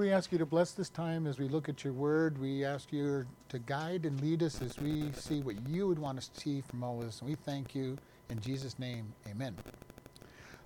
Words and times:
We 0.00 0.12
ask 0.12 0.32
you 0.32 0.38
to 0.38 0.46
bless 0.46 0.70
this 0.70 0.88
time 0.88 1.26
as 1.26 1.38
we 1.38 1.46
look 1.46 1.68
at 1.68 1.84
your 1.84 1.92
word. 1.92 2.38
We 2.38 2.64
ask 2.64 2.90
you 2.90 3.26
to 3.50 3.58
guide 3.58 4.06
and 4.06 4.18
lead 4.22 4.42
us 4.42 4.62
as 4.62 4.78
we 4.78 5.12
see 5.12 5.42
what 5.42 5.56
you 5.68 5.86
would 5.88 5.98
want 5.98 6.16
us 6.16 6.28
to 6.28 6.40
see 6.40 6.62
from 6.62 6.82
all 6.82 7.00
of 7.00 7.04
this. 7.04 7.20
And 7.20 7.28
we 7.28 7.34
thank 7.34 7.74
you 7.74 7.98
in 8.30 8.40
Jesus' 8.40 8.78
name. 8.78 9.12
Amen. 9.30 9.54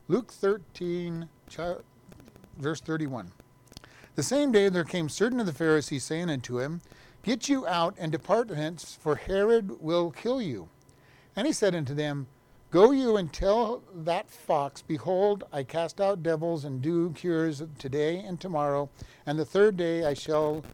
Luke 0.06 0.30
13, 0.30 1.28
verse 2.58 2.80
31. 2.80 3.32
The 4.14 4.22
same 4.22 4.52
day 4.52 4.68
there 4.68 4.84
came 4.84 5.08
certain 5.08 5.40
of 5.40 5.46
the 5.46 5.52
Pharisees 5.52 6.04
saying 6.04 6.30
unto 6.30 6.60
him, 6.60 6.80
Get 7.24 7.48
you 7.48 7.66
out 7.66 7.96
and 7.98 8.12
depart 8.12 8.50
hence, 8.50 8.96
for 9.00 9.16
Herod 9.16 9.82
will 9.82 10.12
kill 10.12 10.40
you. 10.40 10.68
And 11.34 11.48
he 11.48 11.52
said 11.52 11.74
unto 11.74 11.92
them, 11.92 12.28
Go 12.74 12.90
you 12.90 13.18
and 13.18 13.32
tell 13.32 13.84
that 13.94 14.28
fox, 14.28 14.82
Behold, 14.82 15.44
I 15.52 15.62
cast 15.62 16.00
out 16.00 16.24
devils 16.24 16.64
and 16.64 16.82
do 16.82 17.12
cures 17.12 17.62
today 17.78 18.18
and 18.18 18.40
tomorrow, 18.40 18.90
and 19.26 19.38
the 19.38 19.44
third 19.44 19.76
day 19.76 20.04
I 20.04 20.14
shall 20.14 20.64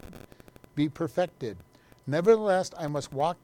be 0.75 0.89
perfected. 0.89 1.59
Nevertheless, 2.07 2.71
I 2.79 2.87
must 2.87 3.13
walk 3.13 3.37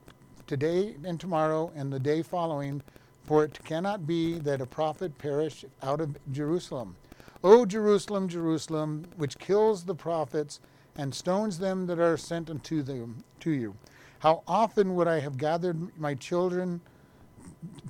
today 0.46 0.96
and 1.04 1.20
tomorrow 1.20 1.70
and 1.76 1.92
the 1.92 1.98
day 1.98 2.22
following, 2.22 2.80
for 3.24 3.44
it 3.44 3.62
cannot 3.62 4.06
be 4.06 4.38
that 4.38 4.62
a 4.62 4.66
prophet 4.66 5.18
perish 5.18 5.66
out 5.82 6.00
of 6.00 6.16
Jerusalem. 6.32 6.96
O 7.44 7.66
Jerusalem, 7.66 8.26
Jerusalem, 8.26 9.04
which 9.16 9.38
kills 9.38 9.84
the 9.84 9.94
prophets 9.94 10.60
and 10.96 11.14
stones 11.14 11.58
them 11.58 11.84
that 11.88 11.98
are 11.98 12.16
sent 12.16 12.48
unto 12.48 12.80
them 12.80 13.22
to 13.40 13.50
you. 13.50 13.76
How 14.20 14.42
often 14.48 14.94
would 14.94 15.08
I 15.08 15.20
have 15.20 15.36
gathered 15.36 15.98
my 15.98 16.14
children 16.14 16.80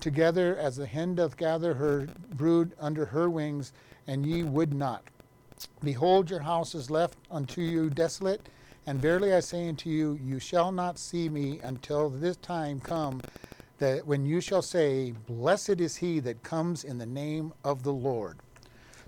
together 0.00 0.56
as 0.56 0.76
the 0.76 0.86
hen 0.86 1.14
doth 1.14 1.36
gather 1.36 1.74
her 1.74 2.08
brood 2.34 2.72
under 2.80 3.06
her 3.06 3.30
wings, 3.30 3.72
and 4.06 4.26
ye 4.26 4.42
would 4.42 4.72
not. 4.72 5.02
Behold, 5.82 6.30
your 6.30 6.40
house 6.40 6.74
is 6.74 6.90
left 6.90 7.18
unto 7.30 7.60
you 7.60 7.90
desolate, 7.90 8.48
and 8.86 9.00
verily 9.00 9.32
I 9.32 9.40
say 9.40 9.68
unto 9.68 9.90
you, 9.90 10.18
you 10.22 10.38
shall 10.38 10.70
not 10.70 10.98
see 10.98 11.28
me 11.28 11.60
until 11.62 12.10
this 12.10 12.36
time 12.36 12.80
come 12.80 13.20
that 13.78 14.06
when 14.06 14.24
you 14.24 14.40
shall 14.40 14.62
say, 14.62 15.12
Blessed 15.26 15.80
is 15.80 15.96
he 15.96 16.20
that 16.20 16.42
comes 16.42 16.84
in 16.84 16.98
the 16.98 17.06
name 17.06 17.52
of 17.64 17.82
the 17.82 17.92
Lord. 17.92 18.38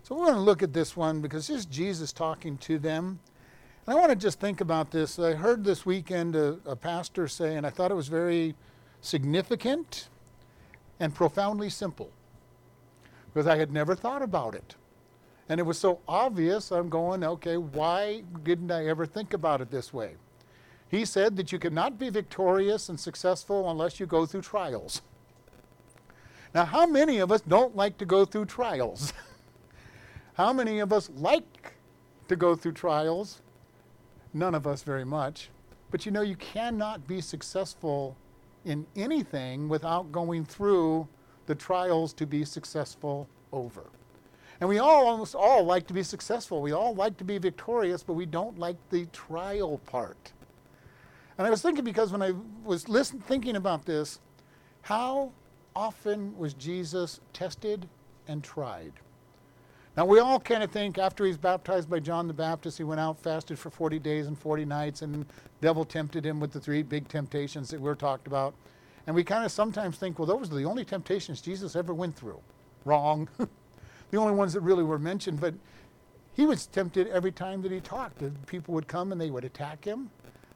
So 0.03 0.15
we're 0.15 0.27
going 0.27 0.37
to 0.37 0.41
look 0.41 0.63
at 0.63 0.73
this 0.73 0.97
one 0.97 1.21
because 1.21 1.47
this 1.47 1.59
is 1.59 1.67
Jesus 1.67 2.13
talking 2.13 2.57
to 2.59 2.79
them. 2.79 3.19
And 3.87 3.97
I 3.97 4.01
want 4.01 4.11
to 4.11 4.17
just 4.17 4.41
think 4.41 4.61
about 4.61 4.91
this. 4.91 5.19
I 5.19 5.33
heard 5.33 5.65
this 5.65 5.87
weekend 5.87 6.37
a, 6.37 6.59
a 6.67 6.77
pastor 6.77 7.29
say, 7.29 7.57
and 7.57 7.67
I 7.67 7.71
thought 7.71 7.91
it 7.91 7.95
was 7.95 8.09
very 8.09 8.55
significant 9.01 10.09
and 11.01 11.15
profoundly 11.15 11.71
simple 11.71 12.11
because 13.27 13.47
I 13.47 13.57
had 13.57 13.73
never 13.73 13.95
thought 13.95 14.23
about 14.23 14.55
it. 14.55 14.75
And 15.49 15.61
it 15.61 15.63
was 15.63 15.79
so 15.79 16.01
obvious, 16.07 16.71
I'm 16.71 16.89
going, 16.89 17.25
okay, 17.25 17.57
why 17.57 18.23
didn't 18.43 18.71
I 18.71 18.87
ever 18.87 19.07
think 19.07 19.33
about 19.33 19.61
it 19.61 19.71
this 19.71 19.93
way? 19.93 20.17
He 20.89 21.05
said 21.05 21.37
that 21.37 21.53
you 21.53 21.59
cannot 21.59 21.99
be 21.99 22.11
victorious 22.11 22.89
and 22.89 22.99
successful 22.99 23.71
unless 23.71 24.01
you 24.01 24.07
go 24.07 24.27
through 24.27 24.43
trials. 24.43 25.03
Now, 26.55 26.65
how 26.65 26.87
many 26.87 27.19
of 27.19 27.31
us 27.31 27.43
don't 27.43 27.77
like 27.77 27.99
to 27.99 28.07
go 28.07 28.25
through 28.25 28.47
trials? 28.47 29.13
how 30.35 30.53
many 30.53 30.79
of 30.79 30.93
us 30.93 31.11
like 31.15 31.75
to 32.29 32.37
go 32.37 32.55
through 32.55 32.73
trials? 32.73 33.43
None 34.33 34.55
of 34.55 34.67
us 34.67 34.83
very 34.83 35.05
much. 35.05 35.51
But 35.91 36.07
you 36.07 36.13
know, 36.13 36.23
you 36.23 36.37
cannot 36.37 37.07
be 37.07 37.21
successful 37.21 38.17
in 38.65 38.87
anything 38.97 39.69
without 39.69 40.11
going 40.13 40.45
through 40.45 41.09
the 41.47 41.55
trials 41.55 42.13
to 42.15 42.27
be 42.27 42.45
successful 42.45 43.29
over. 43.53 43.85
And 44.61 44.69
we 44.69 44.79
all 44.79 45.07
almost 45.07 45.35
all 45.35 45.65
like 45.65 45.87
to 45.87 45.95
be 45.95 46.03
successful. 46.03 46.61
We 46.61 46.73
all 46.73 46.95
like 46.95 47.17
to 47.19 47.25
be 47.25 47.39
victorious, 47.39 48.03
but 48.03 48.15
we 48.15 48.27
don't 48.27 48.59
like 48.59 48.77
the 48.91 49.07
trial 49.07 49.79
part. 49.87 50.33
And 51.39 51.47
I 51.47 51.51
was 51.51 51.63
thinking 51.63 51.85
because 51.85 52.11
when 52.11 52.23
I 52.23 52.33
was 52.65 52.89
listen, 52.89 53.21
thinking 53.21 53.57
about 53.57 53.85
this, 53.85 54.19
how 54.83 55.33
often 55.77 56.37
was 56.37 56.55
Jesus 56.55 57.21
tested 57.33 57.89
and 58.27 58.43
tried? 58.43 58.93
Now, 59.99 60.05
we 60.05 60.21
all 60.21 60.39
kind 60.39 60.63
of 60.63 60.71
think 60.71 60.97
after 60.97 61.25
he's 61.25 61.37
baptized 61.37 61.91
by 61.91 61.99
John 61.99 62.29
the 62.29 62.33
Baptist, 62.33 62.79
he 62.79 62.85
went 62.85 63.01
out, 63.01 63.19
fasted 63.19 63.59
for 63.59 63.69
40 63.69 63.99
days 63.99 64.29
and 64.29 64.39
40 64.39 64.65
nights, 64.65 65.03
and 65.03 65.13
the 65.13 65.27
devil 65.61 65.85
tempted 65.85 66.25
him 66.25 66.39
with 66.39 66.53
the 66.53 66.61
three 66.61 66.85
big 66.85 67.09
temptations 67.09 67.69
that 67.71 67.81
we 67.81 67.91
are 67.91 67.97
talked 67.97 68.29
about. 68.29 68.55
And 69.09 69.17
we 69.17 69.25
kind 69.25 69.45
of 69.45 69.51
sometimes 69.51 69.99
think, 69.99 70.21
well, 70.21 70.27
those 70.27 70.53
are 70.53 70.55
the 70.55 70.65
only 70.67 70.85
temptations 70.85 71.41
Jesus 71.41 71.75
ever 71.75 71.93
went 71.93 72.15
through. 72.15 72.39
Wrong. 72.85 73.29
the 74.13 74.19
only 74.19 74.35
ones 74.35 74.53
that 74.53 74.61
really 74.61 74.85
were 74.85 75.01
mentioned. 75.01 75.41
But 75.41 75.55
he 76.33 76.47
was 76.47 76.69
tempted 76.69 77.09
every 77.09 77.33
time 77.33 77.61
that 77.63 77.73
he 77.73 77.81
talked. 77.81 78.23
People 78.47 78.75
would 78.75 78.87
come 78.87 79.11
and 79.11 79.21
they 79.21 79.31
would 79.31 79.45
attack 79.45 79.85
him. 79.85 80.11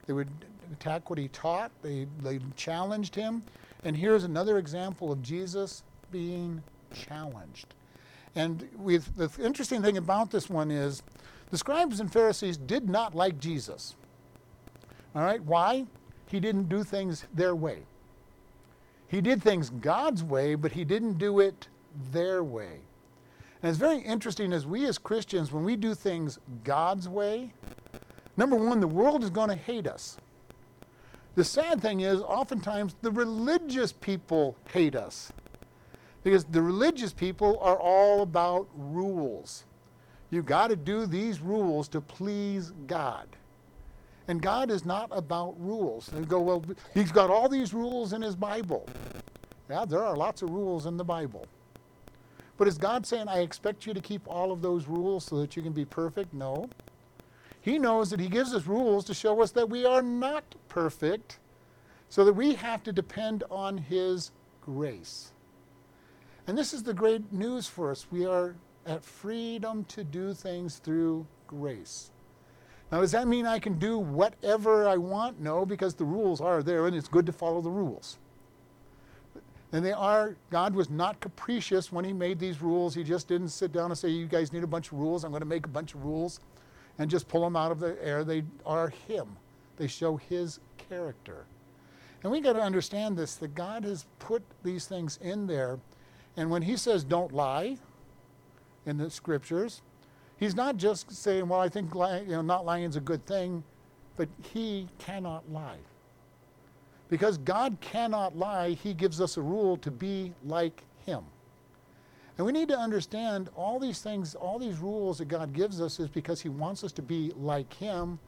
They 0.06 0.12
would 0.12 0.30
attack 0.72 1.10
what 1.10 1.18
he 1.18 1.26
taught. 1.26 1.72
They, 1.82 2.06
they 2.22 2.38
challenged 2.54 3.16
him. 3.16 3.42
And 3.82 3.96
here's 3.96 4.22
another 4.22 4.58
example 4.58 5.10
of 5.10 5.20
Jesus 5.20 5.82
being 6.12 6.62
challenged. 6.94 7.74
And 8.34 8.68
the 9.16 9.30
interesting 9.40 9.82
thing 9.82 9.98
about 9.98 10.30
this 10.30 10.48
one 10.48 10.70
is 10.70 11.02
the 11.50 11.58
scribes 11.58 12.00
and 12.00 12.10
Pharisees 12.12 12.56
did 12.56 12.88
not 12.88 13.14
like 13.14 13.38
Jesus. 13.38 13.94
All 15.14 15.22
right, 15.22 15.42
why? 15.42 15.86
He 16.26 16.40
didn't 16.40 16.70
do 16.70 16.82
things 16.82 17.26
their 17.34 17.54
way. 17.54 17.82
He 19.08 19.20
did 19.20 19.42
things 19.42 19.68
God's 19.68 20.24
way, 20.24 20.54
but 20.54 20.72
he 20.72 20.84
didn't 20.84 21.18
do 21.18 21.40
it 21.40 21.68
their 22.10 22.42
way. 22.42 22.80
And 23.62 23.68
it's 23.68 23.78
very 23.78 23.98
interesting 23.98 24.52
as 24.54 24.66
we 24.66 24.86
as 24.86 24.96
Christians, 24.96 25.52
when 25.52 25.64
we 25.64 25.76
do 25.76 25.94
things 25.94 26.38
God's 26.64 27.08
way, 27.08 27.52
number 28.38 28.56
one, 28.56 28.80
the 28.80 28.88
world 28.88 29.22
is 29.22 29.28
going 29.28 29.50
to 29.50 29.54
hate 29.54 29.86
us. 29.86 30.16
The 31.34 31.44
sad 31.44 31.82
thing 31.82 32.00
is, 32.00 32.20
oftentimes, 32.22 32.94
the 33.02 33.10
religious 33.10 33.92
people 33.92 34.56
hate 34.72 34.96
us. 34.96 35.32
Because 36.22 36.44
the 36.44 36.62
religious 36.62 37.12
people 37.12 37.58
are 37.60 37.78
all 37.78 38.22
about 38.22 38.68
rules. 38.74 39.64
You've 40.30 40.46
got 40.46 40.68
to 40.68 40.76
do 40.76 41.06
these 41.06 41.40
rules 41.40 41.88
to 41.88 42.00
please 42.00 42.72
God. 42.86 43.26
And 44.28 44.40
God 44.40 44.70
is 44.70 44.84
not 44.84 45.08
about 45.10 45.54
rules. 45.58 46.08
And 46.12 46.28
go, 46.28 46.40
well, 46.40 46.64
he's 46.94 47.12
got 47.12 47.28
all 47.28 47.48
these 47.48 47.74
rules 47.74 48.12
in 48.12 48.22
his 48.22 48.36
Bible. 48.36 48.88
Yeah, 49.68 49.84
there 49.84 50.02
are 50.02 50.16
lots 50.16 50.42
of 50.42 50.50
rules 50.50 50.86
in 50.86 50.96
the 50.96 51.04
Bible. 51.04 51.46
But 52.56 52.68
is 52.68 52.78
God 52.78 53.04
saying, 53.04 53.28
I 53.28 53.40
expect 53.40 53.86
you 53.86 53.94
to 53.94 54.00
keep 54.00 54.22
all 54.28 54.52
of 54.52 54.62
those 54.62 54.86
rules 54.86 55.24
so 55.24 55.40
that 55.40 55.56
you 55.56 55.62
can 55.62 55.72
be 55.72 55.84
perfect? 55.84 56.32
No. 56.32 56.68
He 57.60 57.78
knows 57.78 58.10
that 58.10 58.20
he 58.20 58.28
gives 58.28 58.54
us 58.54 58.66
rules 58.66 59.04
to 59.06 59.14
show 59.14 59.42
us 59.42 59.50
that 59.52 59.68
we 59.68 59.84
are 59.84 60.02
not 60.02 60.44
perfect, 60.68 61.38
so 62.08 62.24
that 62.24 62.32
we 62.32 62.54
have 62.54 62.82
to 62.84 62.92
depend 62.92 63.44
on 63.50 63.78
his 63.78 64.30
grace. 64.60 65.32
And 66.46 66.58
this 66.58 66.72
is 66.72 66.82
the 66.82 66.94
great 66.94 67.32
news 67.32 67.66
for 67.66 67.90
us. 67.90 68.06
We 68.10 68.26
are 68.26 68.56
at 68.86 69.04
freedom 69.04 69.84
to 69.84 70.02
do 70.02 70.34
things 70.34 70.78
through 70.78 71.26
grace. 71.46 72.10
Now, 72.90 73.00
does 73.00 73.12
that 73.12 73.28
mean 73.28 73.46
I 73.46 73.58
can 73.58 73.78
do 73.78 73.98
whatever 73.98 74.86
I 74.86 74.96
want? 74.96 75.40
No, 75.40 75.64
because 75.64 75.94
the 75.94 76.04
rules 76.04 76.40
are 76.40 76.62
there 76.62 76.86
and 76.86 76.94
it's 76.94 77.08
good 77.08 77.26
to 77.26 77.32
follow 77.32 77.60
the 77.60 77.70
rules. 77.70 78.18
And 79.72 79.82
they 79.82 79.92
are, 79.92 80.36
God 80.50 80.74
was 80.74 80.90
not 80.90 81.18
capricious 81.20 81.90
when 81.90 82.04
He 82.04 82.12
made 82.12 82.38
these 82.38 82.60
rules. 82.60 82.94
He 82.94 83.02
just 83.02 83.28
didn't 83.28 83.48
sit 83.48 83.72
down 83.72 83.90
and 83.90 83.96
say, 83.96 84.10
You 84.10 84.26
guys 84.26 84.52
need 84.52 84.64
a 84.64 84.66
bunch 84.66 84.92
of 84.92 84.98
rules. 84.98 85.24
I'm 85.24 85.30
going 85.30 85.40
to 85.40 85.46
make 85.46 85.64
a 85.64 85.70
bunch 85.70 85.94
of 85.94 86.04
rules 86.04 86.40
and 86.98 87.10
just 87.10 87.26
pull 87.28 87.40
them 87.40 87.56
out 87.56 87.72
of 87.72 87.80
the 87.80 87.96
air. 88.04 88.24
They 88.24 88.42
are 88.66 88.88
Him, 89.08 89.36
they 89.78 89.86
show 89.86 90.16
His 90.16 90.60
character. 90.76 91.46
And 92.22 92.30
we 92.30 92.40
got 92.40 92.52
to 92.52 92.62
understand 92.62 93.16
this 93.16 93.36
that 93.36 93.54
God 93.54 93.84
has 93.84 94.04
put 94.18 94.42
these 94.62 94.86
things 94.86 95.18
in 95.22 95.46
there 95.46 95.78
and 96.36 96.50
when 96.50 96.62
he 96.62 96.76
says 96.76 97.04
don't 97.04 97.32
lie 97.32 97.76
in 98.86 98.96
the 98.96 99.10
scriptures, 99.10 99.82
he's 100.36 100.54
not 100.54 100.76
just 100.76 101.12
saying, 101.12 101.48
well, 101.48 101.60
I 101.60 101.68
think 101.68 101.94
lying, 101.94 102.24
you 102.24 102.32
know, 102.32 102.42
not 102.42 102.64
lying 102.64 102.84
is 102.84 102.96
a 102.96 103.00
good 103.00 103.24
thing, 103.26 103.62
but 104.16 104.28
he 104.52 104.88
cannot 104.98 105.50
lie. 105.50 105.78
Because 107.08 107.36
God 107.38 107.76
cannot 107.80 108.36
lie, 108.36 108.70
he 108.70 108.94
gives 108.94 109.20
us 109.20 109.36
a 109.36 109.42
rule 109.42 109.76
to 109.78 109.90
be 109.90 110.32
like 110.44 110.82
him. 111.04 111.24
And 112.38 112.46
we 112.46 112.52
need 112.52 112.68
to 112.68 112.78
understand 112.78 113.50
all 113.54 113.78
these 113.78 114.00
things, 114.00 114.34
all 114.34 114.58
these 114.58 114.78
rules 114.78 115.18
that 115.18 115.28
God 115.28 115.52
gives 115.52 115.80
us 115.80 116.00
is 116.00 116.08
because 116.08 116.40
he 116.40 116.48
wants 116.48 116.82
us 116.82 116.92
to 116.92 117.02
be 117.02 117.32
like 117.36 117.72
him, 117.74 118.18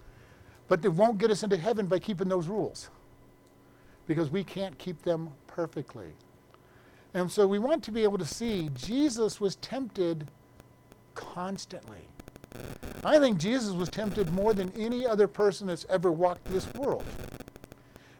but 0.69 0.83
they 0.83 0.89
won't 0.89 1.19
get 1.19 1.31
us 1.31 1.43
into 1.43 1.57
heaven 1.57 1.87
by 1.87 1.99
keeping 1.99 2.29
those 2.29 2.47
rules. 2.47 2.91
Because 4.07 4.31
we 4.31 4.45
can't 4.45 4.77
keep 4.77 5.03
them 5.03 5.31
perfectly. 5.47 6.13
And 7.15 7.31
so 7.31 7.47
we 7.47 7.59
want 7.61 7.83
to 7.85 7.93
be 7.93 8.03
able 8.03 8.19
to 8.19 8.25
see 8.27 8.71
Jesus 8.75 9.41
was 9.41 9.57
tempted 9.57 10.29
constantly. 11.15 12.09
I 13.05 13.19
think 13.19 13.39
Jesus 13.39 13.73
was 13.73 13.89
tempted 13.89 14.33
more 14.33 14.53
than 14.53 14.73
any 14.77 15.07
other 15.07 15.29
person 15.29 15.67
that's 15.69 15.87
ever 15.89 16.11
walked 16.11 16.45
this 16.47 16.73
world. 16.75 17.05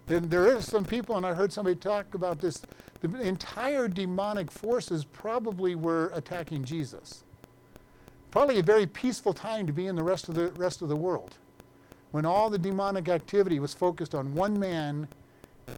Then 0.07 0.29
there 0.29 0.47
is 0.47 0.67
some 0.67 0.85
people, 0.85 1.17
and 1.17 1.27
I 1.27 1.35
heard 1.35 1.53
somebody 1.53 1.77
talk 1.77 2.15
about 2.15 2.39
this, 2.41 2.63
the 3.01 3.21
entire 3.21 3.89
demonic 3.89 4.51
forces 4.51 5.05
probably 5.05 5.75
were 5.75 6.11
attacking 6.15 6.65
Jesus. 6.65 7.25
probably 8.35 8.59
a 8.59 8.63
very 8.65 8.85
peaceful 8.85 9.33
time 9.33 9.65
to 9.65 9.73
be 9.73 9.87
in 9.87 9.95
the 9.95 10.03
rest 10.03 10.29
of 10.29 10.35
the 10.35 10.49
rest 10.53 10.83
of 10.83 10.89
the 10.89 10.97
world 10.97 11.37
when 12.11 12.27
all 12.27 12.51
the 12.51 12.59
demonic 12.59 13.09
activity 13.09 13.61
was 13.61 13.73
focused 13.73 14.13
on 14.13 14.35
one 14.35 14.59
man 14.59 15.07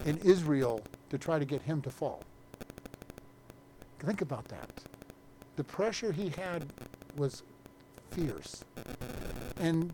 in 0.07 0.17
Israel 0.19 0.81
to 1.11 1.19
try 1.19 1.39
to 1.39 1.45
get 1.45 1.61
him 1.63 1.83
to 1.83 1.91
fall. 1.91 2.23
Think 3.99 4.21
about 4.21 4.47
that. 4.49 4.71
The 5.57 5.65
pressure 5.65 6.13
he 6.13 6.29
had 6.31 6.67
was 7.17 7.43
fierce. 8.11 8.65
And 9.59 9.93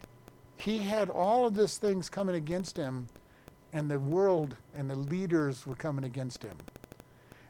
he 0.57 0.79
had 0.79 1.09
all 1.09 1.47
of 1.47 1.55
these 1.55 1.77
things 1.77 2.09
coming 2.09 2.37
against 2.37 2.77
him, 2.77 3.07
and 3.73 3.91
the 3.91 3.99
world 3.99 4.57
and 4.77 4.89
the 4.91 4.97
leaders 4.97 5.67
were 5.67 5.75
coming 5.75 6.05
against 6.05 6.43
him. 6.43 6.57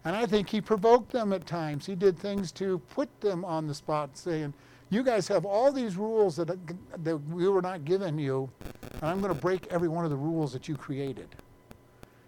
And 0.05 0.17
I 0.17 0.27
think 0.27 0.49
he 0.49 0.61
provoked 0.61 1.13
them 1.13 1.33
at 1.33 1.47
times. 1.47 1.87
He 1.87 1.95
did 1.95 2.19
things 2.19 2.51
to 2.53 2.79
put 2.91 3.09
them 3.21 3.45
on 3.45 3.67
the 3.67 3.75
spot, 3.75 4.17
saying, 4.17 4.53
You 4.91 5.03
guys 5.03 5.29
have 5.29 5.45
all 5.45 5.71
these 5.73 5.97
rules 5.97 6.37
that, 6.37 6.57
that 7.05 7.17
we 7.29 7.49
were 7.49 7.63
not 7.63 7.85
given 7.85 8.19
you, 8.19 8.51
and 8.95 9.05
I'm 9.05 9.21
going 9.21 9.33
to 9.33 9.41
break 9.41 9.67
every 9.69 9.89
one 9.89 10.05
of 10.05 10.11
the 10.11 10.17
rules 10.17 10.53
that 10.53 10.69
you 10.69 10.77
created. 10.77 11.29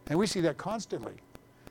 And 0.06 0.18
we 0.18 0.26
see 0.26 0.40
that 0.42 0.56
constantly. 0.56 1.14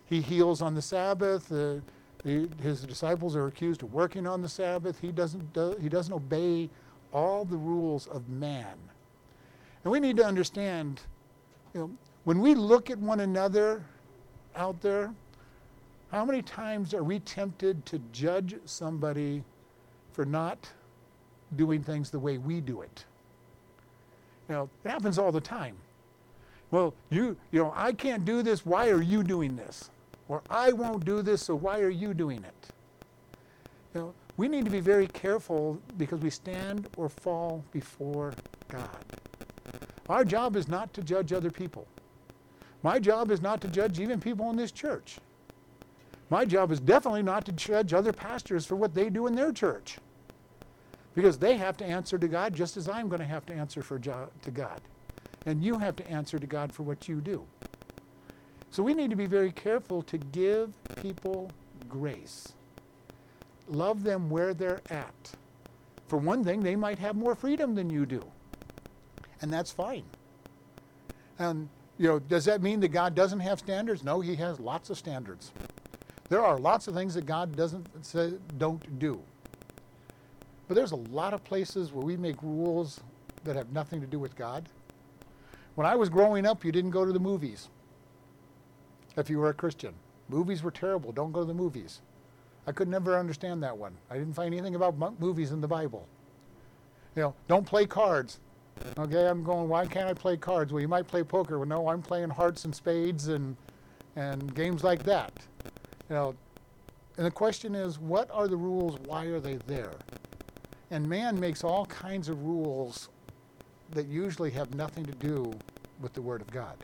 He 0.05 0.21
heals 0.21 0.61
on 0.61 0.75
the 0.75 0.81
Sabbath. 0.81 1.51
Uh, 1.51 1.75
the, 2.23 2.47
his 2.61 2.81
disciples 2.81 3.35
are 3.35 3.47
accused 3.47 3.83
of 3.83 3.93
working 3.93 4.25
on 4.27 4.41
the 4.41 4.49
Sabbath. 4.49 4.99
He 4.99 5.11
doesn't, 5.11 5.53
do, 5.53 5.75
he 5.81 5.89
doesn't 5.89 6.13
obey 6.13 6.69
all 7.11 7.45
the 7.45 7.57
rules 7.57 8.07
of 8.07 8.27
man. 8.29 8.75
And 9.83 9.91
we 9.91 9.99
need 9.99 10.17
to 10.17 10.25
understand, 10.25 11.01
you 11.73 11.81
know, 11.81 11.91
when 12.23 12.39
we 12.39 12.55
look 12.55 12.89
at 12.89 12.97
one 12.97 13.19
another 13.19 13.83
out 14.55 14.81
there, 14.81 15.13
how 16.11 16.23
many 16.23 16.41
times 16.41 16.93
are 16.93 17.03
we 17.03 17.19
tempted 17.19 17.85
to 17.87 17.99
judge 18.11 18.55
somebody 18.65 19.43
for 20.13 20.25
not 20.25 20.69
doing 21.55 21.83
things 21.83 22.09
the 22.09 22.19
way 22.19 22.37
we 22.37 22.61
do 22.61 22.81
it? 22.81 23.05
Know, 24.47 24.69
it 24.85 24.89
happens 24.89 25.17
all 25.17 25.31
the 25.31 25.41
time. 25.41 25.75
Well, 26.69 26.93
you, 27.09 27.35
you 27.51 27.61
know, 27.61 27.73
I 27.75 27.93
can't 27.93 28.25
do 28.25 28.43
this. 28.43 28.65
Why 28.65 28.89
are 28.89 29.01
you 29.01 29.23
doing 29.23 29.55
this? 29.55 29.89
Or 30.27 30.41
I 30.49 30.71
won't 30.71 31.05
do 31.05 31.21
this, 31.21 31.41
so 31.41 31.55
why 31.55 31.79
are 31.79 31.89
you 31.89 32.13
doing 32.13 32.43
it? 32.43 32.67
You 33.93 34.01
know, 34.01 34.13
we 34.37 34.47
need 34.47 34.65
to 34.65 34.71
be 34.71 34.79
very 34.79 35.07
careful 35.07 35.79
because 35.97 36.19
we 36.21 36.29
stand 36.29 36.89
or 36.97 37.09
fall 37.09 37.63
before 37.71 38.33
God. 38.67 39.05
Our 40.09 40.25
job 40.25 40.55
is 40.55 40.67
not 40.67 40.93
to 40.95 41.03
judge 41.03 41.31
other 41.31 41.51
people. 41.51 41.87
My 42.81 42.99
job 42.99 43.31
is 43.31 43.41
not 43.41 43.61
to 43.61 43.67
judge 43.67 43.99
even 43.99 44.19
people 44.19 44.49
in 44.49 44.55
this 44.55 44.71
church. 44.71 45.17
My 46.29 46.45
job 46.45 46.71
is 46.71 46.79
definitely 46.79 47.23
not 47.23 47.45
to 47.45 47.51
judge 47.51 47.93
other 47.93 48.11
pastors 48.11 48.65
for 48.65 48.75
what 48.75 48.93
they 48.93 49.09
do 49.09 49.27
in 49.27 49.35
their 49.35 49.51
church. 49.51 49.97
Because 51.13 51.37
they 51.37 51.55
have 51.57 51.77
to 51.77 51.85
answer 51.85 52.17
to 52.17 52.27
God 52.27 52.55
just 52.55 52.75
as 52.75 52.89
I'm 52.89 53.07
going 53.07 53.19
to 53.19 53.25
have 53.25 53.45
to 53.45 53.53
answer 53.53 53.83
for 53.83 53.99
to 53.99 54.51
God. 54.51 54.81
And 55.45 55.63
you 55.63 55.77
have 55.77 55.95
to 55.97 56.09
answer 56.09 56.39
to 56.39 56.47
God 56.47 56.73
for 56.73 56.83
what 56.83 57.07
you 57.07 57.21
do. 57.21 57.45
So 58.73 58.81
we 58.81 58.95
need 58.95 59.11
to 59.11 59.15
be 59.15 59.27
very 59.27 59.51
careful 59.51 60.01
to 60.01 60.17
give 60.17 60.73
people 60.99 61.51
grace. 61.87 62.53
Love 63.67 64.01
them 64.01 64.31
where 64.31 64.55
they're 64.55 64.81
at. 64.89 65.31
For 66.07 66.17
one 66.17 66.43
thing, 66.43 66.61
they 66.61 66.75
might 66.75 66.97
have 66.97 67.15
more 67.15 67.35
freedom 67.35 67.75
than 67.75 67.91
you 67.91 68.07
do. 68.07 68.25
And 69.41 69.53
that's 69.53 69.69
fine. 69.69 70.01
And 71.37 71.69
you 71.99 72.07
know, 72.07 72.17
does 72.17 72.45
that 72.45 72.63
mean 72.63 72.79
that 72.79 72.87
God 72.87 73.13
doesn't 73.13 73.41
have 73.41 73.59
standards? 73.59 74.03
No, 74.03 74.21
he 74.21 74.33
has 74.37 74.59
lots 74.59 74.89
of 74.89 74.97
standards. 74.97 75.51
There 76.29 76.43
are 76.43 76.57
lots 76.57 76.87
of 76.87 76.95
things 76.95 77.13
that 77.13 77.27
God 77.27 77.55
doesn't 77.55 78.03
say 78.03 78.33
don't 78.57 78.97
do. 78.97 79.21
But 80.67 80.73
there's 80.73 80.93
a 80.93 81.03
lot 81.11 81.35
of 81.35 81.43
places 81.43 81.91
where 81.91 82.03
we 82.03 82.17
make 82.17 82.41
rules 82.41 83.01
that 83.43 83.55
have 83.55 83.71
nothing 83.71 84.01
to 84.01 84.07
do 84.07 84.17
with 84.17 84.35
God. 84.35 84.67
When 85.75 85.85
I 85.85 85.93
was 85.93 86.09
growing 86.09 86.47
up, 86.47 86.65
you 86.65 86.71
didn't 86.71 86.89
go 86.89 87.05
to 87.05 87.11
the 87.11 87.19
movies 87.19 87.69
if 89.17 89.29
you 89.29 89.39
were 89.39 89.49
a 89.49 89.53
Christian. 89.53 89.93
Movies 90.29 90.63
were 90.63 90.71
terrible. 90.71 91.11
Don't 91.11 91.31
go 91.31 91.41
to 91.41 91.45
the 91.45 91.53
movies. 91.53 92.01
I 92.65 92.71
could 92.71 92.87
never 92.87 93.17
understand 93.17 93.61
that 93.63 93.77
one. 93.77 93.93
I 94.09 94.17
didn't 94.17 94.33
find 94.33 94.53
anything 94.53 94.75
about 94.75 95.19
movies 95.19 95.51
in 95.51 95.61
the 95.61 95.67
Bible. 95.67 96.07
You 97.15 97.23
know, 97.23 97.35
don't 97.47 97.65
play 97.65 97.85
cards. 97.85 98.39
Okay, 98.97 99.27
I'm 99.27 99.43
going, 99.43 99.69
why 99.69 99.85
can't 99.85 100.09
I 100.09 100.13
play 100.13 100.37
cards? 100.37 100.73
Well, 100.73 100.81
you 100.81 100.87
might 100.87 101.07
play 101.07 101.23
poker. 101.23 101.59
Well, 101.59 101.67
no, 101.67 101.87
I'm 101.89 102.01
playing 102.01 102.29
hearts 102.29 102.65
and 102.65 102.73
spades 102.73 103.27
and, 103.27 103.55
and 104.15 104.53
games 104.55 104.83
like 104.83 105.03
that. 105.03 105.31
You 106.09 106.15
know, 106.15 106.35
and 107.17 107.25
the 107.25 107.31
question 107.31 107.75
is, 107.75 107.99
what 107.99 108.29
are 108.31 108.47
the 108.47 108.57
rules? 108.57 108.97
Why 109.05 109.25
are 109.25 109.39
they 109.39 109.55
there? 109.67 109.93
And 110.89 111.07
man 111.07 111.39
makes 111.39 111.63
all 111.63 111.85
kinds 111.85 112.29
of 112.29 112.43
rules 112.43 113.09
that 113.91 114.07
usually 114.07 114.51
have 114.51 114.73
nothing 114.73 115.05
to 115.05 115.11
do 115.13 115.53
with 116.01 116.13
the 116.13 116.21
Word 116.21 116.41
of 116.41 116.49
God. 116.51 116.77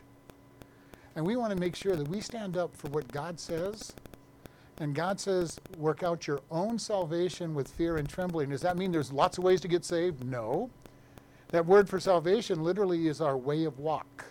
And 1.20 1.26
we 1.26 1.36
want 1.36 1.52
to 1.52 1.60
make 1.60 1.76
sure 1.76 1.96
that 1.96 2.08
we 2.08 2.22
stand 2.22 2.56
up 2.56 2.74
for 2.74 2.88
what 2.88 3.06
God 3.12 3.38
says. 3.38 3.92
And 4.78 4.94
God 4.94 5.20
says, 5.20 5.60
work 5.76 6.02
out 6.02 6.26
your 6.26 6.40
own 6.50 6.78
salvation 6.78 7.54
with 7.54 7.68
fear 7.68 7.98
and 7.98 8.08
trembling. 8.08 8.48
Does 8.48 8.62
that 8.62 8.78
mean 8.78 8.90
there's 8.90 9.12
lots 9.12 9.36
of 9.36 9.44
ways 9.44 9.60
to 9.60 9.68
get 9.68 9.84
saved? 9.84 10.24
No. 10.24 10.70
That 11.48 11.66
word 11.66 11.90
for 11.90 12.00
salvation 12.00 12.64
literally 12.64 13.06
is 13.06 13.20
our 13.20 13.36
way 13.36 13.64
of 13.64 13.78
walk. 13.78 14.24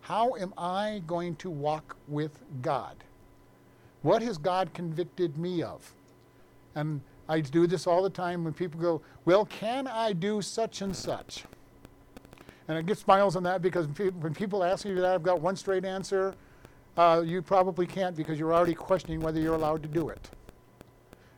How 0.00 0.34
am 0.34 0.52
I 0.58 1.02
going 1.06 1.36
to 1.36 1.50
walk 1.50 1.96
with 2.08 2.36
God? 2.62 2.96
What 4.02 4.20
has 4.22 4.38
God 4.38 4.74
convicted 4.74 5.38
me 5.38 5.62
of? 5.62 5.88
And 6.74 7.00
I 7.28 7.42
do 7.42 7.68
this 7.68 7.86
all 7.86 8.02
the 8.02 8.10
time 8.10 8.42
when 8.42 8.54
people 8.54 8.80
go, 8.80 9.02
Well, 9.24 9.44
can 9.44 9.86
I 9.86 10.14
do 10.14 10.42
such 10.42 10.82
and 10.82 10.96
such? 10.96 11.44
And 12.68 12.76
I 12.76 12.82
get 12.82 12.98
smiles 12.98 13.34
on 13.34 13.42
that 13.44 13.62
because 13.62 13.86
when 13.86 14.34
people 14.34 14.62
ask 14.62 14.84
you 14.84 14.94
that, 14.96 15.14
I've 15.14 15.22
got 15.22 15.40
one 15.40 15.56
straight 15.56 15.86
answer. 15.86 16.34
Uh, 16.98 17.22
you 17.24 17.40
probably 17.40 17.86
can't 17.86 18.14
because 18.14 18.38
you're 18.38 18.52
already 18.52 18.74
questioning 18.74 19.20
whether 19.20 19.40
you're 19.40 19.54
allowed 19.54 19.82
to 19.82 19.88
do 19.88 20.10
it. 20.10 20.30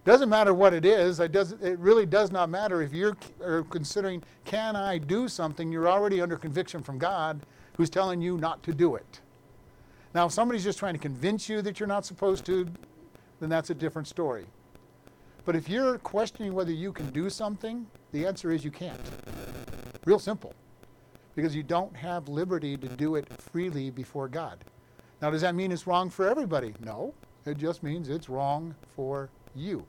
Doesn't 0.04 0.28
matter 0.28 0.54
what 0.54 0.74
it 0.74 0.84
is. 0.84 1.20
It, 1.20 1.30
does, 1.30 1.52
it 1.52 1.78
really 1.78 2.06
does 2.06 2.32
not 2.32 2.48
matter 2.48 2.82
if 2.82 2.92
you're 2.92 3.16
considering, 3.70 4.22
can 4.44 4.74
I 4.74 4.98
do 4.98 5.28
something? 5.28 5.70
You're 5.70 5.88
already 5.88 6.20
under 6.20 6.36
conviction 6.36 6.82
from 6.82 6.98
God 6.98 7.46
who's 7.76 7.90
telling 7.90 8.20
you 8.20 8.36
not 8.38 8.62
to 8.64 8.72
do 8.72 8.96
it. 8.96 9.20
Now, 10.14 10.26
if 10.26 10.32
somebody's 10.32 10.64
just 10.64 10.78
trying 10.78 10.94
to 10.94 10.98
convince 10.98 11.48
you 11.48 11.62
that 11.62 11.78
you're 11.78 11.86
not 11.86 12.04
supposed 12.04 12.44
to, 12.46 12.66
then 13.38 13.48
that's 13.48 13.70
a 13.70 13.74
different 13.74 14.08
story. 14.08 14.46
But 15.44 15.54
if 15.54 15.68
you're 15.68 15.98
questioning 15.98 16.54
whether 16.54 16.72
you 16.72 16.92
can 16.92 17.10
do 17.10 17.30
something, 17.30 17.86
the 18.12 18.26
answer 18.26 18.50
is 18.50 18.64
you 18.64 18.70
can't. 18.70 19.00
Real 20.04 20.18
simple 20.18 20.54
because 21.34 21.54
you 21.54 21.62
don't 21.62 21.94
have 21.96 22.28
liberty 22.28 22.76
to 22.76 22.88
do 22.88 23.16
it 23.16 23.32
freely 23.32 23.90
before 23.90 24.28
God. 24.28 24.58
Now, 25.22 25.30
does 25.30 25.42
that 25.42 25.54
mean 25.54 25.72
it's 25.72 25.86
wrong 25.86 26.10
for 26.10 26.28
everybody? 26.28 26.74
No. 26.80 27.14
It 27.46 27.58
just 27.58 27.82
means 27.82 28.08
it's 28.08 28.28
wrong 28.28 28.74
for 28.94 29.30
you. 29.54 29.84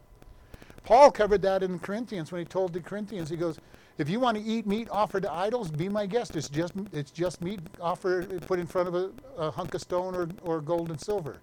Paul 0.83 1.12
covered 1.12 1.41
that 1.43 1.63
in 1.63 1.79
Corinthians 1.79 2.31
when 2.31 2.39
he 2.39 2.45
told 2.45 2.74
the 2.74 2.79
Corinthians, 2.79 3.29
he 3.29 3.38
goes, 3.38 3.60
if 3.98 4.10
you 4.10 4.19
want 4.19 4.38
to 4.38 4.43
eat 4.43 4.65
meat 4.65 4.88
offered 4.89 5.24
to 5.24 5.31
idols, 5.31 5.69
be 5.69 5.89
my 5.89 6.05
guest. 6.05 6.36
It's 6.36 6.50
just, 6.50 6.74
it's 6.91 7.12
just 7.12 7.41
meat 7.41 7.60
offered, 7.79 8.41
put 8.48 8.60
in 8.60 8.65
front 8.65 8.88
of 8.88 8.95
a, 8.95 9.12
a 9.38 9.51
hunk 9.51 9.74
of 9.74 9.81
stone 9.81 10.15
or, 10.15 10.27
or 10.41 10.62
gold 10.62 10.89
and 10.89 11.00
silver. 11.00 11.38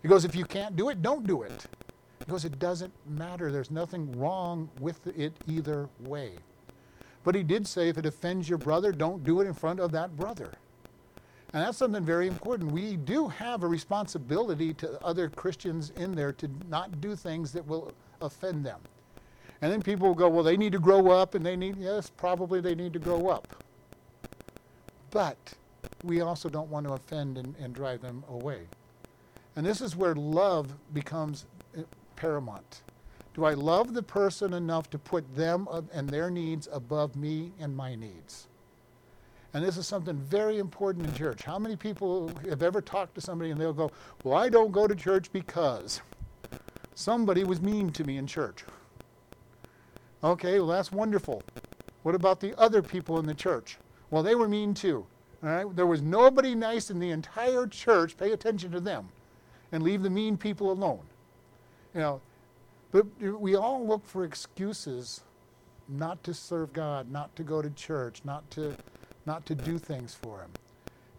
He 0.00 0.08
goes, 0.08 0.24
if 0.24 0.34
you 0.34 0.44
can't 0.44 0.74
do 0.74 0.88
it, 0.88 1.02
don't 1.02 1.26
do 1.26 1.42
it. 1.42 1.66
He 2.24 2.30
goes, 2.30 2.44
it 2.44 2.58
doesn't 2.58 2.92
matter. 3.06 3.52
There's 3.52 3.70
nothing 3.70 4.10
wrong 4.18 4.70
with 4.80 5.06
it 5.08 5.32
either 5.46 5.88
way. 6.00 6.32
But 7.24 7.34
he 7.34 7.42
did 7.42 7.66
say 7.66 7.88
if 7.88 7.98
it 7.98 8.06
offends 8.06 8.48
your 8.48 8.58
brother, 8.58 8.92
don't 8.92 9.22
do 9.22 9.40
it 9.40 9.46
in 9.46 9.54
front 9.54 9.80
of 9.80 9.92
that 9.92 10.16
brother. 10.16 10.50
And 11.52 11.62
that's 11.62 11.76
something 11.76 12.04
very 12.04 12.26
important. 12.26 12.72
We 12.72 12.96
do 12.96 13.28
have 13.28 13.62
a 13.62 13.66
responsibility 13.66 14.72
to 14.74 15.02
other 15.04 15.28
Christians 15.28 15.90
in 15.96 16.14
there 16.14 16.32
to 16.32 16.48
not 16.68 17.00
do 17.00 17.14
things 17.14 17.52
that 17.52 17.66
will 17.66 17.92
offend 18.20 18.64
them. 18.64 18.80
And 19.60 19.70
then 19.70 19.82
people 19.82 20.08
will 20.08 20.14
go, 20.14 20.28
well, 20.28 20.42
they 20.42 20.56
need 20.56 20.72
to 20.72 20.78
grow 20.78 21.10
up, 21.10 21.34
and 21.34 21.44
they 21.44 21.54
need, 21.54 21.76
yes, 21.76 22.10
probably 22.10 22.60
they 22.60 22.74
need 22.74 22.92
to 22.94 22.98
grow 22.98 23.28
up. 23.28 23.62
But 25.10 25.36
we 26.02 26.22
also 26.22 26.48
don't 26.48 26.70
want 26.70 26.86
to 26.86 26.94
offend 26.94 27.38
and, 27.38 27.54
and 27.60 27.74
drive 27.74 28.00
them 28.00 28.24
away. 28.28 28.62
And 29.54 29.64
this 29.64 29.80
is 29.80 29.94
where 29.94 30.14
love 30.14 30.72
becomes 30.94 31.44
uh, 31.76 31.82
paramount. 32.16 32.80
Do 33.34 33.44
I 33.44 33.54
love 33.54 33.94
the 33.94 34.02
person 34.02 34.52
enough 34.52 34.90
to 34.90 34.98
put 34.98 35.34
them 35.34 35.66
and 35.92 36.08
their 36.08 36.30
needs 36.30 36.68
above 36.70 37.16
me 37.16 37.52
and 37.58 37.74
my 37.74 37.94
needs? 37.94 38.48
And 39.54 39.64
this 39.64 39.76
is 39.76 39.86
something 39.86 40.16
very 40.16 40.58
important 40.58 41.06
in 41.06 41.14
church. 41.14 41.42
How 41.42 41.58
many 41.58 41.76
people 41.76 42.30
have 42.48 42.62
ever 42.62 42.80
talked 42.80 43.14
to 43.16 43.20
somebody 43.20 43.50
and 43.50 43.60
they'll 43.60 43.72
go, 43.72 43.90
Well, 44.24 44.36
I 44.36 44.48
don't 44.48 44.72
go 44.72 44.86
to 44.86 44.94
church 44.94 45.30
because 45.32 46.00
somebody 46.94 47.44
was 47.44 47.60
mean 47.60 47.90
to 47.92 48.04
me 48.04 48.16
in 48.16 48.26
church? 48.26 48.64
Okay, 50.24 50.58
well, 50.58 50.68
that's 50.68 50.92
wonderful. 50.92 51.42
What 52.02 52.14
about 52.14 52.40
the 52.40 52.58
other 52.58 52.82
people 52.82 53.18
in 53.18 53.26
the 53.26 53.34
church? 53.34 53.76
Well, 54.10 54.22
they 54.22 54.34
were 54.34 54.48
mean 54.48 54.74
too. 54.74 55.06
All 55.42 55.48
right? 55.48 55.76
There 55.76 55.86
was 55.86 56.00
nobody 56.00 56.54
nice 56.54 56.90
in 56.90 56.98
the 56.98 57.10
entire 57.10 57.66
church. 57.66 58.16
Pay 58.16 58.32
attention 58.32 58.70
to 58.72 58.80
them 58.80 59.08
and 59.72 59.82
leave 59.82 60.02
the 60.02 60.10
mean 60.10 60.36
people 60.36 60.70
alone. 60.70 61.00
You 61.94 62.00
know, 62.00 62.20
but 62.92 63.06
we 63.20 63.56
all 63.56 63.86
look 63.86 64.06
for 64.06 64.24
excuses 64.24 65.22
not 65.88 66.22
to 66.24 66.32
serve 66.32 66.72
God, 66.72 67.10
not 67.10 67.34
to 67.36 67.42
go 67.42 67.60
to 67.60 67.70
church, 67.70 68.20
not 68.24 68.48
to, 68.52 68.76
not 69.26 69.44
to 69.46 69.54
do 69.54 69.78
things 69.78 70.14
for 70.14 70.42
Him. 70.42 70.50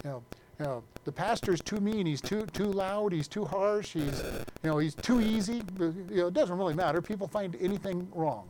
You 0.03 0.09
know, 0.09 0.23
you 0.59 0.65
know, 0.65 0.83
the 1.03 1.11
pastor's 1.11 1.61
too 1.61 1.79
mean. 1.79 2.05
He's 2.05 2.21
too 2.21 2.45
too 2.53 2.71
loud. 2.71 3.11
He's 3.11 3.27
too 3.27 3.43
harsh. 3.43 3.93
He's, 3.93 4.23
you 4.61 4.69
know, 4.69 4.77
he's 4.77 4.95
too 4.95 5.19
easy. 5.19 5.63
You 5.79 6.05
know, 6.09 6.27
it 6.27 6.33
doesn't 6.33 6.57
really 6.57 6.75
matter. 6.75 7.01
People 7.01 7.27
find 7.27 7.57
anything 7.59 8.07
wrong. 8.13 8.47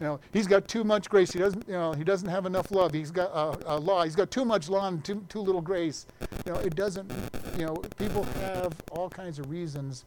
You 0.00 0.06
know, 0.06 0.20
he's 0.32 0.46
got 0.46 0.68
too 0.68 0.84
much 0.84 1.08
grace. 1.08 1.32
He 1.32 1.38
doesn't, 1.38 1.66
you 1.66 1.74
know, 1.74 1.92
he 1.92 2.04
doesn't 2.04 2.28
have 2.28 2.46
enough 2.46 2.70
love. 2.70 2.92
He's 2.92 3.10
got 3.10 3.30
uh, 3.32 3.56
a 3.66 3.78
law. 3.78 4.04
He's 4.04 4.14
got 4.14 4.30
too 4.30 4.44
much 4.44 4.68
law 4.68 4.86
and 4.88 5.02
too, 5.02 5.24
too 5.28 5.40
little 5.40 5.62
grace. 5.62 6.06
You 6.44 6.52
know, 6.52 6.58
it 6.58 6.76
doesn't, 6.76 7.10
you 7.58 7.64
know, 7.64 7.76
people 7.98 8.22
have 8.40 8.74
all 8.92 9.08
kinds 9.08 9.38
of 9.38 9.50
reasons 9.50 10.04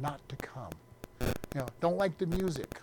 not 0.00 0.20
to 0.28 0.36
come. 0.36 0.70
You 1.54 1.60
know, 1.60 1.66
don't 1.80 1.96
like 1.96 2.16
the 2.18 2.26
music. 2.26 2.80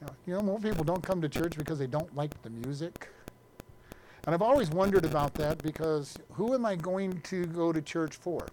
You 0.00 0.06
know, 0.06 0.12
you 0.26 0.34
know, 0.34 0.40
more 0.40 0.58
people 0.58 0.84
don't 0.84 1.02
come 1.02 1.20
to 1.20 1.28
church 1.28 1.56
because 1.56 1.78
they 1.78 1.86
don't 1.86 2.14
like 2.16 2.40
the 2.42 2.50
music. 2.50 3.08
And 4.24 4.34
I've 4.34 4.42
always 4.42 4.70
wondered 4.70 5.04
about 5.04 5.34
that 5.34 5.62
because 5.62 6.16
who 6.32 6.54
am 6.54 6.64
I 6.64 6.76
going 6.76 7.20
to 7.22 7.46
go 7.46 7.72
to 7.72 7.80
church 7.80 8.16
for? 8.16 8.46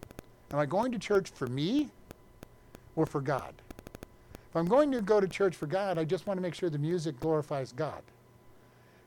Am 0.52 0.60
I 0.60 0.66
going 0.66 0.92
to 0.92 1.00
church 1.00 1.30
for 1.30 1.48
me 1.48 1.90
or 2.96 3.06
for 3.06 3.22
God? 3.22 3.54
If 4.50 4.56
I'm 4.56 4.66
going 4.66 4.92
to 4.92 5.02
go 5.02 5.20
to 5.20 5.28
church 5.28 5.56
for 5.56 5.68
God, 5.68 5.98
I 5.98 6.06
just 6.06 6.26
want 6.26 6.38
to 6.38 6.42
make 6.42 6.56
sure 6.56 6.70
the 6.70 6.78
music 6.78 7.20
glorifies 7.20 7.72
God. 7.72 8.02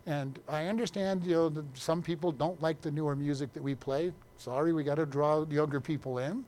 And 0.06 0.38
I 0.48 0.66
understand, 0.66 1.24
you 1.24 1.34
know, 1.34 1.64
some 1.74 2.02
people 2.02 2.32
don't 2.32 2.60
like 2.62 2.80
the 2.80 2.90
newer 2.90 3.16
music 3.16 3.52
that 3.54 3.62
we 3.62 3.74
play. 3.74 4.12
Sorry, 4.38 4.72
we 4.72 4.84
got 4.84 4.96
to 4.96 5.06
draw 5.06 5.46
younger 5.46 5.80
people 5.80 6.18
in. 6.18 6.44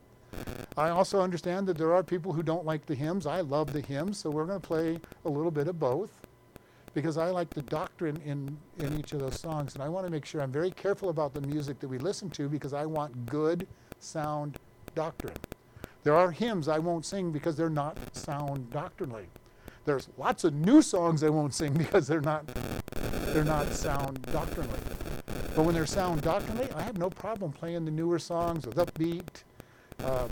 I 0.75 0.89
also 0.89 1.21
understand 1.21 1.67
that 1.67 1.77
there 1.77 1.93
are 1.93 2.03
people 2.03 2.33
who 2.33 2.43
don't 2.43 2.65
like 2.65 2.85
the 2.85 2.95
hymns. 2.95 3.25
I 3.27 3.41
love 3.41 3.73
the 3.73 3.81
hymns, 3.81 4.17
so 4.17 4.29
we're 4.29 4.45
going 4.45 4.59
to 4.59 4.67
play 4.67 4.99
a 5.25 5.29
little 5.29 5.51
bit 5.51 5.67
of 5.67 5.79
both 5.79 6.11
because 6.93 7.17
I 7.17 7.29
like 7.29 7.49
the 7.49 7.61
doctrine 7.63 8.21
in, 8.25 8.57
in 8.79 8.99
each 8.99 9.13
of 9.13 9.19
those 9.19 9.39
songs. 9.39 9.73
And 9.73 9.83
I 9.83 9.89
want 9.89 10.05
to 10.05 10.11
make 10.11 10.25
sure 10.25 10.41
I'm 10.41 10.51
very 10.51 10.71
careful 10.71 11.09
about 11.09 11.33
the 11.33 11.41
music 11.41 11.79
that 11.79 11.87
we 11.87 11.97
listen 11.97 12.29
to 12.31 12.47
because 12.47 12.73
I 12.73 12.85
want 12.85 13.25
good, 13.25 13.67
sound 13.99 14.57
doctrine. 14.95 15.35
There 16.03 16.15
are 16.15 16.31
hymns 16.31 16.67
I 16.67 16.79
won't 16.79 17.05
sing 17.05 17.31
because 17.31 17.55
they're 17.55 17.69
not 17.69 17.97
sound 18.15 18.69
doctrinally. 18.69 19.27
There's 19.85 20.09
lots 20.17 20.43
of 20.43 20.53
new 20.53 20.81
songs 20.81 21.23
I 21.23 21.29
won't 21.29 21.53
sing 21.53 21.73
because 21.77 22.07
they're 22.07 22.21
not, 22.21 22.45
they're 23.27 23.43
not 23.43 23.71
sound 23.73 24.21
doctrinally. 24.31 24.79
But 25.55 25.65
when 25.65 25.75
they're 25.75 25.85
sound 25.85 26.21
doctrinally, 26.21 26.67
I 26.75 26.81
have 26.81 26.97
no 26.97 27.09
problem 27.09 27.51
playing 27.51 27.85
the 27.85 27.91
newer 27.91 28.19
songs 28.19 28.65
with 28.65 28.77
upbeat. 28.77 29.43
Uh, 30.03 30.27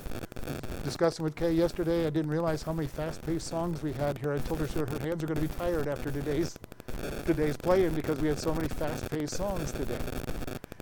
discussing 0.84 1.24
with 1.24 1.36
Kay 1.36 1.52
yesterday, 1.52 2.08
I 2.08 2.10
didn't 2.10 2.32
realize 2.32 2.64
how 2.64 2.74
many 2.74 2.88
fast-paced 2.88 3.48
songs 3.48 3.82
we 3.82 3.94
had 3.94 4.18
here. 4.18 4.34
I 4.34 4.40
told 4.40 4.60
her 4.60 4.68
so 4.68 4.86
her 4.86 5.00
hands 5.00 5.24
are 5.24 5.28
going 5.28 5.36
to 5.36 5.48
be 5.48 5.54
tired 5.60 5.88
after 5.88 6.12
today's 6.12 6.58
today's 7.26 7.58
playing 7.58 7.94
because 7.94 8.20
we 8.20 8.28
had 8.28 8.40
so 8.40 8.54
many 8.54 8.68
fast-paced 8.68 9.36
songs 9.36 9.72
today. 9.72 9.98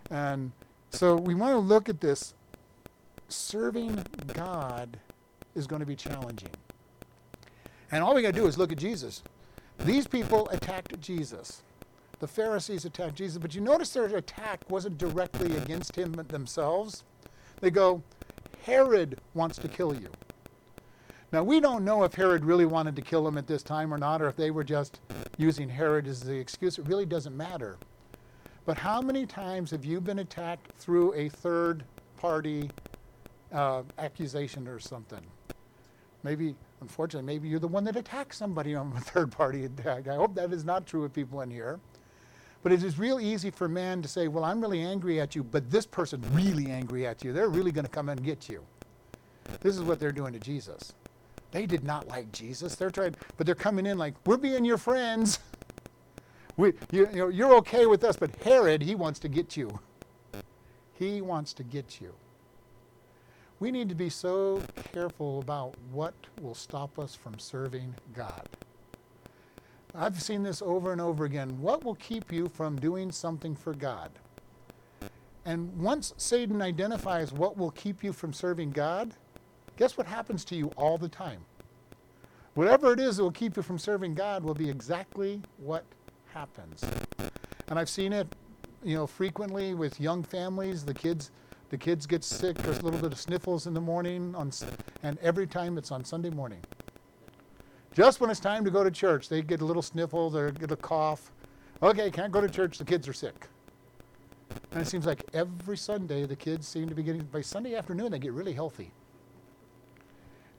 And 0.09 0.51
so 0.89 1.15
we 1.15 1.35
want 1.35 1.53
to 1.53 1.59
look 1.59 1.87
at 1.89 2.01
this 2.01 2.33
serving 3.27 4.03
God 4.33 4.97
is 5.55 5.67
going 5.67 5.79
to 5.79 5.85
be 5.85 5.95
challenging. 5.95 6.49
And 7.91 8.03
all 8.03 8.15
we 8.15 8.21
got 8.21 8.33
to 8.33 8.39
do 8.39 8.47
is 8.47 8.57
look 8.57 8.71
at 8.71 8.77
Jesus. 8.77 9.23
These 9.85 10.07
people 10.07 10.49
attacked 10.49 10.99
Jesus. 10.99 11.63
The 12.19 12.27
Pharisees 12.27 12.85
attacked 12.85 13.15
Jesus, 13.15 13.37
but 13.37 13.55
you 13.55 13.61
notice 13.61 13.91
their 13.91 14.05
attack 14.05 14.61
wasn't 14.69 14.97
directly 14.97 15.55
against 15.57 15.95
him 15.95 16.11
themselves. 16.13 17.03
They 17.61 17.71
go, 17.71 18.03
Herod 18.63 19.19
wants 19.33 19.57
to 19.59 19.67
kill 19.67 19.93
you. 19.93 20.09
Now, 21.31 21.43
we 21.43 21.59
don't 21.59 21.85
know 21.85 22.03
if 22.03 22.13
Herod 22.13 22.43
really 22.43 22.65
wanted 22.65 22.95
to 22.95 23.01
kill 23.01 23.27
him 23.27 23.37
at 23.37 23.45
this 23.45 23.61
time 23.61 23.93
or 23.93 23.97
not, 23.97 24.21
or 24.21 24.27
if 24.27 24.35
they 24.35 24.51
were 24.51 24.63
just 24.63 24.99
using 25.37 25.69
Herod 25.69 26.07
as 26.07 26.21
the 26.21 26.33
excuse. 26.33 26.79
It 26.79 26.87
really 26.87 27.05
doesn't 27.05 27.37
matter. 27.37 27.77
But 28.65 28.77
how 28.77 29.01
many 29.01 29.25
times 29.25 29.71
have 29.71 29.85
you 29.85 30.01
been 30.01 30.19
attacked 30.19 30.71
through 30.77 31.13
a 31.13 31.29
third 31.29 31.83
party 32.17 32.69
uh, 33.51 33.83
accusation 33.97 34.67
or 34.67 34.79
something. 34.79 35.21
Maybe, 36.23 36.55
unfortunately, 36.81 37.25
maybe 37.25 37.47
you're 37.47 37.59
the 37.59 37.67
one 37.67 37.85
that 37.85 37.95
attacks 37.95 38.37
somebody 38.37 38.75
on 38.75 38.93
a 38.95 38.99
third 38.99 39.31
party 39.31 39.65
attack. 39.65 40.07
I 40.07 40.15
hope 40.15 40.35
that 40.35 40.51
is 40.51 40.65
not 40.65 40.85
true 40.85 41.03
of 41.05 41.13
people 41.13 41.41
in 41.41 41.49
here. 41.49 41.79
But 42.61 42.71
it 42.73 42.83
is 42.83 42.99
real 42.99 43.19
easy 43.19 43.49
for 43.49 43.69
man 43.69 44.01
to 44.01 44.07
say, 44.07 44.27
well, 44.27 44.43
I'm 44.43 44.59
really 44.59 44.81
angry 44.81 45.21
at 45.21 45.33
you, 45.35 45.43
but 45.43 45.71
this 45.71 45.85
person's 45.85 46.27
really 46.27 46.69
angry 46.69 47.07
at 47.07 47.23
you. 47.23 47.31
They're 47.31 47.49
really 47.49 47.71
going 47.71 47.85
to 47.85 47.91
come 47.91 48.09
and 48.09 48.21
get 48.23 48.49
you. 48.49 48.65
This 49.61 49.77
is 49.77 49.81
what 49.83 49.99
they're 49.99 50.11
doing 50.11 50.33
to 50.33 50.39
Jesus. 50.39 50.93
They 51.51 51.65
did 51.65 51.83
not 51.83 52.07
like 52.07 52.31
Jesus. 52.31 52.75
They're 52.75 52.91
trying, 52.91 53.15
but 53.37 53.45
they're 53.45 53.55
coming 53.55 53.85
in 53.85 53.97
like, 53.97 54.13
we're 54.25 54.37
being 54.37 54.65
your 54.65 54.77
friends. 54.77 55.39
We, 56.57 56.73
you, 56.91 57.07
you 57.11 57.15
know, 57.15 57.27
you're 57.29 57.53
okay 57.55 57.85
with 57.85 58.03
us, 58.03 58.17
but 58.17 58.35
Herod, 58.43 58.81
he 58.81 58.93
wants 58.93 59.19
to 59.19 59.29
get 59.29 59.55
you. 59.55 59.79
He 60.93 61.21
wants 61.21 61.53
to 61.53 61.63
get 61.63 62.01
you. 62.01 62.13
We 63.61 63.71
need 63.71 63.87
to 63.89 63.95
be 63.95 64.09
so 64.09 64.61
careful 64.93 65.39
about 65.39 65.75
what 65.91 66.13
will 66.41 66.55
stop 66.55 66.99
us 66.99 67.15
from 67.15 67.39
serving 67.39 67.95
God. 68.13 68.47
I've 69.95 70.21
seen 70.21 70.43
this 70.43 70.61
over 70.61 70.91
and 70.91 71.01
over 71.01 71.25
again. 71.25 71.59
What 71.61 71.83
will 71.83 71.95
keep 71.95 72.31
you 72.31 72.47
from 72.47 72.77
doing 72.79 73.11
something 73.11 73.55
for 73.55 73.73
God? 73.73 74.11
And 75.45 75.75
once 75.79 76.13
Satan 76.17 76.61
identifies 76.61 77.31
what 77.33 77.57
will 77.57 77.71
keep 77.71 78.03
you 78.03 78.13
from 78.13 78.33
serving 78.33 78.71
God, 78.71 79.13
guess 79.77 79.97
what 79.97 80.05
happens 80.05 80.45
to 80.45 80.55
you 80.55 80.67
all 80.75 80.97
the 80.97 81.09
time? 81.09 81.41
Whatever 82.53 82.93
it 82.93 82.99
is 82.99 83.17
that 83.17 83.23
will 83.23 83.31
keep 83.31 83.57
you 83.57 83.63
from 83.63 83.79
serving 83.79 84.13
God 84.13 84.43
will 84.43 84.53
be 84.53 84.69
exactly 84.69 85.41
what 85.57 85.85
happens. 86.33 86.83
And 87.67 87.79
I've 87.79 87.89
seen 87.89 88.13
it, 88.13 88.27
you 88.83 88.95
know, 88.95 89.07
frequently 89.07 89.73
with 89.73 89.99
young 89.99 90.23
families. 90.23 90.83
The 90.83 90.93
kids 90.93 91.31
the 91.69 91.77
kids 91.77 92.07
get 92.07 92.23
sick. 92.23 92.57
There's 92.57 92.79
a 92.79 92.81
little 92.81 92.99
bit 92.99 93.11
of 93.11 93.19
sniffles 93.19 93.67
in 93.67 93.75
the 93.75 93.81
morning, 93.81 94.33
on, 94.35 94.51
and 95.03 95.19
every 95.19 95.45
time 95.45 95.77
it's 95.77 95.91
on 95.91 96.03
Sunday 96.03 96.31
morning. 96.31 96.59
Just 97.99 98.21
when 98.21 98.29
it's 98.29 98.39
time 98.39 98.63
to 98.63 98.71
go 98.71 98.81
to 98.81 98.89
church, 98.89 99.27
they 99.27 99.41
get 99.41 99.59
a 99.59 99.65
little 99.65 99.81
sniffle, 99.81 100.29
they 100.29 100.49
get 100.51 100.71
a 100.71 100.77
cough. 100.77 101.33
Okay, 101.83 102.09
can't 102.09 102.31
go 102.31 102.39
to 102.39 102.47
church, 102.47 102.77
the 102.77 102.85
kids 102.85 103.09
are 103.09 103.13
sick. 103.13 103.47
And 104.71 104.81
it 104.81 104.85
seems 104.87 105.05
like 105.05 105.25
every 105.33 105.75
Sunday 105.75 106.25
the 106.25 106.35
kids 106.37 106.65
seem 106.65 106.87
to 106.87 106.95
be 106.95 107.03
getting, 107.03 107.23
by 107.23 107.41
Sunday 107.41 107.75
afternoon, 107.75 108.13
they 108.13 108.19
get 108.19 108.31
really 108.31 108.53
healthy. 108.53 108.93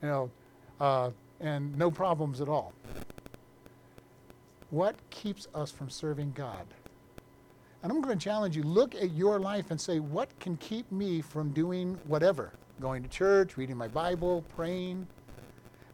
You 0.03 0.07
know, 0.07 0.31
uh, 0.79 1.09
and 1.39 1.75
no 1.79 1.89
problems 1.89 2.41
at 2.41 2.47
all. 2.47 2.73
What 4.69 4.95
keeps 5.09 5.47
us 5.55 5.71
from 5.71 5.89
serving 5.89 6.33
God? 6.33 6.67
And 7.81 7.91
I'm 7.91 8.01
going 8.01 8.19
to 8.19 8.23
challenge 8.23 8.55
you 8.55 8.61
look 8.61 8.93
at 8.93 9.13
your 9.13 9.39
life 9.39 9.71
and 9.71 9.81
say, 9.81 9.97
what 9.97 10.29
can 10.39 10.57
keep 10.57 10.91
me 10.91 11.21
from 11.21 11.49
doing 11.53 11.97
whatever? 12.05 12.53
Going 12.79 13.01
to 13.01 13.09
church, 13.09 13.57
reading 13.57 13.77
my 13.77 13.87
Bible, 13.87 14.45
praying, 14.55 15.07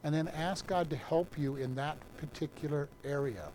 and 0.04 0.13
then 0.13 0.27
ask 0.30 0.68
God 0.68 0.89
to 0.89 0.96
help 0.96 1.38
you 1.38 1.56
in 1.56 1.75
that 1.75 1.98
particular 2.18 2.88
area. 3.04 3.50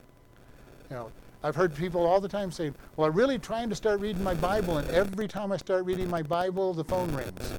You 0.90 0.96
know, 0.96 1.12
I've 1.42 1.56
heard 1.56 1.74
people 1.74 2.06
all 2.06 2.20
the 2.20 2.28
time 2.28 2.50
say, 2.50 2.72
well, 2.96 3.08
I'm 3.08 3.14
really 3.14 3.38
trying 3.38 3.68
to 3.68 3.74
start 3.74 4.00
reading 4.00 4.22
my 4.22 4.34
Bible, 4.34 4.78
and 4.78 4.88
every 4.90 5.26
time 5.26 5.52
I 5.52 5.56
start 5.56 5.84
reading 5.84 6.08
my 6.08 6.22
Bible, 6.22 6.74
the 6.74 6.84
phone 6.84 7.14
rings 7.14 7.52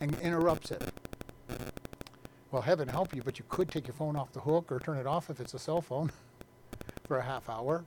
and 0.00 0.18
interrupts 0.20 0.70
it. 0.70 0.82
Well, 2.50 2.62
heaven 2.62 2.88
help 2.88 3.14
you, 3.14 3.22
but 3.22 3.38
you 3.38 3.44
could 3.48 3.68
take 3.68 3.86
your 3.86 3.94
phone 3.94 4.16
off 4.16 4.32
the 4.32 4.40
hook 4.40 4.72
or 4.72 4.80
turn 4.80 4.98
it 4.98 5.06
off 5.06 5.30
if 5.30 5.40
it's 5.40 5.54
a 5.54 5.58
cell 5.58 5.80
phone 5.80 6.10
for 7.06 7.18
a 7.18 7.22
half 7.22 7.48
hour 7.48 7.84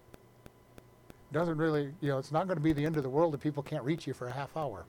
doesn't 1.34 1.58
really, 1.58 1.92
you 2.00 2.10
know, 2.10 2.20
it's 2.20 2.32
not 2.32 2.48
going 2.48 2.58
to 2.58 2.64
be 2.64 2.72
the 2.72 2.86
end 2.86 2.96
of 2.96 3.04
the 3.04 3.10
world 3.10 3.34
if 3.34 3.42
people 3.42 3.64
can't 3.64 3.84
reach 3.84 4.08
you 4.08 4.14
for 4.14 4.28
a 4.28 4.32
half 4.32 4.56
hour. 4.56 4.86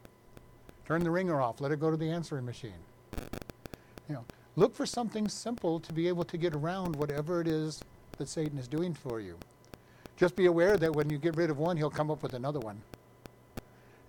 Turn 0.87 1.02
the 1.02 1.11
ringer 1.11 1.40
off. 1.40 1.61
Let 1.61 1.73
it 1.73 1.80
go 1.80 1.90
to 1.90 1.96
the 1.96 2.11
answering 2.11 2.44
machine. 2.44 2.75
Look 4.56 4.75
for 4.75 4.87
something 4.87 5.28
simple 5.28 5.80
to 5.80 5.92
be 5.92 6.08
able 6.08 6.25
to 6.25 6.37
get 6.37 6.54
around 6.54 6.96
whatever 6.96 7.40
it 7.40 7.49
is 7.49 7.82
that 8.18 8.28
Satan 8.28 8.58
is 8.58 8.68
doing 8.68 8.94
for 8.94 9.20
you. 9.20 9.37
Just 10.16 10.37
be 10.37 10.46
aware 10.46 10.76
that 10.76 10.94
when 10.94 11.11
you 11.11 11.18
get 11.18 11.37
rid 11.37 11.50
of 11.50 11.58
one, 11.58 11.76
he'll 11.76 11.90
come 11.90 12.11
up 12.11 12.23
with 12.23 12.34
another 12.34 12.61
one. 12.61 12.80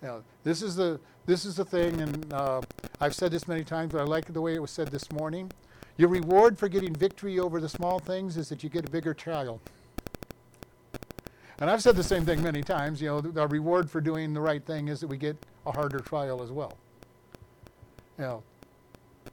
Know, 0.02 0.24
this 0.44 0.62
is 0.62 0.76
the 0.76 1.00
this 1.26 1.46
is 1.46 1.56
the 1.56 1.66
thing, 1.66 2.00
and 2.00 2.32
uh, 2.32 2.62
I've 3.02 3.16
said 3.16 3.32
this 3.32 3.48
many 3.48 3.64
times, 3.64 3.92
but 3.92 4.02
I 4.02 4.04
like 4.04 4.32
the 4.32 4.42
way 4.42 4.54
it 4.54 4.62
was 4.62 4.70
said 4.70 4.90
this 4.90 5.12
morning. 5.12 5.52
Your 5.98 6.10
reward 6.10 6.60
for 6.60 6.68
getting 6.68 6.94
victory 6.94 7.40
over 7.40 7.60
the 7.60 7.70
small 7.70 7.98
things 7.98 8.38
is 8.38 8.48
that 8.50 8.64
you 8.64 8.70
get 8.70 8.86
a 8.88 8.92
bigger 8.92 9.16
trial. 9.16 9.60
And 11.58 11.70
I've 11.70 11.82
said 11.82 11.96
the 11.96 12.04
same 12.04 12.26
thing 12.26 12.44
many 12.44 12.62
times. 12.62 13.02
You 13.02 13.08
know, 13.08 13.22
the, 13.22 13.30
the 13.30 13.48
reward 13.48 13.90
for 13.90 14.00
doing 14.00 14.34
the 14.34 14.42
right 14.42 14.64
thing 14.64 14.90
is 14.90 15.00
that 15.00 15.08
we 15.08 15.18
get 15.18 15.38
a 15.66 15.72
harder 15.72 16.00
trial 16.00 16.44
as 16.44 16.52
well. 16.52 16.78
You 18.20 18.26
know, 18.26 18.44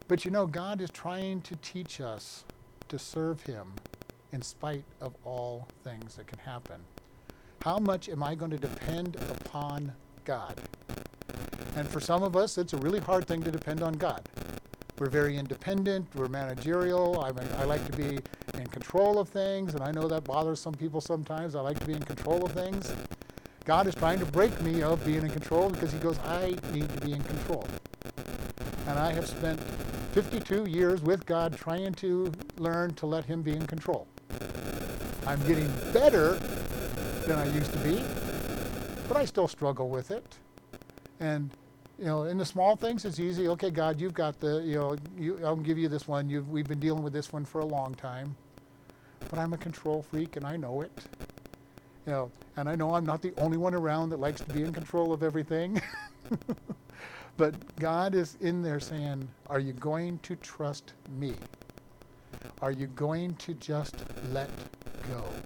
but 0.09 0.25
you 0.25 0.31
know, 0.31 0.47
God 0.47 0.81
is 0.81 0.91
trying 0.91 1.41
to 1.43 1.57
teach 1.57 2.01
us 2.01 2.45
to 2.89 2.99
serve 2.99 3.43
Him 3.43 3.73
in 4.33 4.43
spite 4.43 4.85
of 5.01 5.15
all 5.25 5.69
things 5.85 6.17
that 6.17 6.27
can 6.27 6.39
happen. 6.39 6.81
How 7.63 7.79
much 7.79 8.09
am 8.09 8.23
I 8.23 8.35
going 8.35 8.51
to 8.51 8.59
depend 8.59 9.17
upon 9.31 9.93
God? 10.25 10.61
And 11.77 11.89
for 11.89 12.01
some 12.01 12.23
of 12.23 12.37
us, 12.37 12.59
it's 12.59 12.73
a 12.73 12.79
really 12.79 13.01
hard 13.01 13.27
thing 13.27 13.43
to 13.43 13.51
depend 13.51 13.83
on 13.83 13.95
God. 13.95 14.23
We're 14.99 15.09
very 15.09 15.37
independent. 15.37 16.07
We're 16.15 16.29
managerial. 16.29 17.21
I, 17.21 17.33
mean, 17.33 17.49
I 17.59 17.65
like 17.65 17.85
to 17.87 17.97
be 17.97 18.19
in 18.55 18.67
control 18.67 19.19
of 19.19 19.29
things, 19.29 19.75
and 19.75 19.83
I 19.83 19.91
know 19.91 20.07
that 20.09 20.25
bothers 20.25 20.61
some 20.61 20.75
people 20.75 21.01
sometimes. 21.01 21.55
I 21.55 21.61
like 21.61 21.79
to 21.81 21.87
be 21.87 21.95
in 21.95 22.03
control 22.03 22.45
of 22.45 22.53
things. 22.53 22.95
God 23.65 23.87
is 23.87 23.95
trying 23.95 24.19
to 24.19 24.27
break 24.27 24.61
me 24.61 24.83
of 24.83 25.05
being 25.05 25.23
in 25.23 25.31
control 25.31 25.71
because 25.71 25.93
He 25.93 25.99
goes, 25.99 26.19
I 26.21 26.57
need 26.73 26.89
to 26.93 27.01
be 27.07 27.13
in 27.13 27.23
control. 27.23 27.67
And 28.93 29.01
I 29.01 29.11
have 29.15 29.27
spent 29.27 29.59
52 30.13 30.67
years 30.67 31.01
with 31.01 31.25
God 31.25 31.57
trying 31.57 31.95
to 31.95 32.31
learn 32.59 32.93
to 32.97 33.07
let 33.07 33.25
Him 33.25 33.41
be 33.41 33.53
in 33.53 33.67
control. 33.67 34.07
I'm 35.27 35.41
getting 35.47 35.69
better 35.95 36.35
than 37.27 37.39
I 37.39 37.47
used 37.55 37.73
to 37.73 37.79
be, 37.79 38.05
but 39.09 39.17
I 39.17 39.25
still 39.25 39.49
struggle 39.49 39.89
with 39.89 40.11
it. 40.11 40.37
And 41.21 41.49
you 41.99 42.05
know, 42.05 42.25
in 42.25 42.37
the 42.37 42.45
small 42.45 42.77
things, 42.77 43.07
it's 43.07 43.19
easy. 43.19 43.49
Okay, 43.49 43.71
God, 43.71 43.99
you've 43.99 44.13
got 44.13 44.39
the, 44.41 44.63
you 44.63 44.75
know, 44.75 44.97
you, 45.19 45.41
I'll 45.43 45.57
give 45.57 45.79
you 45.79 45.89
this 45.89 46.07
one. 46.07 46.29
You've, 46.29 46.51
we've 46.51 46.69
been 46.69 46.81
dealing 46.81 47.03
with 47.03 47.15
this 47.15 47.33
one 47.33 47.47
for 47.47 47.63
a 47.63 47.67
long 47.67 47.95
time. 47.95 48.37
But 49.31 49.39
I'm 49.39 49.55
a 49.55 49.59
control 49.59 50.03
freak, 50.03 50.37
and 50.37 50.45
I 50.45 50.59
know 50.59 50.83
it. 50.83 50.93
You 52.05 52.13
know, 52.13 52.31
and 52.59 52.69
I 52.69 52.75
know 52.75 52.95
I'm 52.95 53.07
not 53.07 53.23
the 53.23 53.33
only 53.39 53.57
one 53.57 53.73
around 53.73 54.11
that 54.11 54.21
likes 54.21 54.43
to 54.43 54.53
be 54.53 54.61
in 54.61 54.71
control 54.75 55.15
of 55.15 55.23
everything. 55.23 55.81
but 57.37 57.55
God 57.79 58.15
is 58.15 58.37
in 58.41 58.63
there 58.63 58.81
saying, 58.81 59.29
Are 59.49 59.61
you 59.61 59.75
going 59.75 60.21
to 60.21 60.37
trust 60.37 60.95
me? 61.09 61.39
Are 62.61 62.73
you 62.73 62.89
going 62.89 63.37
to 63.37 63.55
just 63.55 64.05
let 64.23 64.51
go? 65.03 65.37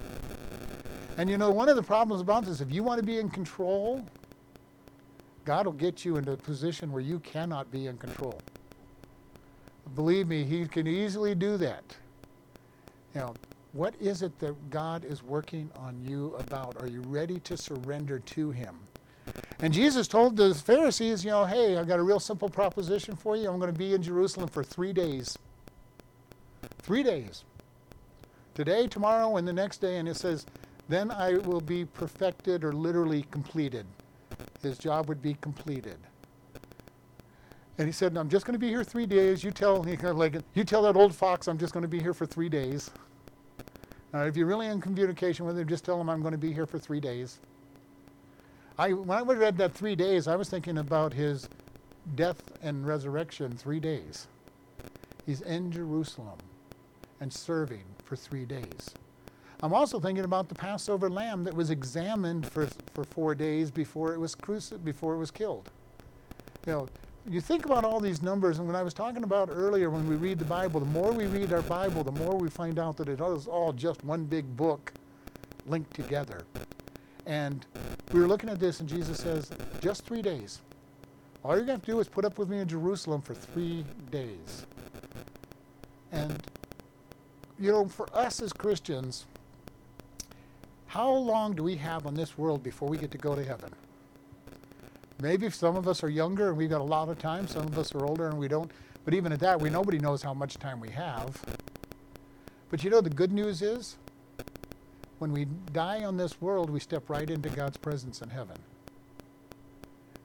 And 1.17 1.31
you 1.31 1.39
know, 1.39 1.51
one 1.51 1.69
of 1.69 1.77
the 1.77 1.83
problems 1.83 2.23
about 2.23 2.45
this, 2.47 2.61
if 2.61 2.73
you 2.73 2.83
want 2.85 2.99
to 3.01 3.05
be 3.07 3.19
in 3.19 3.31
control, 3.31 4.07
God 5.45 5.67
will 5.67 5.75
get 5.75 6.05
you 6.05 6.19
into 6.19 6.33
a 6.33 6.37
position 6.39 6.93
where 6.93 7.03
you 7.03 7.21
cannot 7.21 7.71
be 7.73 7.87
in 7.89 7.99
control. 7.99 8.43
Believe 9.95 10.29
me, 10.29 10.45
He 10.45 10.67
can 10.69 10.87
easily 10.87 11.35
do 11.35 11.57
that. 11.59 11.97
Know, 13.15 13.37
what 13.73 13.95
is 14.01 14.23
it 14.23 14.39
that 14.41 14.71
God 14.71 15.05
is 15.05 15.23
working 15.23 15.71
on 15.77 16.03
you 16.05 16.35
about? 16.37 16.77
Are 16.79 16.89
you 16.89 17.03
ready 17.03 17.41
to 17.41 17.57
surrender 17.57 18.19
to 18.21 18.51
Him? 18.53 18.86
And 19.59 19.73
Jesus 19.73 20.07
told 20.07 20.37
the 20.37 20.55
Pharisees, 20.55 21.25
you 21.25 21.31
know, 21.31 21.45
hey, 21.45 21.77
I've 21.77 21.89
got 21.89 21.99
a 21.99 22.03
real 22.03 22.21
simple 22.21 22.49
proposition 22.49 23.17
for 23.17 23.37
you. 23.37 23.51
I'm 23.51 23.59
going 23.59 23.73
to 23.73 23.79
be 23.79 23.95
in 23.95 24.03
Jerusalem 24.03 24.49
for 24.49 24.63
three 24.63 24.93
days. 24.93 25.39
Three 26.83 27.03
days. 27.03 27.45
Today, 28.55 28.87
tomorrow, 28.87 29.37
and 29.37 29.49
the 29.49 29.53
next 29.53 29.79
day. 29.79 29.97
And 29.97 30.09
it 30.09 30.17
says, 30.17 30.47
then 30.89 31.11
I 31.11 31.35
will 31.39 31.61
be 31.61 31.85
perfected 31.85 32.65
or 32.65 32.73
literally 32.73 33.25
completed 33.31 33.87
his 34.67 34.79
job 34.79 35.09
would 35.09 35.23
be 35.23 35.35
completed. 35.41 35.97
And 37.79 37.87
he 37.87 37.93
said, 37.93 38.17
I'm 38.17 38.29
just 38.29 38.47
going 38.47 38.55
to 38.55 38.59
be 38.59 38.69
here 38.69 38.85
three 38.85 39.07
days. 39.07 39.45
You 39.45 39.51
tell, 39.51 39.83
he 39.85 39.97
kind 39.97 40.09
of 40.09 40.19
like, 40.19 40.37
you 40.55 40.65
tell 40.65 40.83
that 40.83 40.97
old 40.97 41.15
fox 41.15 41.49
I'm 41.49 41.59
just 41.59 41.73
going 41.73 41.83
to 41.83 41.89
be 41.89 42.01
here 42.01 42.15
for 42.15 42.27
three 42.27 42.49
days. 42.49 42.91
Now, 44.13 44.23
if 44.23 44.37
you're 44.37 44.47
really 44.47 44.67
in 44.67 44.81
communication 44.81 45.47
with 45.47 45.59
him, 45.59 45.69
just 45.69 45.85
tell 45.85 46.01
him 46.01 46.09
I'm 46.09 46.21
going 46.21 46.33
to 46.33 46.39
be 46.39 46.53
here 46.53 46.67
for 46.67 46.79
three 46.79 47.01
days. 47.01 47.41
I, 48.79 48.93
when 48.93 49.17
I 49.17 49.23
read 49.23 49.57
that 49.59 49.73
three 49.73 49.97
days, 49.97 50.29
I 50.29 50.37
was 50.37 50.51
thinking 50.51 50.79
about 50.79 51.15
his 51.15 51.49
death 52.15 52.43
and 52.63 52.87
resurrection 52.87 53.53
three 53.53 53.81
days. 53.81 54.27
He's 55.25 55.41
in 55.41 55.73
Jerusalem 55.73 56.39
and 57.21 57.33
serving 57.33 57.85
for 58.05 58.17
three 58.17 58.45
days. 58.45 58.91
I'm 59.63 59.73
also 59.73 59.99
thinking 59.99 60.25
about 60.25 60.51
the 60.51 60.55
Passover 60.55 61.09
lamb 61.09 61.43
that 61.45 61.55
was 61.55 61.71
examined 61.71 62.47
for, 62.47 62.69
for 62.93 63.05
four 63.05 63.35
days 63.35 63.71
before 63.71 64.13
it 64.13 64.21
was 64.21 64.35
cruci- 64.35 64.83
before 64.85 65.15
it 65.15 65.19
was 65.19 65.31
killed. 65.31 65.71
You 66.67 66.73
know, 66.73 66.89
you 67.29 67.41
think 67.41 67.65
about 67.65 67.83
all 67.83 67.99
these 67.99 68.21
numbers, 68.21 68.59
and 68.59 68.67
when 68.67 68.77
I 68.77 68.83
was 68.83 68.93
talking 68.93 69.25
about 69.25 69.49
earlier, 69.51 69.89
when 69.89 70.07
we 70.07 70.17
read 70.17 70.39
the 70.39 70.45
Bible, 70.45 70.81
the 70.81 70.87
more 70.87 71.11
we 71.13 71.25
read 71.27 71.53
our 71.55 71.63
Bible, 71.63 72.05
the 72.05 72.13
more 72.13 72.37
we 72.37 72.51
find 72.51 72.79
out 72.79 72.99
that 72.99 73.09
it 73.09 73.21
is 73.21 73.47
all 73.47 73.73
just 73.73 74.05
one 74.05 74.25
big 74.25 74.55
book 74.57 74.93
linked 75.67 75.95
together. 75.95 76.43
And 77.27 77.67
we 78.13 78.21
were 78.21 78.29
looking 78.29 78.49
at 78.49 78.61
this, 78.61 78.81
and 78.81 78.89
Jesus 78.89 79.19
says, 79.19 79.51
just 79.81 80.05
three 80.05 80.23
days. 80.23 80.61
All 81.45 81.57
you're 81.57 81.65
going 81.65 81.81
to 81.81 81.87
do 81.87 82.01
is 82.01 82.09
put 82.09 82.25
up 82.25 82.39
with 82.39 82.49
me 82.49 82.59
in 82.59 82.69
Jerusalem 82.69 83.21
for 83.21 83.35
three 83.35 83.85
days. 84.11 84.67
And, 86.13 86.43
you 87.59 87.71
know, 87.71 87.87
for 87.89 88.09
us 88.15 88.41
as 88.41 88.53
Christians, 88.53 89.27
how 90.87 91.11
long 91.11 91.55
do 91.55 91.63
we 91.63 91.77
have 91.77 92.07
on 92.07 92.15
this 92.15 92.39
world 92.39 92.63
before 92.63 92.89
we 92.89 92.97
get 92.97 93.11
to 93.11 93.19
go 93.19 93.35
to 93.35 93.45
heaven? 93.45 93.71
Maybe 95.21 95.49
some 95.51 95.77
of 95.77 95.89
us 95.89 96.03
are 96.03 96.09
younger 96.09 96.49
and 96.49 96.57
we've 96.57 96.71
got 96.71 96.81
a 96.81 96.85
lot 96.85 97.09
of 97.09 97.19
time. 97.19 97.47
Some 97.49 97.67
of 97.67 97.79
us 97.79 97.95
are 97.95 98.05
older 98.05 98.29
and 98.29 98.39
we 98.39 98.49
don't. 98.49 98.71
But 99.05 99.15
even 99.15 99.33
at 99.33 99.41
that, 99.41 99.61
we 99.61 99.71
nobody 99.71 99.99
knows 99.99 100.23
how 100.23 100.35
much 100.35 100.55
time 100.59 100.81
we 100.81 100.91
have. 100.91 101.43
But 102.71 102.85
you 102.85 102.91
know 102.91 103.01
the 103.01 103.11
good 103.11 103.33
news 103.33 103.63
is, 103.63 103.97
when 105.19 105.33
we 105.33 105.47
die 105.73 106.05
on 106.05 106.17
this 106.17 106.41
world, 106.41 106.71
we 106.71 106.81
step 106.81 107.09
right 107.09 107.29
into 107.29 107.49
God's 107.49 107.77
presence 107.77 108.21
in 108.21 108.29
heaven. 108.31 108.57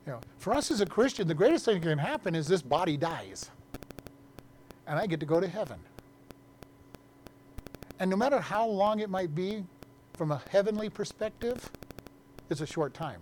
You 0.06 0.14
know, 0.14 0.20
for 0.38 0.54
us 0.54 0.72
as 0.72 0.82
a 0.82 0.86
Christian, 0.86 1.28
the 1.28 1.34
greatest 1.34 1.66
thing 1.66 1.80
that 1.80 1.88
can 1.88 1.98
happen 1.98 2.36
is 2.36 2.48
this 2.48 2.62
body 2.62 2.98
dies, 2.98 3.52
and 4.88 5.00
I 5.00 5.06
get 5.06 5.20
to 5.20 5.26
go 5.26 5.40
to 5.40 5.48
heaven. 5.48 5.80
And 8.00 8.10
no 8.10 8.18
matter 8.18 8.40
how 8.40 8.66
long 8.66 9.00
it 9.00 9.10
might 9.10 9.36
be, 9.36 9.64
from 10.14 10.32
a 10.32 10.42
heavenly 10.52 10.90
perspective, 10.90 11.70
it's 12.50 12.62
a 12.62 12.66
short 12.66 12.94
time. 12.94 13.22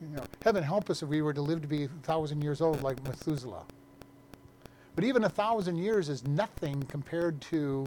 You 0.00 0.08
know, 0.16 0.24
heaven 0.42 0.62
help 0.62 0.90
us 0.90 1.02
if 1.02 1.08
we 1.08 1.22
were 1.22 1.32
to 1.32 1.40
live 1.40 1.62
to 1.62 1.68
be 1.68 1.84
a 1.84 1.88
thousand 2.02 2.42
years 2.42 2.60
old 2.60 2.82
like 2.82 3.02
Methuselah. 3.04 3.64
But 4.94 5.04
even 5.04 5.24
a 5.24 5.28
thousand 5.28 5.76
years 5.76 6.08
is 6.08 6.26
nothing 6.26 6.82
compared 6.84 7.40
to 7.42 7.86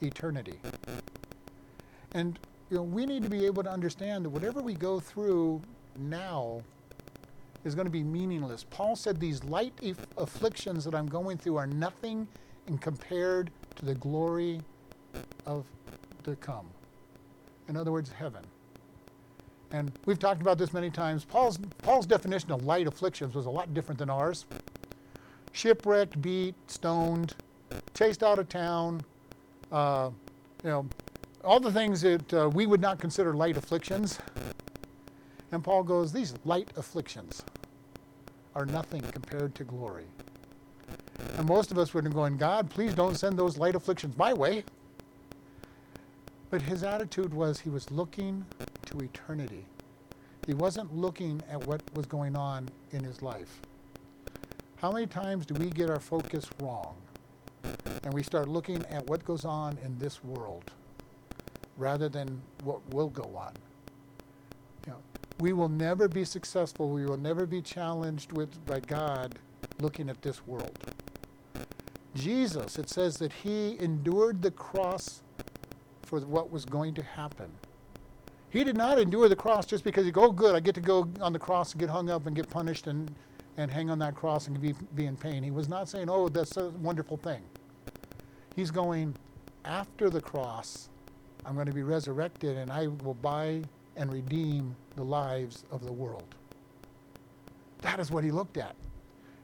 eternity. 0.00 0.58
And 2.14 2.38
you 2.70 2.76
know, 2.76 2.82
we 2.82 3.06
need 3.06 3.22
to 3.22 3.28
be 3.28 3.44
able 3.46 3.62
to 3.62 3.70
understand 3.70 4.24
that 4.24 4.30
whatever 4.30 4.60
we 4.60 4.74
go 4.74 5.00
through 5.00 5.60
now 5.98 6.62
is 7.64 7.74
going 7.74 7.86
to 7.86 7.92
be 7.92 8.02
meaningless. 8.02 8.64
Paul 8.70 8.96
said 8.96 9.20
these 9.20 9.44
light 9.44 9.72
afflictions 10.16 10.84
that 10.84 10.94
I'm 10.94 11.06
going 11.06 11.38
through 11.38 11.56
are 11.56 11.66
nothing 11.66 12.26
in 12.66 12.78
compared 12.78 13.50
to 13.76 13.84
the 13.84 13.94
glory 13.94 14.60
of 15.46 15.64
to 16.24 16.36
come. 16.36 16.66
In 17.68 17.76
other 17.76 17.92
words, 17.92 18.10
heaven. 18.10 18.44
And 19.72 19.90
we've 20.04 20.18
talked 20.18 20.40
about 20.40 20.58
this 20.58 20.72
many 20.72 20.90
times. 20.90 21.24
Paul's, 21.24 21.58
Paul's 21.78 22.06
definition 22.06 22.52
of 22.52 22.64
light 22.64 22.86
afflictions 22.86 23.34
was 23.34 23.46
a 23.46 23.50
lot 23.50 23.72
different 23.74 23.98
than 23.98 24.10
ours. 24.10 24.44
Shipwrecked, 25.52 26.20
beat, 26.20 26.54
stoned, 26.66 27.34
chased 27.94 28.22
out 28.22 28.38
of 28.38 28.48
town, 28.48 29.02
uh, 29.70 30.10
you 30.62 30.70
know, 30.70 30.86
all 31.44 31.60
the 31.60 31.72
things 31.72 32.00
that 32.02 32.34
uh, 32.34 32.48
we 32.48 32.66
would 32.66 32.80
not 32.80 32.98
consider 32.98 33.34
light 33.34 33.56
afflictions. 33.56 34.18
And 35.50 35.62
Paul 35.62 35.82
goes, 35.82 36.12
These 36.12 36.34
light 36.44 36.70
afflictions 36.76 37.42
are 38.54 38.66
nothing 38.66 39.02
compared 39.02 39.54
to 39.56 39.64
glory. 39.64 40.06
And 41.36 41.46
most 41.46 41.70
of 41.70 41.78
us 41.78 41.94
would 41.94 42.04
have 42.04 42.14
going, 42.14 42.36
God, 42.36 42.70
please 42.70 42.94
don't 42.94 43.14
send 43.16 43.38
those 43.38 43.58
light 43.58 43.74
afflictions 43.74 44.16
my 44.16 44.32
way. 44.32 44.64
But 46.50 46.62
his 46.62 46.82
attitude 46.82 47.32
was 47.32 47.60
he 47.60 47.70
was 47.70 47.90
looking 47.90 48.44
to 48.86 48.98
eternity. 48.98 49.66
He 50.46 50.54
wasn't 50.54 50.94
looking 50.94 51.40
at 51.48 51.66
what 51.66 51.82
was 51.94 52.06
going 52.06 52.36
on 52.36 52.68
in 52.90 53.02
his 53.02 53.22
life. 53.22 53.60
How 54.76 54.90
many 54.90 55.06
times 55.06 55.46
do 55.46 55.54
we 55.54 55.70
get 55.70 55.88
our 55.88 56.00
focus 56.00 56.50
wrong 56.60 56.96
and 58.02 58.12
we 58.12 58.22
start 58.22 58.48
looking 58.48 58.84
at 58.86 59.06
what 59.06 59.24
goes 59.24 59.44
on 59.44 59.78
in 59.84 59.96
this 59.98 60.22
world 60.24 60.72
rather 61.82 62.08
than 62.08 62.40
what 62.62 62.80
will 62.94 63.08
go 63.08 63.36
on? 63.36 63.52
You 64.86 64.92
know, 64.92 64.98
we 65.40 65.52
will 65.52 65.68
never 65.68 66.08
be 66.08 66.24
successful. 66.24 66.88
We 66.88 67.04
will 67.04 67.18
never 67.18 67.44
be 67.44 67.60
challenged 67.60 68.32
with 68.32 68.64
by 68.64 68.80
God 68.80 69.34
looking 69.80 70.08
at 70.08 70.22
this 70.22 70.46
world. 70.46 70.78
Jesus, 72.14 72.78
it 72.78 72.88
says 72.88 73.16
that 73.16 73.32
he 73.32 73.76
endured 73.80 74.42
the 74.42 74.50
cross 74.52 75.22
for 76.02 76.20
what 76.20 76.50
was 76.50 76.64
going 76.64 76.94
to 76.94 77.02
happen. 77.02 77.50
He 78.50 78.64
did 78.64 78.76
not 78.76 78.98
endure 78.98 79.28
the 79.28 79.36
cross 79.36 79.64
just 79.64 79.82
because 79.82 80.04
he 80.04 80.12
go, 80.12 80.24
oh, 80.24 80.30
good, 80.30 80.54
I 80.54 80.60
get 80.60 80.74
to 80.74 80.80
go 80.80 81.08
on 81.20 81.32
the 81.32 81.38
cross 81.38 81.72
and 81.72 81.80
get 81.80 81.88
hung 81.88 82.10
up 82.10 82.26
and 82.26 82.36
get 82.36 82.50
punished 82.50 82.86
and, 82.86 83.10
and 83.56 83.70
hang 83.70 83.88
on 83.88 83.98
that 84.00 84.14
cross 84.14 84.46
and 84.46 84.60
be, 84.60 84.74
be 84.94 85.06
in 85.06 85.16
pain. 85.16 85.42
He 85.42 85.50
was 85.50 85.70
not 85.70 85.88
saying, 85.88 86.10
oh, 86.10 86.28
that's 86.28 86.58
a 86.58 86.68
wonderful 86.68 87.16
thing. 87.16 87.42
He's 88.54 88.70
going, 88.70 89.16
after 89.64 90.10
the 90.10 90.20
cross, 90.20 90.90
I'm 91.44 91.54
going 91.54 91.66
to 91.66 91.72
be 91.72 91.82
resurrected 91.82 92.56
and 92.56 92.70
I 92.70 92.86
will 92.86 93.14
buy 93.14 93.62
and 93.96 94.12
redeem 94.12 94.76
the 94.96 95.02
lives 95.02 95.64
of 95.70 95.84
the 95.84 95.92
world. 95.92 96.34
That 97.82 97.98
is 97.98 98.10
what 98.10 98.24
he 98.24 98.30
looked 98.30 98.56
at. 98.56 98.76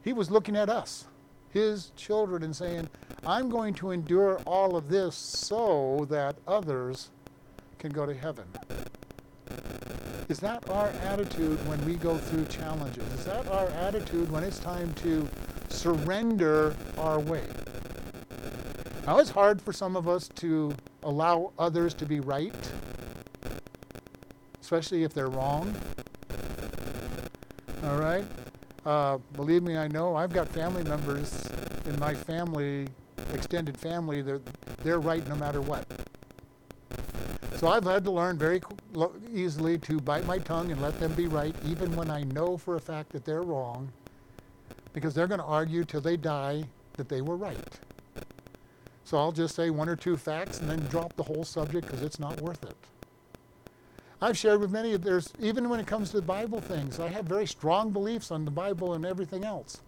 He 0.03 0.13
was 0.13 0.31
looking 0.31 0.57
at 0.57 0.71
us, 0.71 1.07
his 1.51 1.93
children, 1.97 2.43
and 2.43 2.55
saying, 2.55 2.89
I'm 3.27 3.51
going 3.51 3.75
to 3.75 3.91
endure 3.91 4.41
all 4.47 4.77
of 4.77 4.89
this 4.89 5.17
so 5.17 6.07
that 6.09 6.37
others 6.47 7.11
can 7.79 7.91
go 7.91 8.07
to 8.07 8.15
heaven. 8.15 8.47
Is 10.29 10.39
that 10.41 10.69
our 10.71 10.89
attitude 11.05 11.59
when 11.67 11.83
we 11.85 11.95
go 11.95 12.17
through 12.17 12.47
challenges? 12.47 13.05
Is 13.15 13.25
that 13.25 13.49
our 13.49 13.67
attitude 13.69 14.31
when 14.31 14.45
it's 14.45 14.59
time 14.59 14.93
to 14.95 15.27
surrender 15.69 16.77
our 16.99 17.19
way? 17.19 17.45
Now, 19.07 19.19
it's 19.19 19.31
hard 19.31 19.63
for 19.63 19.73
some 19.73 19.97
of 19.97 20.07
us 20.07 20.29
to 20.37 20.75
allow 21.03 21.53
others 21.59 21.95
to 21.95 22.07
be 22.07 22.21
right, 22.21 22.55
especially 24.61 25.05
if 25.05 25.15
they're 25.15 25.29
wrong. 25.29 25.75
All 27.85 27.99
right? 27.99 28.25
Uh, 28.85 29.19
believe 29.35 29.63
me, 29.63 29.77
I 29.77 29.89
know 29.89 30.17
I've 30.17 30.33
got 30.33 30.49
family 30.49 30.85
members 30.85 31.47
in 31.87 31.99
my 31.99 32.15
family, 32.15 32.89
extended 33.33 33.77
family, 33.77 34.23
that 34.23 34.41
they're 34.83 35.01
right 35.01 35.27
no 35.29 35.37
matter 35.37 35.61
what. 35.61 35.87
So 37.57 37.69
I've 37.69 37.85
had 37.85 38.05
to 38.05 38.11
learn 38.11 38.39
very 38.39 38.61
easily 39.35 39.79
to 39.79 39.99
bite 39.99 40.25
my 40.27 40.39
tongue 40.39 40.71
and 40.71 40.81
let 40.81 40.99
them 41.01 41.13
be 41.15 41.27
right, 41.27 41.55
even 41.67 41.95
when 41.97 42.11
I 42.11 42.23
know 42.23 42.57
for 42.57 42.77
a 42.77 42.81
fact 42.81 43.11
that 43.11 43.25
they're 43.25 43.43
wrong, 43.43 43.93
because 44.93 45.13
they're 45.13 45.27
going 45.27 45.41
to 45.41 45.47
argue 45.47 45.85
till 45.85 46.01
they 46.01 46.17
die 46.17 46.65
that 46.95 47.09
they 47.09 47.21
were 47.21 47.37
right. 47.37 47.68
So 49.09 49.17
I'll 49.17 49.33
just 49.33 49.57
say 49.57 49.71
one 49.71 49.89
or 49.89 49.97
two 49.97 50.19
facts 50.19 50.61
and 50.61 50.69
then 50.69 50.81
drop 50.91 51.17
the 51.17 51.23
whole 51.23 51.43
subject 51.43 51.87
because 51.87 52.03
it's 52.03 52.21
not 52.21 52.43
worth 52.43 52.63
it. 52.63 52.77
I've 54.21 54.37
shared 54.37 54.61
with 54.61 54.71
many, 54.71 54.93
of 54.93 55.03
there's, 55.03 55.33
even 55.41 55.71
when 55.71 55.81
it 55.81 55.87
comes 55.87 56.11
to 56.11 56.21
Bible 56.21 56.61
things, 56.61 57.01
I 57.01 57.09
have 57.09 57.25
very 57.25 57.47
strong 57.47 57.89
beliefs 57.89 58.31
on 58.31 58.45
the 58.45 58.51
Bible 58.51 58.93
and 58.93 59.07
everything 59.07 59.45
else. 59.45 59.81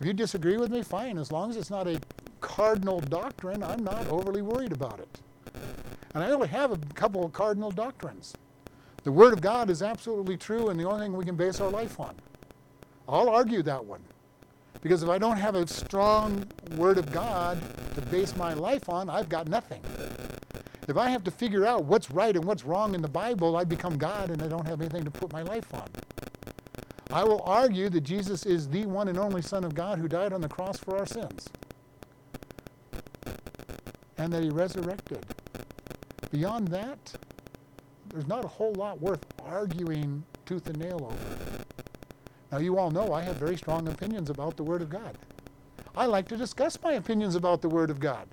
If 0.00 0.06
you 0.06 0.14
disagree 0.14 0.56
with 0.56 0.70
me, 0.70 0.82
fine. 0.82 1.18
As 1.18 1.30
long 1.30 1.50
as 1.50 1.58
it's 1.58 1.68
not 1.68 1.86
a 1.86 2.00
cardinal 2.40 3.00
doctrine, 3.00 3.62
I'm 3.62 3.84
not 3.84 4.08
overly 4.08 4.40
worried 4.40 4.72
about 4.72 5.00
it. 5.00 5.20
And 6.14 6.24
I 6.24 6.30
only 6.30 6.48
have 6.48 6.72
a 6.72 6.78
couple 6.94 7.26
of 7.26 7.34
cardinal 7.34 7.70
doctrines. 7.70 8.32
The 9.04 9.12
Word 9.12 9.34
of 9.34 9.42
God 9.42 9.68
is 9.68 9.82
absolutely 9.82 10.38
true 10.38 10.70
and 10.70 10.80
the 10.80 10.88
only 10.88 11.04
thing 11.04 11.12
we 11.14 11.26
can 11.26 11.36
base 11.36 11.60
our 11.60 11.68
life 11.68 12.00
on. 12.00 12.14
I'll 13.06 13.28
argue 13.28 13.62
that 13.64 13.84
one. 13.84 14.00
Because 14.80 15.02
if 15.02 15.08
I 15.08 15.18
don't 15.18 15.36
have 15.36 15.54
a 15.54 15.66
strong 15.66 16.44
Word 16.76 16.98
of 16.98 17.10
God 17.12 17.60
to 17.94 18.00
base 18.02 18.36
my 18.36 18.54
life 18.54 18.88
on, 18.88 19.10
I've 19.10 19.28
got 19.28 19.48
nothing. 19.48 19.82
If 20.86 20.96
I 20.96 21.10
have 21.10 21.24
to 21.24 21.30
figure 21.30 21.66
out 21.66 21.84
what's 21.84 22.10
right 22.10 22.34
and 22.34 22.44
what's 22.44 22.64
wrong 22.64 22.94
in 22.94 23.02
the 23.02 23.08
Bible, 23.08 23.56
I 23.56 23.64
become 23.64 23.98
God 23.98 24.30
and 24.30 24.42
I 24.42 24.48
don't 24.48 24.66
have 24.66 24.80
anything 24.80 25.04
to 25.04 25.10
put 25.10 25.32
my 25.32 25.42
life 25.42 25.72
on. 25.74 25.88
I 27.10 27.24
will 27.24 27.42
argue 27.44 27.88
that 27.88 28.02
Jesus 28.02 28.46
is 28.46 28.68
the 28.68 28.86
one 28.86 29.08
and 29.08 29.18
only 29.18 29.42
Son 29.42 29.64
of 29.64 29.74
God 29.74 29.98
who 29.98 30.08
died 30.08 30.32
on 30.32 30.40
the 30.40 30.48
cross 30.48 30.78
for 30.78 30.96
our 30.98 31.06
sins 31.06 31.48
and 34.18 34.32
that 34.32 34.42
he 34.42 34.50
resurrected. 34.50 35.24
Beyond 36.30 36.68
that, 36.68 37.14
there's 38.08 38.26
not 38.26 38.44
a 38.44 38.48
whole 38.48 38.74
lot 38.74 39.00
worth 39.00 39.24
arguing 39.44 40.24
tooth 40.44 40.66
and 40.68 40.78
nail 40.78 41.10
over. 41.10 41.64
Now, 42.50 42.58
you 42.58 42.78
all 42.78 42.90
know 42.90 43.12
I 43.12 43.22
have 43.22 43.36
very 43.36 43.56
strong 43.56 43.88
opinions 43.88 44.30
about 44.30 44.56
the 44.56 44.62
Word 44.62 44.80
of 44.80 44.88
God. 44.88 45.18
I 45.96 46.06
like 46.06 46.28
to 46.28 46.36
discuss 46.36 46.78
my 46.82 46.92
opinions 46.92 47.34
about 47.34 47.60
the 47.60 47.68
Word 47.68 47.90
of 47.90 48.00
God. 48.00 48.26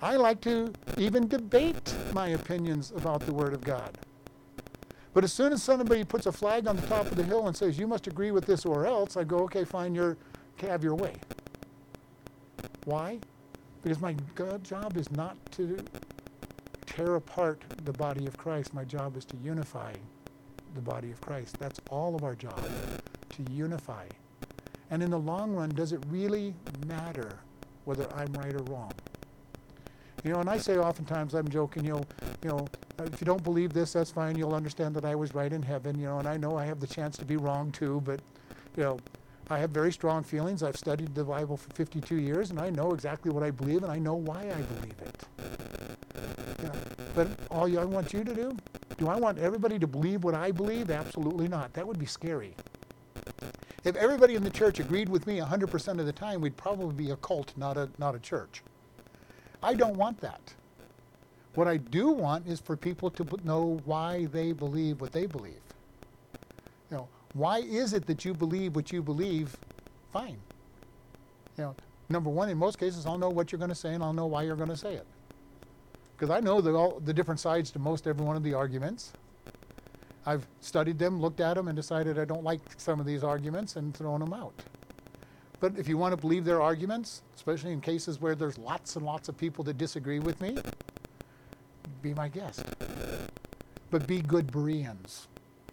I 0.00 0.16
like 0.16 0.40
to 0.42 0.72
even 0.98 1.28
debate 1.28 1.94
my 2.12 2.28
opinions 2.28 2.92
about 2.96 3.20
the 3.20 3.32
Word 3.32 3.52
of 3.52 3.62
God. 3.62 3.98
But 5.12 5.24
as 5.24 5.32
soon 5.32 5.52
as 5.52 5.62
somebody 5.62 6.04
puts 6.04 6.26
a 6.26 6.32
flag 6.32 6.66
on 6.66 6.76
the 6.76 6.86
top 6.86 7.06
of 7.06 7.16
the 7.16 7.22
hill 7.22 7.46
and 7.46 7.56
says, 7.56 7.78
you 7.78 7.86
must 7.86 8.06
agree 8.06 8.30
with 8.30 8.46
this 8.46 8.66
or 8.66 8.86
else, 8.86 9.16
I 9.16 9.24
go, 9.24 9.38
okay, 9.40 9.64
fine, 9.64 9.94
you're, 9.94 10.16
have 10.60 10.82
your 10.82 10.94
way. 10.94 11.14
Why? 12.84 13.18
Because 13.82 14.00
my 14.00 14.14
job 14.62 14.96
is 14.96 15.10
not 15.12 15.36
to 15.52 15.78
tear 16.86 17.14
apart 17.14 17.62
the 17.84 17.92
body 17.92 18.26
of 18.26 18.36
Christ. 18.36 18.74
My 18.74 18.84
job 18.84 19.16
is 19.16 19.24
to 19.26 19.36
unify 19.36 19.92
the 20.74 20.80
body 20.80 21.10
of 21.10 21.20
Christ. 21.20 21.58
That's 21.58 21.80
all 21.90 22.14
of 22.14 22.24
our 22.24 22.34
job, 22.34 22.60
to 23.30 23.52
unify. 23.52 24.06
And 24.90 25.02
in 25.02 25.10
the 25.10 25.18
long 25.18 25.54
run, 25.54 25.70
does 25.70 25.92
it 25.92 26.04
really 26.08 26.54
matter 26.86 27.38
whether 27.84 28.06
I'm 28.14 28.32
right 28.34 28.54
or 28.54 28.62
wrong? 28.64 28.92
You 30.22 30.32
know, 30.32 30.40
and 30.40 30.48
I 30.48 30.56
say 30.56 30.78
oftentimes, 30.78 31.34
I'm 31.34 31.48
joking, 31.48 31.84
you 31.84 31.92
know, 31.92 32.04
you 32.42 32.48
know, 32.48 32.66
if 32.98 33.20
you 33.20 33.26
don't 33.26 33.42
believe 33.42 33.72
this, 33.72 33.92
that's 33.92 34.10
fine. 34.10 34.36
You'll 34.36 34.54
understand 34.54 34.94
that 34.96 35.04
I 35.04 35.14
was 35.14 35.34
right 35.34 35.52
in 35.52 35.62
heaven, 35.62 35.98
you 35.98 36.06
know, 36.06 36.18
and 36.18 36.28
I 36.28 36.36
know 36.36 36.56
I 36.56 36.64
have 36.64 36.80
the 36.80 36.86
chance 36.86 37.16
to 37.18 37.24
be 37.24 37.36
wrong 37.36 37.70
too, 37.72 38.00
but, 38.04 38.20
you 38.76 38.84
know, 38.84 38.98
I 39.50 39.58
have 39.58 39.70
very 39.70 39.92
strong 39.92 40.22
feelings. 40.22 40.62
I've 40.62 40.76
studied 40.76 41.14
the 41.14 41.24
Bible 41.24 41.58
for 41.58 41.70
52 41.74 42.16
years, 42.16 42.50
and 42.50 42.58
I 42.58 42.70
know 42.70 42.92
exactly 42.92 43.30
what 43.30 43.42
I 43.42 43.50
believe, 43.50 43.82
and 43.82 43.92
I 43.92 43.98
know 43.98 44.14
why 44.14 44.40
I 44.40 44.62
believe 44.62 44.98
it. 45.02 45.24
You 46.60 46.68
know, 46.68 46.72
but 47.14 47.28
all 47.50 47.78
I 47.78 47.84
want 47.84 48.14
you 48.14 48.24
to 48.24 48.34
do 48.34 48.56
do 48.96 49.08
I 49.08 49.16
want 49.16 49.38
everybody 49.38 49.78
to 49.78 49.86
believe 49.86 50.24
what 50.24 50.34
I 50.34 50.50
believe? 50.50 50.90
Absolutely 50.90 51.48
not. 51.48 51.72
That 51.74 51.86
would 51.86 51.98
be 51.98 52.06
scary. 52.06 52.54
If 53.84 53.96
everybody 53.96 54.34
in 54.34 54.42
the 54.42 54.50
church 54.50 54.80
agreed 54.80 55.08
with 55.08 55.26
me 55.26 55.38
100% 55.38 56.00
of 56.00 56.06
the 56.06 56.12
time, 56.12 56.40
we'd 56.40 56.56
probably 56.56 56.94
be 56.94 57.10
a 57.10 57.16
cult, 57.16 57.52
not 57.56 57.76
a, 57.76 57.90
not 57.98 58.14
a 58.14 58.18
church. 58.18 58.62
I 59.62 59.74
don't 59.74 59.96
want 59.96 60.20
that. 60.20 60.54
What 61.54 61.68
I 61.68 61.76
do 61.76 62.08
want 62.08 62.46
is 62.46 62.60
for 62.60 62.76
people 62.76 63.10
to 63.10 63.26
know 63.44 63.80
why 63.84 64.26
they 64.26 64.52
believe 64.52 65.00
what 65.00 65.12
they 65.12 65.26
believe. 65.26 65.60
You 66.90 66.98
know, 66.98 67.08
why 67.32 67.58
is 67.58 67.92
it 67.92 68.06
that 68.06 68.24
you 68.24 68.34
believe 68.34 68.74
what 68.74 68.92
you 68.92 69.02
believe? 69.02 69.56
Fine. 70.12 70.38
You 71.56 71.64
know, 71.64 71.76
number 72.08 72.30
one, 72.30 72.48
in 72.48 72.58
most 72.58 72.78
cases, 72.78 73.06
I'll 73.06 73.18
know 73.18 73.30
what 73.30 73.52
you're 73.52 73.58
going 73.58 73.68
to 73.68 73.74
say 73.74 73.94
and 73.94 74.02
I'll 74.02 74.12
know 74.12 74.26
why 74.26 74.42
you're 74.42 74.56
going 74.56 74.68
to 74.68 74.76
say 74.76 74.94
it 74.94 75.06
because 76.24 76.38
I 76.38 76.40
know 76.40 76.62
the, 76.62 76.72
all, 76.72 77.00
the 77.00 77.12
different 77.12 77.38
sides 77.38 77.70
to 77.72 77.78
most 77.78 78.06
every 78.06 78.24
one 78.24 78.34
of 78.34 78.42
the 78.42 78.54
arguments. 78.54 79.12
I've 80.24 80.46
studied 80.60 80.98
them, 80.98 81.20
looked 81.20 81.40
at 81.40 81.52
them, 81.52 81.68
and 81.68 81.76
decided 81.76 82.18
I 82.18 82.24
don't 82.24 82.42
like 82.42 82.60
some 82.78 82.98
of 82.98 83.04
these 83.04 83.22
arguments 83.22 83.76
and 83.76 83.94
thrown 83.94 84.20
them 84.20 84.32
out. 84.32 84.54
But 85.60 85.78
if 85.78 85.86
you 85.86 85.98
want 85.98 86.12
to 86.12 86.16
believe 86.16 86.46
their 86.46 86.62
arguments, 86.62 87.20
especially 87.36 87.74
in 87.74 87.82
cases 87.82 88.22
where 88.22 88.34
there's 88.34 88.56
lots 88.56 88.96
and 88.96 89.04
lots 89.04 89.28
of 89.28 89.36
people 89.36 89.64
that 89.64 89.76
disagree 89.76 90.18
with 90.18 90.40
me, 90.40 90.56
be 92.00 92.14
my 92.14 92.28
guest. 92.28 92.64
But 93.90 94.06
be 94.06 94.22
good 94.22 94.50
Bereans. 94.50 95.28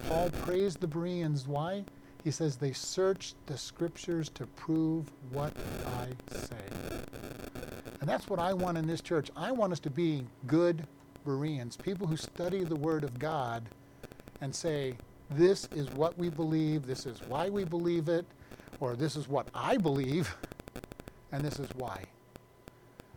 Paul 0.09 0.31
praised 0.41 0.81
the 0.81 0.87
Bereans. 0.87 1.47
Why? 1.47 1.85
He 2.25 2.31
says 2.31 2.57
they 2.57 2.73
searched 2.73 3.37
the 3.45 3.57
scriptures 3.57 4.27
to 4.31 4.45
prove 4.47 5.05
what 5.31 5.53
I 5.97 6.09
say. 6.35 7.00
And 8.01 8.09
that's 8.09 8.27
what 8.27 8.39
I 8.39 8.53
want 8.53 8.77
in 8.77 8.87
this 8.87 8.99
church. 8.99 9.29
I 9.35 9.51
want 9.51 9.71
us 9.71 9.79
to 9.81 9.89
be 9.89 10.25
good 10.47 10.85
Bereans, 11.23 11.77
people 11.77 12.07
who 12.07 12.17
study 12.17 12.63
the 12.63 12.75
Word 12.75 13.03
of 13.03 13.19
God 13.19 13.63
and 14.41 14.53
say, 14.53 14.95
this 15.29 15.67
is 15.75 15.87
what 15.91 16.17
we 16.17 16.29
believe, 16.29 16.87
this 16.87 17.05
is 17.05 17.21
why 17.27 17.49
we 17.49 17.63
believe 17.63 18.09
it, 18.09 18.25
or 18.79 18.95
this 18.95 19.15
is 19.15 19.27
what 19.27 19.47
I 19.53 19.77
believe, 19.77 20.35
and 21.31 21.43
this 21.43 21.59
is 21.59 21.69
why. 21.75 22.03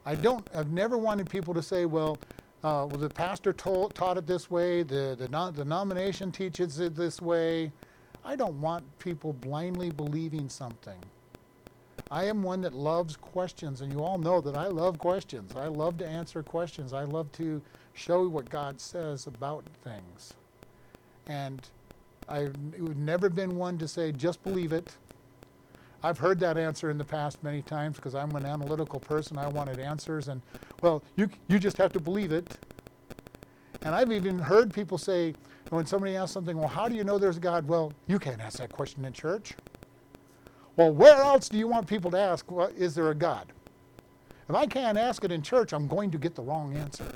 I 0.05 0.15
don't, 0.15 0.47
I've 0.55 0.71
never 0.71 0.99
wanted 0.99 1.31
people 1.31 1.55
to 1.55 1.63
say, 1.63 1.87
well, 1.87 2.19
uh, 2.63 2.87
well 2.91 2.99
the 2.99 3.09
pastor 3.09 3.55
told, 3.55 3.95
taught 3.95 4.19
it 4.19 4.27
this 4.27 4.51
way, 4.51 4.83
the, 4.83 5.17
the, 5.19 5.27
the 5.27 5.53
denomination 5.65 6.31
teaches 6.31 6.79
it 6.79 6.95
this 6.95 7.23
way. 7.23 7.73
I 8.23 8.37
don't 8.37 8.61
want 8.61 8.85
people 8.99 9.33
blindly 9.33 9.91
believing 9.91 10.51
something. 10.51 10.99
I 12.11 12.25
am 12.25 12.43
one 12.43 12.61
that 12.63 12.75
loves 12.75 13.17
questions, 13.17 13.81
and 13.81 13.93
you 13.93 14.03
all 14.03 14.19
know 14.19 14.41
that 14.41 14.57
I 14.57 14.67
love 14.67 14.99
questions. 14.99 15.57
I 15.57 15.67
love 15.67 15.99
to 15.99 16.07
answer 16.07 16.43
questions. 16.43 16.93
I 16.93 17.05
love 17.05 17.33
to 17.33 17.63
show 17.95 18.29
what 18.29 18.49
God 18.51 18.81
says 18.81 19.27
about 19.27 19.65
things. 19.83 20.35
And 21.27 21.63
I've 22.29 22.55
never 22.97 23.29
been 23.29 23.57
one 23.57 23.79
to 23.79 23.89
say, 23.89 24.13
just 24.13 24.43
believe 24.43 24.73
it. 24.73 24.97
I've 26.03 26.19
heard 26.19 26.39
that 26.41 26.59
answer 26.59 26.91
in 26.91 26.99
the 26.99 27.05
past 27.05 27.43
many 27.43 27.63
times 27.63 27.97
because 27.97 28.15
I'm 28.15 28.31
an 28.37 28.45
analytical 28.45 29.01
person. 29.01 29.39
I 29.39 29.49
wanted 29.49 29.79
answers, 29.79 30.29
and 30.29 30.43
well, 30.83 31.03
you, 31.17 31.31
you 31.49 31.59
just 31.59 31.79
have 31.79 31.93
to 31.95 32.01
believe 32.01 32.31
it. 32.31 32.59
And 33.83 33.95
I've 33.95 34.13
even 34.13 34.39
heard 34.39 34.73
people 34.73 34.99
say, 34.99 35.35
when 35.71 35.87
somebody 35.87 36.17
asks 36.17 36.33
something, 36.33 36.59
well, 36.59 36.69
how 36.69 36.89
do 36.89 36.95
you 36.95 37.05
know 37.05 37.19
there's 37.19 37.39
a 37.39 37.41
God? 37.41 37.67
Well, 37.67 37.93
you 38.07 38.19
can't 38.19 38.41
ask 38.41 38.59
that 38.59 38.71
question 38.71 39.05
in 39.07 39.15
church. 39.15 39.55
Well, 40.77 40.93
where 40.93 41.17
else 41.17 41.49
do 41.49 41.57
you 41.57 41.69
want 41.69 41.87
people 41.87 42.11
to 42.11 42.19
ask, 42.19 42.51
well, 42.51 42.71
is 42.77 42.95
there 42.95 43.11
a 43.11 43.15
God? 43.15 43.53
If 44.49 44.55
I 44.55 44.67
can't 44.67 44.99
ask 44.99 45.25
it 45.25 45.33
in 45.33 45.41
church, 45.41 45.73
I'm 45.73 45.87
going 45.87 46.11
to 46.11 46.19
get 46.19 46.35
the 46.35 46.43
wrong 46.43 46.77
answer. 46.77 47.07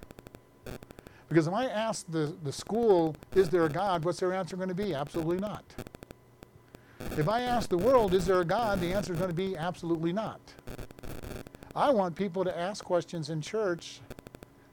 Because 1.29 1.47
if 1.47 1.53
I 1.53 1.66
ask 1.66 2.07
the, 2.09 2.35
the 2.42 2.53
school, 2.53 3.14
is 3.35 3.51
there 3.51 3.64
a 3.64 3.68
God, 3.68 4.05
what's 4.05 4.21
their 4.21 4.33
answer 4.33 4.57
going 4.57 4.71
to 4.71 4.75
be? 4.75 4.94
Absolutely 4.94 5.38
not. 5.38 5.64
If 7.18 7.29
I 7.29 7.42
ask 7.42 7.68
the 7.68 7.77
world, 7.77 8.14
is 8.14 8.25
there 8.25 8.40
a 8.40 8.44
God, 8.44 8.81
the 8.81 8.92
answer 8.92 9.12
is 9.12 9.18
going 9.18 9.31
to 9.31 9.37
be 9.37 9.57
absolutely 9.57 10.12
not. 10.12 10.40
I 11.75 11.90
want 11.90 12.14
people 12.14 12.44
to 12.44 12.59
ask 12.59 12.85
questions 12.85 13.29
in 13.29 13.40
church 13.40 14.01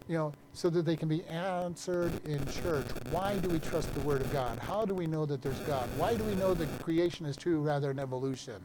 you 0.08 0.18
know, 0.18 0.32
so 0.54 0.70
that 0.70 0.86
they 0.86 0.96
can 0.96 1.10
be 1.10 1.24
answered 1.26 2.12
in 2.26 2.46
church. 2.48 2.86
Why 3.10 3.38
do 3.38 3.50
we 3.50 3.60
trust 3.60 3.94
the 3.96 4.02
Word 4.02 4.22
of 4.22 4.32
God? 4.32 4.60
How 4.60 4.86
do 4.86 4.94
we 4.94 5.08
know 5.08 5.26
that 5.26 5.42
there's 5.42 5.60
God? 5.62 5.90
Why 5.98 6.16
do 6.16 6.24
we 6.24 6.36
know 6.36 6.54
that 6.54 6.68
creation 6.84 7.26
is 7.26 7.36
true 7.36 7.60
rather 7.60 7.88
than 7.88 8.00
evolution? 8.00 8.62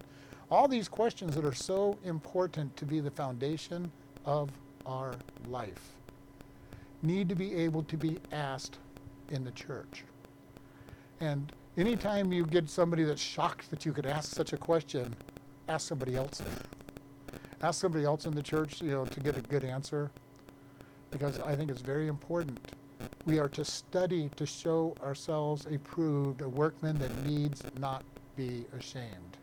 All 0.50 0.68
these 0.68 0.88
questions 0.88 1.34
that 1.36 1.44
are 1.44 1.54
so 1.54 1.96
important 2.04 2.76
to 2.76 2.84
be 2.84 3.00
the 3.00 3.10
foundation 3.10 3.90
of 4.26 4.50
our 4.84 5.14
life 5.48 5.92
need 7.02 7.28
to 7.30 7.34
be 7.34 7.54
able 7.54 7.84
to 7.84 7.96
be 7.96 8.18
asked 8.32 8.78
in 9.30 9.44
the 9.44 9.52
church. 9.52 10.04
And 11.20 11.52
anytime 11.78 12.32
you 12.32 12.44
get 12.44 12.68
somebody 12.68 13.04
that's 13.04 13.22
shocked 13.22 13.70
that 13.70 13.86
you 13.86 13.92
could 13.92 14.06
ask 14.06 14.34
such 14.34 14.52
a 14.52 14.58
question, 14.58 15.14
ask 15.68 15.88
somebody 15.88 16.16
else. 16.16 16.42
Ask 17.62 17.80
somebody 17.80 18.04
else 18.04 18.26
in 18.26 18.34
the 18.34 18.42
church, 18.42 18.82
you 18.82 18.90
know, 18.90 19.04
to 19.06 19.20
get 19.20 19.36
a 19.36 19.40
good 19.40 19.64
answer 19.64 20.10
because 21.10 21.38
I 21.40 21.54
think 21.54 21.70
it's 21.70 21.82
very 21.82 22.08
important. 22.08 22.58
We 23.26 23.38
are 23.38 23.48
to 23.50 23.64
study 23.64 24.30
to 24.36 24.46
show 24.46 24.94
ourselves 25.02 25.66
approved, 25.66 26.42
a 26.42 26.48
workman 26.48 26.98
that 26.98 27.26
needs 27.26 27.62
not 27.78 28.04
be 28.36 28.64
ashamed. 28.78 29.36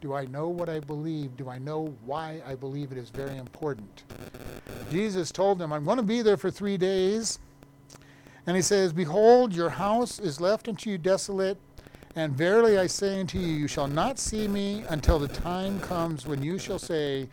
Do 0.00 0.14
I 0.14 0.26
know 0.26 0.48
what 0.48 0.68
I 0.68 0.80
believe? 0.80 1.36
Do 1.36 1.48
I 1.48 1.58
know 1.58 1.94
why 2.04 2.42
I 2.46 2.54
believe 2.54 2.92
it 2.92 2.98
is 2.98 3.10
very 3.10 3.36
important? 3.38 4.04
Jesus 4.90 5.32
told 5.32 5.58
them, 5.58 5.72
I'm 5.72 5.84
going 5.84 5.96
to 5.96 6.02
be 6.02 6.22
there 6.22 6.36
for 6.36 6.50
three 6.50 6.76
days. 6.76 7.38
And 8.46 8.54
he 8.54 8.62
says, 8.62 8.92
Behold, 8.92 9.54
your 9.54 9.70
house 9.70 10.18
is 10.18 10.40
left 10.40 10.68
unto 10.68 10.90
you 10.90 10.98
desolate. 10.98 11.58
And 12.14 12.32
verily 12.32 12.78
I 12.78 12.86
say 12.86 13.20
unto 13.20 13.38
you, 13.38 13.48
you 13.48 13.68
shall 13.68 13.88
not 13.88 14.18
see 14.18 14.48
me 14.48 14.84
until 14.88 15.18
the 15.18 15.28
time 15.28 15.80
comes 15.80 16.26
when 16.26 16.42
you 16.42 16.58
shall 16.58 16.78
say, 16.78 17.28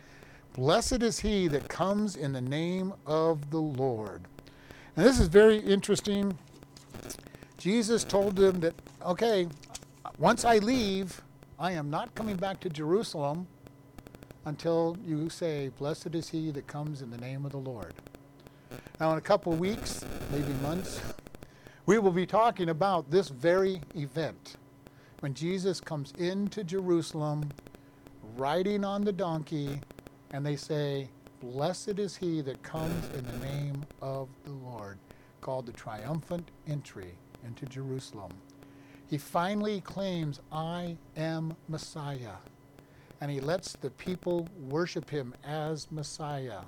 Blessed 0.54 1.02
is 1.02 1.18
he 1.18 1.48
that 1.48 1.68
comes 1.68 2.14
in 2.14 2.32
the 2.32 2.40
name 2.40 2.94
of 3.06 3.50
the 3.50 3.60
Lord. 3.60 4.22
And 4.96 5.04
this 5.04 5.18
is 5.18 5.26
very 5.26 5.58
interesting. 5.58 6.38
Jesus 7.58 8.04
told 8.04 8.36
them 8.36 8.60
that, 8.60 8.74
okay, 9.04 9.48
once 10.16 10.44
I 10.44 10.58
leave, 10.58 11.20
I 11.58 11.72
am 11.72 11.90
not 11.90 12.14
coming 12.14 12.36
back 12.36 12.60
to 12.60 12.68
Jerusalem 12.68 13.48
until 14.44 14.96
you 15.04 15.28
say, 15.28 15.70
Blessed 15.76 16.14
is 16.14 16.28
he 16.28 16.52
that 16.52 16.68
comes 16.68 17.02
in 17.02 17.10
the 17.10 17.18
name 17.18 17.44
of 17.44 17.50
the 17.50 17.58
Lord. 17.58 17.92
Now, 19.00 19.10
in 19.10 19.18
a 19.18 19.22
couple 19.22 19.52
of 19.52 19.58
weeks, 19.58 20.04
maybe 20.30 20.52
months, 20.62 21.00
we 21.86 21.98
will 21.98 22.12
be 22.12 22.26
talking 22.26 22.68
about 22.68 23.10
this 23.10 23.28
very 23.28 23.80
event 23.96 24.54
when 25.18 25.34
Jesus 25.34 25.80
comes 25.80 26.12
into 26.12 26.62
Jerusalem 26.62 27.50
riding 28.36 28.84
on 28.84 29.02
the 29.02 29.12
donkey, 29.12 29.80
and 30.34 30.44
they 30.44 30.56
say, 30.56 31.08
Blessed 31.40 32.00
is 32.00 32.16
he 32.16 32.40
that 32.40 32.60
comes 32.64 33.08
in 33.16 33.24
the 33.24 33.46
name 33.46 33.84
of 34.02 34.28
the 34.44 34.50
Lord, 34.50 34.98
called 35.40 35.64
the 35.64 35.72
triumphant 35.72 36.50
entry 36.66 37.12
into 37.46 37.66
Jerusalem. 37.66 38.32
He 39.06 39.16
finally 39.16 39.80
claims, 39.80 40.40
I 40.50 40.96
am 41.16 41.54
Messiah. 41.68 42.34
And 43.20 43.30
he 43.30 43.40
lets 43.40 43.74
the 43.74 43.90
people 43.90 44.48
worship 44.68 45.08
him 45.08 45.34
as 45.44 45.86
Messiah. 45.92 46.62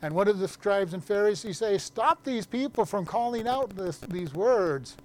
And 0.00 0.14
what 0.14 0.28
do 0.28 0.32
the 0.32 0.46
scribes 0.46 0.94
and 0.94 1.04
Pharisees 1.04 1.58
say? 1.58 1.78
Stop 1.78 2.22
these 2.22 2.46
people 2.46 2.84
from 2.84 3.04
calling 3.04 3.48
out 3.48 3.74
this, 3.74 3.98
these 3.98 4.32
words. 4.34 4.96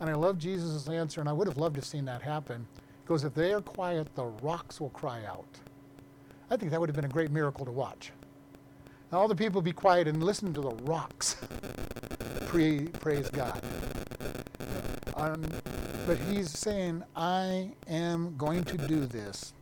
And 0.00 0.10
I 0.10 0.14
love 0.14 0.38
Jesus' 0.38 0.88
answer, 0.88 1.20
and 1.20 1.28
I 1.28 1.32
would 1.32 1.46
have 1.46 1.56
loved 1.56 1.76
to 1.76 1.82
have 1.82 1.86
seen 1.86 2.04
that 2.06 2.22
happen. 2.22 2.66
He 2.76 3.06
goes, 3.06 3.22
If 3.22 3.34
they 3.34 3.52
are 3.52 3.60
quiet, 3.60 4.12
the 4.16 4.24
rocks 4.24 4.80
will 4.80 4.90
cry 4.90 5.24
out. 5.24 5.60
I 6.52 6.56
think 6.58 6.70
that 6.70 6.78
would 6.78 6.90
have 6.90 6.96
been 6.96 7.06
a 7.06 7.08
great 7.08 7.30
miracle 7.30 7.64
to 7.64 7.70
watch. 7.70 8.12
And 9.10 9.18
all 9.18 9.26
the 9.26 9.34
people 9.34 9.62
be 9.62 9.72
quiet 9.72 10.06
and 10.06 10.22
listen 10.22 10.52
to 10.52 10.60
the 10.60 10.74
rocks. 10.82 11.36
praise 13.00 13.30
God. 13.30 13.64
Um, 15.16 15.42
but 16.06 16.18
he's 16.18 16.50
saying, 16.50 17.04
I 17.16 17.70
am 17.88 18.36
going 18.36 18.64
to 18.64 18.76
do 18.76 19.06
this. 19.06 19.54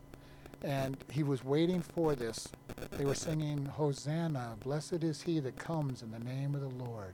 And 0.65 0.97
he 1.09 1.23
was 1.23 1.45
waiting 1.45 1.81
for 1.81 2.13
this. 2.13 2.49
They 2.97 3.05
were 3.05 3.15
singing, 3.15 3.65
Hosanna, 3.67 4.57
blessed 4.61 5.05
is 5.05 5.21
he 5.21 5.39
that 5.39 5.57
comes 5.57 6.01
in 6.01 6.11
the 6.11 6.19
name 6.19 6.55
of 6.55 6.59
the 6.59 6.83
Lord. 6.83 7.13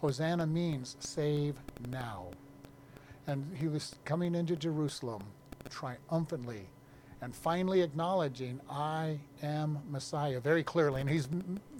Hosanna 0.00 0.46
means 0.46 0.96
save 1.00 1.56
now. 1.90 2.28
And 3.26 3.44
he 3.56 3.66
was 3.66 3.96
coming 4.04 4.36
into 4.36 4.54
Jerusalem 4.54 5.24
triumphantly 5.68 6.68
and 7.20 7.34
finally 7.34 7.82
acknowledging, 7.82 8.60
I 8.70 9.18
am 9.42 9.78
Messiah, 9.90 10.40
very 10.40 10.62
clearly. 10.62 11.00
And 11.00 11.10
he's 11.10 11.28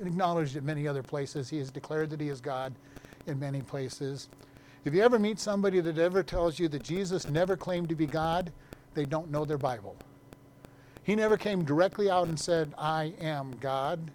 acknowledged 0.01 0.57
it 0.57 0.64
many 0.64 0.88
other 0.88 1.03
places. 1.03 1.48
He 1.48 1.59
has 1.59 1.70
declared 1.70 2.11
that 2.11 2.20
he 2.20 2.29
is 2.29 2.40
God 2.40 2.74
in 3.27 3.38
many 3.38 3.61
places. 3.61 4.29
If 4.85 4.94
you 4.94 5.03
ever 5.03 5.18
meet 5.18 5.38
somebody 5.38 5.81
that 5.81 5.98
ever 5.98 6.22
tells 6.22 6.59
you 6.59 6.68
that 6.68 6.83
Jesus 6.83 7.29
never 7.29 7.57
claimed 7.57 7.88
to 7.90 7.94
be 7.94 8.07
God, 8.07 8.53
they 8.94 9.05
don't 9.05 9.31
know 9.31 9.44
their 9.44 9.59
Bible. 9.59 9.96
He 11.03 11.14
never 11.14 11.37
came 11.37 11.64
directly 11.64 12.11
out 12.11 12.29
and 12.29 12.38
said, 12.38 12.74
I 12.77 13.14
am 13.20 13.57
God. 13.61 14.11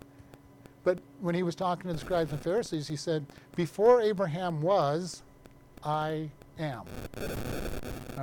But 0.83 0.99
when 1.21 1.33
he 1.35 1.43
was 1.43 1.55
talking 1.55 1.87
to 1.87 1.93
the 1.93 1.99
scribes 1.99 2.31
and 2.31 2.41
Pharisees, 2.41 2.87
he 2.87 2.95
said, 2.95 3.25
Before 3.55 4.01
Abraham 4.01 4.61
was, 4.61 5.23
I 5.83 6.29
am. 6.59 6.83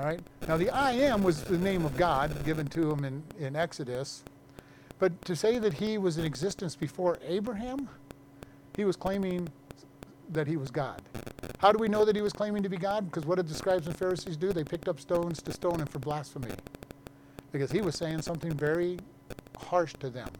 All 0.00 0.06
right? 0.06 0.20
Now, 0.48 0.56
the 0.56 0.70
I 0.70 0.92
am 0.92 1.22
was 1.22 1.42
the 1.42 1.58
name 1.58 1.84
of 1.84 1.94
God 1.98 2.42
given 2.46 2.66
to 2.68 2.90
him 2.90 3.04
in, 3.04 3.22
in 3.38 3.54
Exodus. 3.54 4.24
But 4.98 5.22
to 5.26 5.36
say 5.36 5.58
that 5.58 5.74
he 5.74 5.98
was 5.98 6.16
in 6.16 6.24
existence 6.24 6.74
before 6.74 7.18
Abraham, 7.22 7.86
he 8.74 8.86
was 8.86 8.96
claiming 8.96 9.46
that 10.30 10.46
he 10.46 10.56
was 10.56 10.70
God. 10.70 11.02
How 11.58 11.70
do 11.70 11.78
we 11.78 11.86
know 11.86 12.06
that 12.06 12.16
he 12.16 12.22
was 12.22 12.32
claiming 12.32 12.62
to 12.62 12.70
be 12.70 12.78
God? 12.78 13.10
Because 13.10 13.26
what 13.26 13.36
did 13.36 13.46
the 13.46 13.54
scribes 13.54 13.86
and 13.88 13.94
Pharisees 13.94 14.38
do? 14.38 14.54
They 14.54 14.64
picked 14.64 14.88
up 14.88 14.98
stones 14.98 15.42
to 15.42 15.52
stone 15.52 15.80
him 15.80 15.86
for 15.86 15.98
blasphemy. 15.98 16.54
Because 17.52 17.70
he 17.70 17.82
was 17.82 17.94
saying 17.94 18.22
something 18.22 18.52
very 18.52 18.98
harsh 19.58 19.92
to 20.00 20.08
them. 20.08 20.30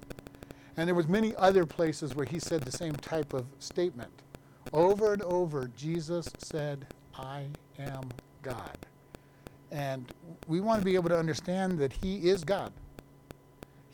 And 0.79 0.89
there 0.89 0.95
was 0.95 1.07
many 1.07 1.37
other 1.37 1.67
places 1.67 2.15
where 2.15 2.25
he 2.25 2.39
said 2.39 2.63
the 2.63 2.73
same 2.73 2.95
type 2.95 3.35
of 3.35 3.45
statement. 3.59 4.23
Over 4.73 5.13
and 5.13 5.23
over, 5.23 5.71
Jesus 5.77 6.31
said, 6.39 6.87
I 7.15 7.49
am 7.79 8.09
God. 8.41 8.79
And 9.71 10.13
we 10.49 10.61
want 10.61 10.81
to 10.81 10.85
be 10.85 10.95
able 10.95 11.09
to 11.11 11.19
understand 11.19 11.79
that 11.79 11.93
he 11.93 12.29
is 12.29 12.45
God. 12.45 12.73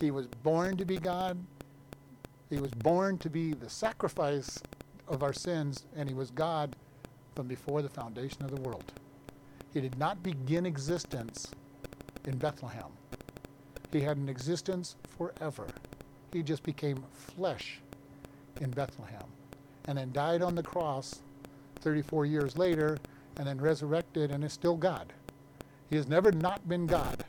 He 0.00 0.10
was 0.10 0.26
born 0.26 0.76
to 0.76 0.84
be 0.84 0.98
God. 0.98 1.38
He 2.50 2.58
was 2.58 2.72
born 2.72 3.18
to 3.18 3.30
be 3.30 3.54
the 3.54 3.68
sacrifice 3.68 4.62
of 5.08 5.22
our 5.22 5.32
sins, 5.32 5.84
and 5.96 6.08
he 6.08 6.14
was 6.14 6.30
God 6.30 6.74
from 7.34 7.46
before 7.46 7.82
the 7.82 7.88
foundation 7.88 8.44
of 8.44 8.50
the 8.54 8.60
world. 8.60 8.92
He 9.72 9.80
did 9.80 9.98
not 9.98 10.22
begin 10.22 10.64
existence 10.64 11.50
in 12.26 12.38
Bethlehem. 12.38 12.90
He 13.92 14.00
had 14.00 14.16
an 14.16 14.28
existence 14.28 14.96
forever. 15.18 15.66
He 16.32 16.42
just 16.42 16.62
became 16.62 17.04
flesh 17.12 17.80
in 18.60 18.70
Bethlehem 18.70 19.24
and 19.86 19.98
then 19.98 20.12
died 20.12 20.42
on 20.42 20.54
the 20.54 20.62
cross 20.62 21.20
34 21.80 22.26
years 22.26 22.56
later 22.56 22.98
and 23.38 23.46
then 23.46 23.60
resurrected 23.60 24.30
and 24.30 24.44
is 24.44 24.52
still 24.52 24.76
God. 24.76 25.12
He 25.90 25.96
has 25.96 26.08
never 26.08 26.32
not 26.32 26.68
been 26.68 26.86
God. 26.86 27.24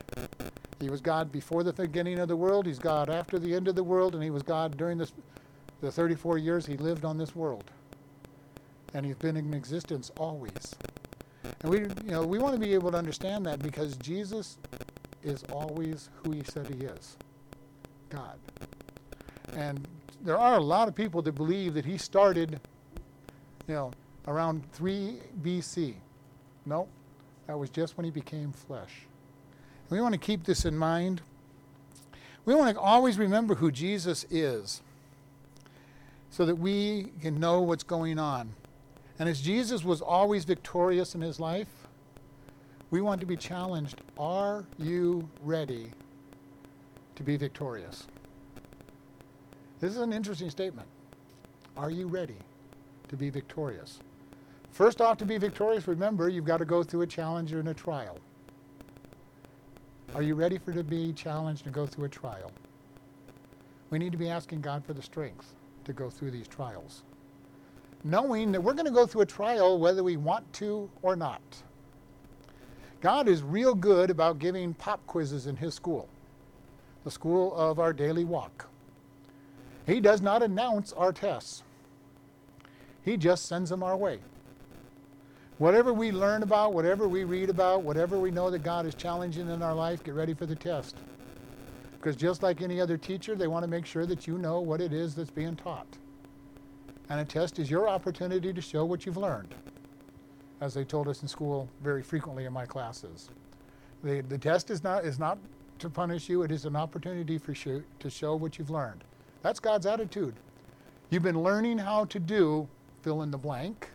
He 0.80 0.90
was 0.90 1.00
God 1.00 1.32
before 1.32 1.62
the 1.62 1.72
beginning 1.72 2.18
of 2.18 2.28
the 2.28 2.36
world, 2.36 2.66
he's 2.66 2.78
God 2.78 3.10
after 3.10 3.38
the 3.38 3.54
end 3.54 3.68
of 3.68 3.74
the 3.74 3.82
world, 3.82 4.14
and 4.14 4.22
he 4.22 4.30
was 4.30 4.42
God 4.42 4.76
during 4.76 4.98
this, 4.98 5.12
the 5.80 5.90
34 5.90 6.38
years 6.38 6.66
he 6.66 6.76
lived 6.76 7.04
on 7.04 7.18
this 7.18 7.34
world. 7.34 7.64
And 8.94 9.04
he's 9.04 9.16
been 9.16 9.36
in 9.36 9.54
existence 9.54 10.10
always. 10.18 10.76
And 11.60 11.70
we, 11.70 11.80
you 11.80 12.10
know, 12.10 12.24
we 12.24 12.38
want 12.38 12.54
to 12.54 12.60
be 12.60 12.74
able 12.74 12.90
to 12.92 12.96
understand 12.96 13.44
that 13.46 13.60
because 13.60 13.96
Jesus 13.96 14.58
is 15.22 15.42
always 15.52 16.10
who 16.22 16.32
he 16.32 16.42
said 16.44 16.66
he 16.68 16.84
is 16.84 17.16
God. 18.08 18.38
And 19.54 19.86
there 20.22 20.38
are 20.38 20.56
a 20.56 20.62
lot 20.62 20.88
of 20.88 20.94
people 20.94 21.22
that 21.22 21.32
believe 21.32 21.74
that 21.74 21.84
he 21.84 21.98
started, 21.98 22.60
you 23.66 23.74
know, 23.74 23.90
around 24.26 24.70
3 24.72 25.18
BC. 25.42 25.94
No, 26.66 26.88
that 27.48 27.58
was 27.58 27.70
just 27.70 27.96
when 27.96 28.04
he 28.04 28.10
became 28.10 28.52
flesh. 28.52 29.06
And 29.88 29.98
we 29.98 30.02
want 30.02 30.12
to 30.12 30.20
keep 30.20 30.44
this 30.44 30.66
in 30.66 30.76
mind. 30.76 31.22
We 32.44 32.54
want 32.54 32.76
to 32.76 32.80
always 32.80 33.18
remember 33.18 33.54
who 33.54 33.72
Jesus 33.72 34.26
is 34.30 34.82
so 36.30 36.44
that 36.44 36.56
we 36.56 37.06
can 37.22 37.40
know 37.40 37.62
what's 37.62 37.82
going 37.82 38.18
on. 38.18 38.54
And 39.18 39.30
as 39.30 39.40
Jesus 39.40 39.82
was 39.82 40.02
always 40.02 40.44
victorious 40.44 41.14
in 41.14 41.22
his 41.22 41.40
life, 41.40 41.88
we 42.90 43.00
want 43.00 43.20
to 43.20 43.26
be 43.26 43.36
challenged 43.36 44.02
are 44.18 44.66
you 44.78 45.28
ready 45.42 45.90
to 47.16 47.22
be 47.22 47.38
victorious? 47.38 48.06
This 49.80 49.92
is 49.92 49.98
an 49.98 50.12
interesting 50.12 50.50
statement. 50.50 50.88
Are 51.78 51.90
you 51.90 52.08
ready 52.08 52.36
to 53.08 53.16
be 53.16 53.30
victorious? 53.30 54.00
First 54.70 55.00
off, 55.00 55.18
to 55.18 55.24
be 55.24 55.38
victorious, 55.38 55.88
remember, 55.88 56.28
you've 56.28 56.44
got 56.44 56.58
to 56.58 56.64
go 56.64 56.82
through 56.82 57.02
a 57.02 57.06
challenge 57.06 57.52
and 57.52 57.68
a 57.68 57.74
trial. 57.74 58.18
Are 60.14 60.22
you 60.22 60.34
ready 60.34 60.58
for 60.58 60.72
to 60.72 60.82
be 60.82 61.12
challenged 61.12 61.66
and 61.66 61.74
go 61.74 61.86
through 61.86 62.04
a 62.04 62.08
trial? 62.08 62.50
We 63.90 63.98
need 63.98 64.12
to 64.12 64.18
be 64.18 64.30
asking 64.30 64.60
God 64.60 64.84
for 64.84 64.92
the 64.92 65.02
strength 65.02 65.54
to 65.84 65.92
go 65.92 66.10
through 66.10 66.30
these 66.30 66.48
trials. 66.48 67.02
Knowing 68.04 68.52
that 68.52 68.62
we're 68.62 68.74
going 68.74 68.86
to 68.86 68.92
go 68.92 69.06
through 69.06 69.22
a 69.22 69.26
trial 69.26 69.78
whether 69.78 70.04
we 70.04 70.16
want 70.16 70.50
to 70.54 70.88
or 71.02 71.16
not. 71.16 71.42
God 73.00 73.28
is 73.28 73.42
real 73.42 73.74
good 73.74 74.10
about 74.10 74.38
giving 74.38 74.74
pop 74.74 75.04
quizzes 75.06 75.46
in 75.46 75.56
his 75.56 75.74
school, 75.74 76.08
the 77.04 77.10
school 77.10 77.54
of 77.54 77.78
our 77.78 77.92
daily 77.92 78.24
walk. 78.24 78.68
He 79.86 80.00
does 80.00 80.20
not 80.20 80.42
announce 80.42 80.92
our 80.92 81.12
tests. 81.12 81.62
He 83.02 83.16
just 83.16 83.46
sends 83.46 83.70
them 83.70 83.82
our 83.82 83.96
way. 83.96 84.18
Whatever 85.58 85.92
we 85.92 86.12
learn 86.12 86.44
about, 86.44 86.72
whatever 86.72 87.08
we 87.08 87.24
read 87.24 87.50
about, 87.50 87.82
whatever 87.82 88.18
we 88.18 88.30
know 88.30 88.48
that 88.48 88.62
God 88.62 88.86
is 88.86 88.94
challenging 88.94 89.50
in 89.50 89.60
our 89.60 89.74
life, 89.74 90.04
get 90.04 90.14
ready 90.14 90.32
for 90.32 90.46
the 90.46 90.54
test. 90.54 90.96
Because 91.92 92.14
just 92.14 92.44
like 92.44 92.62
any 92.62 92.80
other 92.80 92.96
teacher, 92.96 93.34
they 93.34 93.48
want 93.48 93.64
to 93.64 93.68
make 93.68 93.84
sure 93.84 94.06
that 94.06 94.24
you 94.26 94.38
know 94.38 94.60
what 94.60 94.80
it 94.80 94.92
is 94.92 95.16
that's 95.16 95.32
being 95.32 95.56
taught. 95.56 95.88
And 97.10 97.18
a 97.18 97.24
test 97.24 97.58
is 97.58 97.68
your 97.68 97.88
opportunity 97.88 98.52
to 98.52 98.60
show 98.60 98.84
what 98.84 99.04
you've 99.04 99.16
learned, 99.16 99.52
as 100.60 100.74
they 100.74 100.84
told 100.84 101.08
us 101.08 101.22
in 101.22 101.28
school 101.28 101.68
very 101.82 102.04
frequently 102.04 102.44
in 102.44 102.52
my 102.52 102.64
classes. 102.64 103.28
The, 104.04 104.20
the 104.20 104.38
test 104.38 104.70
is 104.70 104.84
not, 104.84 105.04
is 105.04 105.18
not 105.18 105.38
to 105.80 105.90
punish 105.90 106.28
you, 106.28 106.42
it 106.42 106.52
is 106.52 106.66
an 106.66 106.76
opportunity 106.76 107.36
for 107.36 107.52
you 107.52 107.82
to 107.98 108.10
show 108.10 108.36
what 108.36 108.58
you've 108.58 108.70
learned. 108.70 109.02
That's 109.42 109.58
God's 109.58 109.86
attitude. 109.86 110.34
You've 111.10 111.24
been 111.24 111.42
learning 111.42 111.78
how 111.78 112.04
to 112.04 112.20
do 112.20 112.68
fill 113.02 113.22
in 113.22 113.32
the 113.32 113.38
blank. 113.38 113.88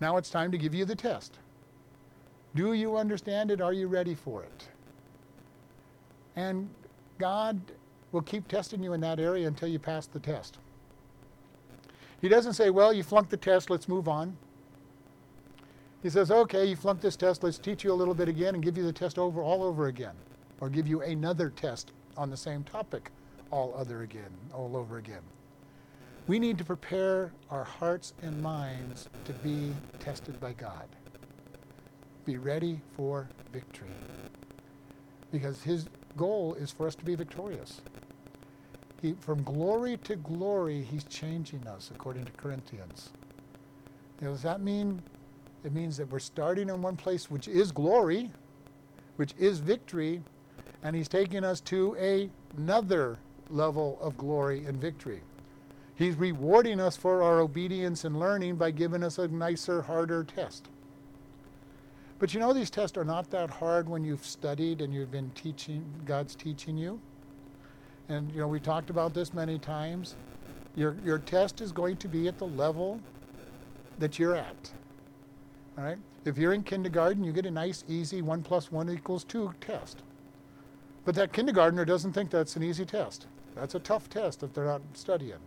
Now 0.00 0.16
it's 0.16 0.30
time 0.30 0.50
to 0.52 0.58
give 0.58 0.74
you 0.74 0.84
the 0.84 0.94
test. 0.94 1.38
Do 2.54 2.72
you 2.72 2.96
understand 2.96 3.50
it? 3.50 3.60
Are 3.60 3.72
you 3.72 3.88
ready 3.88 4.14
for 4.14 4.42
it? 4.42 4.68
And 6.36 6.68
God 7.18 7.60
will 8.12 8.22
keep 8.22 8.48
testing 8.48 8.82
you 8.82 8.92
in 8.92 9.00
that 9.00 9.18
area 9.20 9.46
until 9.46 9.68
you 9.68 9.78
pass 9.78 10.06
the 10.06 10.20
test. 10.20 10.58
He 12.20 12.28
doesn't 12.28 12.54
say, 12.54 12.70
well, 12.70 12.92
you 12.92 13.02
flunked 13.02 13.30
the 13.30 13.36
test, 13.36 13.70
let's 13.70 13.88
move 13.88 14.08
on. 14.08 14.36
He 16.02 16.10
says, 16.10 16.30
okay, 16.30 16.64
you 16.64 16.76
flunked 16.76 17.02
this 17.02 17.16
test, 17.16 17.42
let's 17.42 17.58
teach 17.58 17.84
you 17.84 17.92
a 17.92 17.94
little 17.94 18.14
bit 18.14 18.28
again 18.28 18.54
and 18.54 18.62
give 18.62 18.76
you 18.76 18.84
the 18.84 18.92
test 18.92 19.18
over 19.18 19.42
all 19.42 19.62
over 19.62 19.88
again. 19.88 20.14
Or 20.60 20.68
give 20.68 20.88
you 20.88 21.02
another 21.02 21.50
test 21.50 21.92
on 22.16 22.30
the 22.30 22.36
same 22.36 22.64
topic 22.64 23.10
all 23.50 23.74
other 23.76 24.02
again, 24.02 24.30
all 24.52 24.76
over 24.76 24.98
again. 24.98 25.22
We 26.28 26.38
need 26.38 26.58
to 26.58 26.64
prepare 26.64 27.32
our 27.50 27.64
hearts 27.64 28.12
and 28.20 28.42
minds 28.42 29.08
to 29.24 29.32
be 29.32 29.72
tested 29.98 30.38
by 30.38 30.52
God. 30.52 30.86
Be 32.26 32.36
ready 32.36 32.82
for 32.94 33.30
victory. 33.50 33.88
Because 35.32 35.62
his 35.62 35.88
goal 36.18 36.52
is 36.54 36.70
for 36.70 36.86
us 36.86 36.94
to 36.96 37.04
be 37.06 37.14
victorious. 37.14 37.80
He, 39.00 39.14
from 39.20 39.42
glory 39.42 39.96
to 40.04 40.16
glory, 40.16 40.82
he's 40.82 41.04
changing 41.04 41.66
us, 41.66 41.90
according 41.94 42.26
to 42.26 42.32
Corinthians. 42.32 43.08
Now, 44.20 44.28
does 44.28 44.42
that 44.42 44.60
mean? 44.60 45.00
It 45.64 45.72
means 45.72 45.96
that 45.96 46.10
we're 46.10 46.18
starting 46.18 46.68
in 46.68 46.82
one 46.82 46.96
place, 46.96 47.30
which 47.30 47.48
is 47.48 47.72
glory, 47.72 48.30
which 49.16 49.32
is 49.38 49.60
victory, 49.60 50.22
and 50.82 50.94
he's 50.94 51.08
taking 51.08 51.42
us 51.42 51.62
to 51.62 52.30
another 52.54 53.16
level 53.48 53.98
of 54.02 54.18
glory 54.18 54.66
and 54.66 54.76
victory. 54.76 55.22
He's 55.98 56.14
rewarding 56.14 56.78
us 56.78 56.96
for 56.96 57.24
our 57.24 57.40
obedience 57.40 58.04
and 58.04 58.20
learning 58.20 58.54
by 58.54 58.70
giving 58.70 59.02
us 59.02 59.18
a 59.18 59.26
nicer, 59.26 59.82
harder 59.82 60.22
test. 60.22 60.68
But 62.20 62.32
you 62.32 62.38
know, 62.38 62.52
these 62.52 62.70
tests 62.70 62.96
are 62.96 63.04
not 63.04 63.30
that 63.30 63.50
hard 63.50 63.88
when 63.88 64.04
you've 64.04 64.24
studied 64.24 64.80
and 64.80 64.94
you've 64.94 65.10
been 65.10 65.30
teaching, 65.30 65.84
God's 66.04 66.36
teaching 66.36 66.78
you. 66.78 67.00
And, 68.08 68.30
you 68.30 68.38
know, 68.38 68.46
we 68.46 68.60
talked 68.60 68.90
about 68.90 69.12
this 69.12 69.34
many 69.34 69.58
times. 69.58 70.14
Your, 70.76 70.94
your 71.04 71.18
test 71.18 71.60
is 71.60 71.72
going 71.72 71.96
to 71.96 72.08
be 72.08 72.28
at 72.28 72.38
the 72.38 72.46
level 72.46 73.00
that 73.98 74.20
you're 74.20 74.36
at. 74.36 74.70
All 75.76 75.82
right? 75.82 75.98
If 76.24 76.38
you're 76.38 76.52
in 76.52 76.62
kindergarten, 76.62 77.24
you 77.24 77.32
get 77.32 77.44
a 77.44 77.50
nice, 77.50 77.82
easy 77.88 78.22
1 78.22 78.42
plus 78.44 78.70
1 78.70 78.88
equals 78.88 79.24
2 79.24 79.52
test. 79.60 80.02
But 81.04 81.16
that 81.16 81.32
kindergartner 81.32 81.84
doesn't 81.84 82.12
think 82.12 82.30
that's 82.30 82.54
an 82.54 82.62
easy 82.62 82.84
test. 82.84 83.26
That's 83.56 83.74
a 83.74 83.80
tough 83.80 84.08
test 84.08 84.44
if 84.44 84.54
they're 84.54 84.64
not 84.64 84.82
studying. 84.94 85.38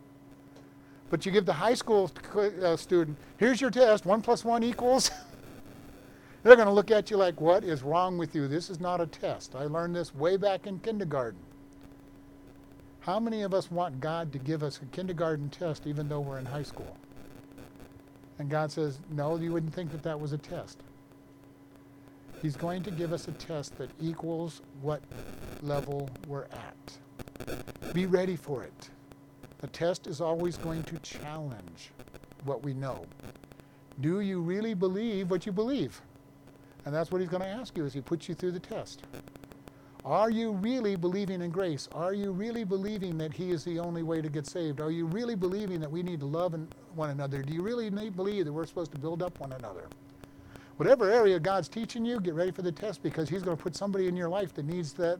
But 1.11 1.25
you 1.25 1.31
give 1.33 1.45
the 1.45 1.53
high 1.53 1.73
school 1.73 2.09
uh, 2.35 2.77
student, 2.77 3.17
here's 3.35 3.59
your 3.59 3.69
test, 3.69 4.05
1 4.05 4.21
plus 4.21 4.45
1 4.45 4.63
equals. 4.63 5.11
They're 6.43 6.55
going 6.55 6.69
to 6.69 6.73
look 6.73 6.89
at 6.89 7.11
you 7.11 7.17
like, 7.17 7.39
what 7.41 7.65
is 7.65 7.83
wrong 7.83 8.17
with 8.17 8.33
you? 8.33 8.47
This 8.47 8.69
is 8.69 8.79
not 8.79 9.01
a 9.01 9.05
test. 9.05 9.53
I 9.53 9.65
learned 9.65 9.93
this 9.93 10.15
way 10.15 10.37
back 10.37 10.65
in 10.65 10.79
kindergarten. 10.79 11.41
How 13.01 13.19
many 13.19 13.41
of 13.41 13.53
us 13.53 13.69
want 13.69 13.99
God 13.99 14.31
to 14.31 14.39
give 14.39 14.63
us 14.63 14.79
a 14.81 14.85
kindergarten 14.85 15.49
test 15.49 15.85
even 15.85 16.07
though 16.07 16.21
we're 16.21 16.39
in 16.39 16.45
high 16.45 16.63
school? 16.63 16.95
And 18.39 18.49
God 18.49 18.71
says, 18.71 18.99
no, 19.11 19.35
you 19.35 19.51
wouldn't 19.51 19.73
think 19.73 19.91
that 19.91 20.03
that 20.03 20.19
was 20.19 20.31
a 20.31 20.37
test. 20.37 20.79
He's 22.41 22.55
going 22.55 22.83
to 22.83 22.91
give 22.91 23.11
us 23.11 23.27
a 23.27 23.33
test 23.33 23.77
that 23.79 23.89
equals 23.99 24.61
what 24.81 25.01
level 25.61 26.09
we're 26.25 26.45
at. 26.45 27.93
Be 27.93 28.05
ready 28.05 28.37
for 28.37 28.63
it. 28.63 28.89
The 29.61 29.67
test 29.67 30.07
is 30.07 30.21
always 30.21 30.57
going 30.57 30.83
to 30.83 30.97
challenge 30.99 31.91
what 32.45 32.63
we 32.63 32.73
know. 32.73 33.05
Do 33.99 34.19
you 34.21 34.41
really 34.41 34.73
believe 34.73 35.29
what 35.29 35.45
you 35.45 35.51
believe? 35.51 36.01
And 36.85 36.93
that's 36.93 37.11
what 37.11 37.21
he's 37.21 37.29
going 37.29 37.43
to 37.43 37.47
ask 37.47 37.77
you 37.77 37.85
as 37.85 37.93
he 37.93 38.01
puts 38.01 38.27
you 38.27 38.33
through 38.33 38.51
the 38.51 38.59
test. 38.59 39.03
Are 40.03 40.31
you 40.31 40.51
really 40.53 40.95
believing 40.95 41.41
in 41.41 41.51
grace? 41.51 41.87
Are 41.93 42.13
you 42.15 42.31
really 42.31 42.63
believing 42.63 43.19
that 43.19 43.31
He 43.31 43.51
is 43.51 43.63
the 43.63 43.77
only 43.77 44.01
way 44.01 44.19
to 44.19 44.29
get 44.29 44.47
saved? 44.47 44.81
Are 44.81 44.89
you 44.89 45.05
really 45.05 45.35
believing 45.35 45.79
that 45.79 45.91
we 45.91 46.01
need 46.01 46.19
to 46.21 46.25
love 46.25 46.55
one 46.95 47.11
another? 47.11 47.43
Do 47.43 47.53
you 47.53 47.61
really 47.61 47.91
believe 48.09 48.45
that 48.45 48.51
we're 48.51 48.65
supposed 48.65 48.91
to 48.93 48.99
build 48.99 49.21
up 49.21 49.39
one 49.39 49.51
another? 49.51 49.87
Whatever 50.77 51.11
area 51.11 51.39
God's 51.39 51.69
teaching 51.69 52.03
you, 52.03 52.19
get 52.19 52.33
ready 52.33 52.49
for 52.49 52.63
the 52.63 52.71
test 52.71 53.03
because 53.03 53.29
He's 53.29 53.43
going 53.43 53.55
to 53.55 53.61
put 53.61 53.75
somebody 53.75 54.07
in 54.07 54.15
your 54.15 54.29
life 54.29 54.55
that 54.55 54.65
needs 54.65 54.91
that, 54.93 55.19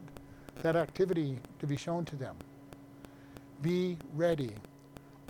that 0.62 0.74
activity 0.74 1.38
to 1.60 1.66
be 1.68 1.76
shown 1.76 2.04
to 2.06 2.16
them. 2.16 2.34
Be 3.62 3.96
ready. 4.12 4.50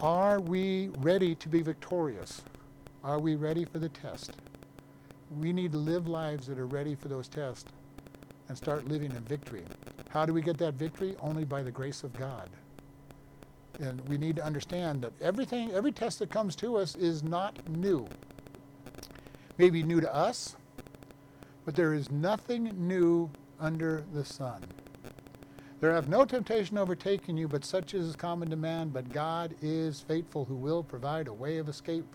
Are 0.01 0.40
we 0.40 0.88
ready 1.01 1.35
to 1.35 1.49
be 1.51 1.61
victorious? 1.61 2.40
Are 3.05 3.21
we 3.21 3.35
ready 3.35 3.66
for 3.66 3.79
the 3.79 3.90
test? 3.90 4.33
We 5.38 5.53
need 5.53 5.73
to 5.73 5.79
live 5.79 6.09
lives 6.09 6.47
that 6.47 6.59
are 6.59 6.66
ready 6.66 6.95
for 6.95 7.09
those 7.09 7.29
tests 7.29 7.71
and 8.49 8.57
start 8.57 8.88
living 8.88 9.11
in 9.12 9.23
victory. 9.25 9.64
How 10.09 10.25
do 10.25 10.33
we 10.33 10.40
get 10.40 10.57
that 10.59 10.75
victory? 10.75 11.14
Only 11.21 11.45
by 11.45 11.62
the 11.62 11.71
grace 11.71 12.05
of 12.05 12.14
God. 12.14 12.49
And 13.81 14.01
we 14.09 14.16
need 14.16 14.37
to 14.37 14.45
understand 14.45 15.03
that 15.03 15.12
everything, 15.21 15.71
every 15.73 15.92
test 15.92 16.18
that 16.21 16.31
comes 16.31 16.57
to 16.57 16.77
us 16.77 16.97
is 16.97 17.23
not 17.23 17.68
new. 17.68 18.09
Maybe 19.59 19.83
new 19.83 20.01
to 20.01 20.14
us, 20.14 20.57
but 21.66 21.75
there 21.75 21.92
is 21.92 22.11
nothing 22.11 22.73
new 22.77 23.31
under 23.61 24.05
the 24.14 24.25
sun. 24.25 24.62
There 25.83 25.92
have 25.92 26.09
no 26.09 26.25
temptation 26.25 26.79
overtaken 26.79 27.37
you, 27.37 27.49
but 27.49 27.64
such 27.64 27.92
is 27.92 28.14
common 28.14 28.49
to 28.51 28.57
man. 28.57 28.90
But 28.90 29.12
God 29.12 29.53
is 29.61 29.99
faithful, 30.01 30.45
who 30.45 30.55
will 30.55 30.85
provide 30.85 31.27
a 31.27 31.33
way 31.33 31.59
of 31.59 31.68
escape. 31.68 32.07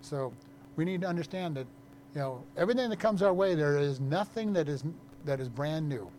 So 0.00 0.32
we 0.74 0.86
need 0.86 1.02
to 1.02 1.06
understand 1.06 1.54
that, 1.58 1.66
you 2.14 2.22
know, 2.22 2.42
everything 2.56 2.88
that 2.88 2.98
comes 2.98 3.20
our 3.20 3.34
way, 3.34 3.54
there 3.54 3.76
is 3.76 4.00
nothing 4.00 4.54
that 4.54 4.70
is 4.70 4.84
that 5.26 5.38
is 5.38 5.50
brand 5.50 5.86
new. 5.86 6.10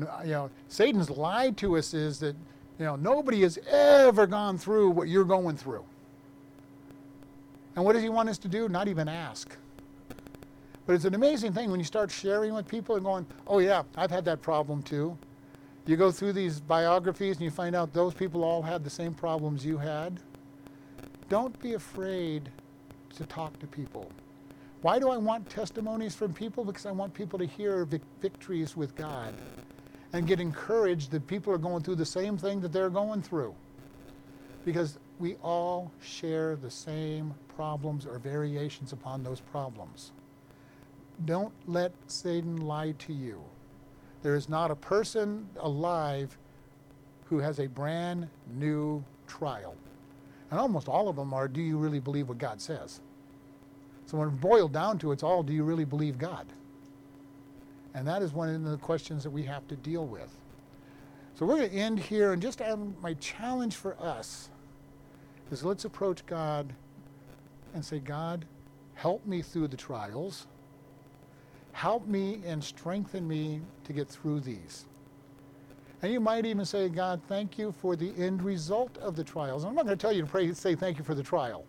Uh, 0.00 0.22
you 0.24 0.32
know, 0.32 0.50
Satan's 0.66 1.08
lied 1.08 1.56
to 1.58 1.76
us 1.76 1.94
is 1.94 2.18
that, 2.18 2.34
you 2.80 2.84
know, 2.84 2.96
nobody 2.96 3.42
has 3.42 3.60
ever 3.70 4.26
gone 4.26 4.58
through 4.58 4.90
what 4.90 5.06
you're 5.06 5.24
going 5.24 5.56
through. 5.56 5.84
And 7.76 7.84
what 7.84 7.92
does 7.92 8.02
he 8.02 8.08
want 8.08 8.28
us 8.28 8.38
to 8.38 8.48
do? 8.48 8.68
Not 8.68 8.88
even 8.88 9.08
ask. 9.08 9.56
But 10.86 10.94
it's 10.94 11.04
an 11.04 11.14
amazing 11.14 11.52
thing 11.52 11.70
when 11.70 11.80
you 11.80 11.84
start 11.84 12.10
sharing 12.10 12.54
with 12.54 12.68
people 12.68 12.94
and 12.94 13.04
going, 13.04 13.26
oh, 13.48 13.58
yeah, 13.58 13.82
I've 13.96 14.10
had 14.10 14.24
that 14.26 14.40
problem 14.40 14.82
too. 14.82 15.18
You 15.84 15.96
go 15.96 16.10
through 16.10 16.32
these 16.32 16.60
biographies 16.60 17.36
and 17.36 17.44
you 17.44 17.50
find 17.50 17.74
out 17.74 17.92
those 17.92 18.14
people 18.14 18.44
all 18.44 18.62
had 18.62 18.84
the 18.84 18.90
same 18.90 19.12
problems 19.12 19.64
you 19.64 19.78
had. 19.78 20.20
Don't 21.28 21.58
be 21.60 21.74
afraid 21.74 22.50
to 23.16 23.26
talk 23.26 23.58
to 23.58 23.66
people. 23.66 24.10
Why 24.82 24.98
do 25.00 25.10
I 25.10 25.16
want 25.16 25.48
testimonies 25.50 26.14
from 26.14 26.32
people? 26.32 26.64
Because 26.64 26.86
I 26.86 26.92
want 26.92 27.14
people 27.14 27.38
to 27.38 27.46
hear 27.46 27.84
vic- 27.84 28.02
victories 28.20 28.76
with 28.76 28.94
God 28.94 29.34
and 30.12 30.26
get 30.26 30.38
encouraged 30.38 31.10
that 31.10 31.26
people 31.26 31.52
are 31.52 31.58
going 31.58 31.82
through 31.82 31.96
the 31.96 32.06
same 32.06 32.38
thing 32.38 32.60
that 32.60 32.72
they're 32.72 32.90
going 32.90 33.22
through. 33.22 33.54
Because 34.64 34.98
we 35.18 35.34
all 35.42 35.90
share 36.00 36.56
the 36.56 36.70
same 36.70 37.34
problems 37.56 38.06
or 38.06 38.18
variations 38.18 38.92
upon 38.92 39.24
those 39.24 39.40
problems. 39.40 40.12
Don't 41.24 41.52
let 41.66 41.92
Satan 42.06 42.58
lie 42.58 42.92
to 42.98 43.12
you. 43.12 43.42
There 44.22 44.34
is 44.34 44.48
not 44.48 44.70
a 44.70 44.76
person 44.76 45.48
alive 45.60 46.36
who 47.24 47.38
has 47.38 47.58
a 47.58 47.66
brand 47.66 48.28
new 48.54 49.04
trial. 49.26 49.74
And 50.50 50.60
almost 50.60 50.88
all 50.88 51.08
of 51.08 51.16
them 51.16 51.34
are 51.34 51.48
do 51.48 51.60
you 51.60 51.78
really 51.78 52.00
believe 52.00 52.28
what 52.28 52.38
God 52.38 52.60
says? 52.60 53.00
So 54.06 54.18
when 54.18 54.28
boiled 54.36 54.72
down 54.72 54.98
to 54.98 55.12
it's 55.12 55.22
all, 55.22 55.42
do 55.42 55.52
you 55.52 55.64
really 55.64 55.84
believe 55.84 56.18
God? 56.18 56.46
And 57.94 58.06
that 58.06 58.22
is 58.22 58.32
one 58.32 58.54
of 58.54 58.62
the 58.62 58.76
questions 58.76 59.22
that 59.24 59.30
we 59.30 59.42
have 59.44 59.66
to 59.68 59.76
deal 59.76 60.06
with. 60.06 60.30
So 61.34 61.44
we're 61.44 61.56
going 61.56 61.70
to 61.70 61.76
end 61.76 61.98
here, 61.98 62.32
and 62.32 62.40
just 62.40 62.62
um, 62.62 62.94
my 63.02 63.14
challenge 63.14 63.74
for 63.74 64.00
us 64.00 64.48
is 65.50 65.64
let's 65.64 65.84
approach 65.84 66.24
God 66.26 66.72
and 67.74 67.84
say, 67.84 67.98
God, 67.98 68.44
help 68.94 69.26
me 69.26 69.42
through 69.42 69.68
the 69.68 69.76
trials. 69.76 70.46
Help 71.76 72.06
me 72.06 72.40
and 72.46 72.64
strengthen 72.64 73.28
me 73.28 73.60
to 73.84 73.92
get 73.92 74.08
through 74.08 74.40
these. 74.40 74.86
And 76.00 76.10
you 76.10 76.20
might 76.20 76.46
even 76.46 76.64
say, 76.64 76.88
God, 76.88 77.20
thank 77.28 77.58
you 77.58 77.74
for 77.82 77.96
the 77.96 78.14
end 78.16 78.42
result 78.42 78.96
of 78.96 79.14
the 79.14 79.22
trials. 79.22 79.62
I'm 79.62 79.74
not 79.74 79.84
going 79.84 79.98
to 79.98 80.00
tell 80.00 80.10
you 80.10 80.22
to 80.22 80.26
pray, 80.26 80.50
say 80.54 80.74
thank 80.74 80.96
you 80.96 81.04
for 81.04 81.14
the 81.14 81.22
trial. 81.22 81.66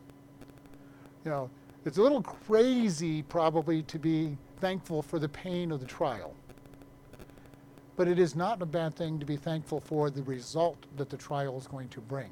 You 1.25 1.31
know, 1.31 1.49
it's 1.83 1.97
a 1.97 2.01
little 2.01 2.21
crazy, 2.21 3.21
probably, 3.21 3.83
to 3.83 3.99
be 3.99 4.37
thankful 4.61 5.01
for 5.01 5.19
the 5.19 5.27
pain 5.27 5.73
of 5.73 5.81
the 5.81 5.85
trial. 5.85 6.33
But 7.97 8.07
it 8.07 8.17
is 8.17 8.33
not 8.33 8.61
a 8.61 8.65
bad 8.65 8.95
thing 8.95 9.19
to 9.19 9.25
be 9.25 9.35
thankful 9.35 9.81
for 9.81 10.09
the 10.09 10.23
result 10.23 10.77
that 10.95 11.09
the 11.09 11.17
trial 11.17 11.57
is 11.57 11.67
going 11.67 11.89
to 11.89 11.99
bring. 11.99 12.31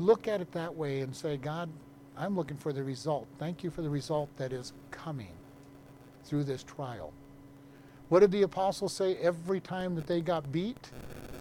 Look 0.00 0.26
at 0.26 0.40
it 0.40 0.50
that 0.50 0.74
way 0.74 1.02
and 1.02 1.14
say, 1.14 1.36
God, 1.36 1.68
I'm 2.16 2.34
looking 2.34 2.56
for 2.56 2.72
the 2.72 2.82
result. 2.82 3.28
Thank 3.38 3.62
you 3.62 3.70
for 3.70 3.82
the 3.82 3.90
result 3.90 4.28
that 4.38 4.52
is 4.52 4.72
coming 4.90 5.34
through 6.24 6.44
this 6.44 6.62
trial. 6.62 7.12
What 8.08 8.20
did 8.20 8.32
the 8.32 8.42
apostles 8.42 8.92
say 8.92 9.16
every 9.16 9.60
time 9.60 9.94
that 9.94 10.06
they 10.06 10.20
got 10.20 10.50
beat? 10.50 10.90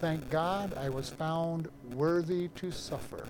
Thank 0.01 0.29
God 0.29 0.77
I 0.77 0.89
was 0.89 1.09
found 1.09 1.67
worthy 1.93 2.47
to 2.49 2.71
suffer. 2.71 3.27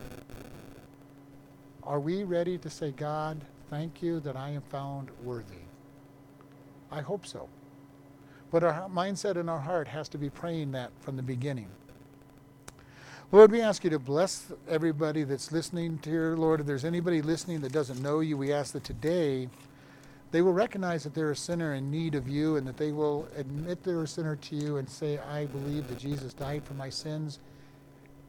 Are 1.84 2.00
we 2.00 2.24
ready 2.24 2.58
to 2.58 2.70
say, 2.70 2.92
God, 2.92 3.42
thank 3.70 4.04
you 4.04 4.20
that 4.20 4.36
I 4.36 4.50
am 4.50 4.62
found 4.64 5.10
worthy? 5.24 5.64
I 6.92 7.02
hope 7.02 7.26
so. 7.26 7.48
But 8.52 8.64
our 8.64 8.90
mindset 8.90 9.38
and 9.38 9.50
our 9.50 9.60
heart 9.60 9.88
has 9.88 10.10
to 10.10 10.18
be 10.18 10.30
praying 10.30 10.72
that 10.74 10.92
from 11.00 11.16
the 11.16 11.24
beginning. 11.24 11.70
Lord, 13.32 13.52
we 13.52 13.62
ask 13.62 13.84
you 13.84 13.92
to 13.92 14.00
bless 14.00 14.52
everybody 14.68 15.24
that's 15.24 15.52
listening 15.52 16.00
to 16.00 16.10
your 16.10 16.36
Lord. 16.36 16.62
If 16.62 16.66
there's 16.66 16.86
anybody 16.86 17.22
listening 17.22 17.62
that 17.62 17.72
doesn't 17.72 18.02
know 18.02 18.22
you, 18.22 18.38
we 18.38 18.52
ask 18.52 18.74
that 18.74 18.84
today 18.84 19.50
they 20.32 20.42
will 20.42 20.54
recognize 20.54 21.04
that 21.04 21.14
they're 21.14 21.32
a 21.32 21.36
sinner 21.36 21.74
in 21.74 21.90
need 21.90 22.16
of 22.16 22.28
you 22.28 22.58
and 22.58 22.68
that 22.68 22.78
they 22.78 22.92
will 22.92 23.28
admit 23.36 23.84
they're 23.84 24.04
a 24.04 24.08
sinner 24.08 24.36
to 24.36 24.56
you 24.56 24.78
and 24.78 24.88
say, 24.88 25.18
I 25.18 25.46
believe 25.46 25.88
that 25.88 25.98
Jesus 25.98 26.34
died 26.34 26.64
for 26.64 26.76
my 26.76 26.90
sins 26.90 27.40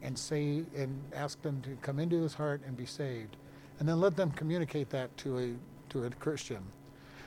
and 0.01 0.17
say 0.17 0.63
and 0.75 0.99
ask 1.15 1.41
them 1.41 1.61
to 1.61 1.77
come 1.81 1.99
into 1.99 2.21
his 2.21 2.33
heart 2.33 2.61
and 2.65 2.75
be 2.75 2.85
saved. 2.87 3.37
And 3.79 3.87
then 3.87 3.99
let 3.99 4.15
them 4.15 4.31
communicate 4.31 4.89
that 4.91 5.15
to 5.17 5.39
a 5.39 5.53
to 5.91 6.05
a 6.05 6.09
Christian. 6.11 6.63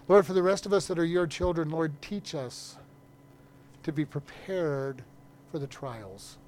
Lord, 0.09 0.27
for 0.27 0.33
the 0.33 0.43
rest 0.43 0.67
of 0.67 0.73
us 0.73 0.87
that 0.87 0.99
are 0.99 1.05
your 1.05 1.27
children, 1.27 1.71
Lord, 1.71 2.01
teach 2.03 2.35
us 2.35 2.77
to 3.83 3.93
be 3.93 4.05
prepared 4.05 5.03
for 5.51 5.59
the 5.59 5.67
trials. 5.67 6.39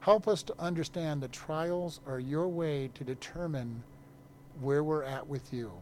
Help 0.00 0.26
us 0.28 0.42
to 0.44 0.54
understand 0.58 1.22
that 1.22 1.32
trials 1.32 2.00
are 2.06 2.18
your 2.18 2.48
way 2.48 2.90
to 2.94 3.04
determine 3.04 3.82
where 4.60 4.84
we're 4.84 5.02
at 5.02 5.26
with 5.26 5.52
you, 5.52 5.72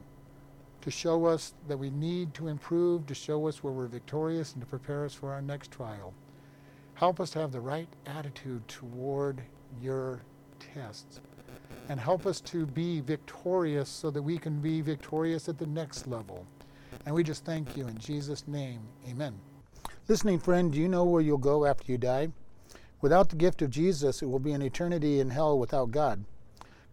to 0.82 0.90
show 0.90 1.24
us 1.24 1.54
that 1.68 1.76
we 1.76 1.90
need 1.90 2.34
to 2.34 2.48
improve, 2.48 3.06
to 3.06 3.14
show 3.14 3.48
us 3.48 3.62
where 3.62 3.72
we're 3.72 3.86
victorious, 3.86 4.52
and 4.52 4.60
to 4.62 4.66
prepare 4.66 5.04
us 5.04 5.14
for 5.14 5.32
our 5.32 5.40
next 5.40 5.70
trial. 5.70 6.12
Help 6.94 7.20
us 7.20 7.30
to 7.30 7.38
have 7.38 7.52
the 7.52 7.60
right 7.60 7.88
attitude 8.06 8.66
toward 8.68 9.42
your 9.80 10.22
tests. 10.74 11.20
And 11.88 11.98
help 11.98 12.26
us 12.26 12.40
to 12.42 12.66
be 12.66 13.00
victorious 13.00 13.88
so 13.88 14.10
that 14.10 14.22
we 14.22 14.38
can 14.38 14.60
be 14.60 14.80
victorious 14.80 15.48
at 15.48 15.58
the 15.58 15.66
next 15.66 16.06
level. 16.06 16.46
And 17.06 17.14
we 17.14 17.22
just 17.24 17.44
thank 17.44 17.76
you 17.76 17.88
in 17.88 17.98
Jesus' 17.98 18.46
name. 18.46 18.80
Amen. 19.08 19.34
Listening 20.08 20.38
friend, 20.38 20.72
do 20.72 20.78
you 20.78 20.88
know 20.88 21.04
where 21.04 21.22
you'll 21.22 21.38
go 21.38 21.64
after 21.64 21.90
you 21.90 21.98
die? 21.98 22.28
Without 23.00 23.28
the 23.28 23.36
gift 23.36 23.62
of 23.62 23.70
Jesus, 23.70 24.22
it 24.22 24.26
will 24.26 24.38
be 24.38 24.52
an 24.52 24.62
eternity 24.62 25.18
in 25.18 25.30
hell 25.30 25.58
without 25.58 25.90
God. 25.90 26.24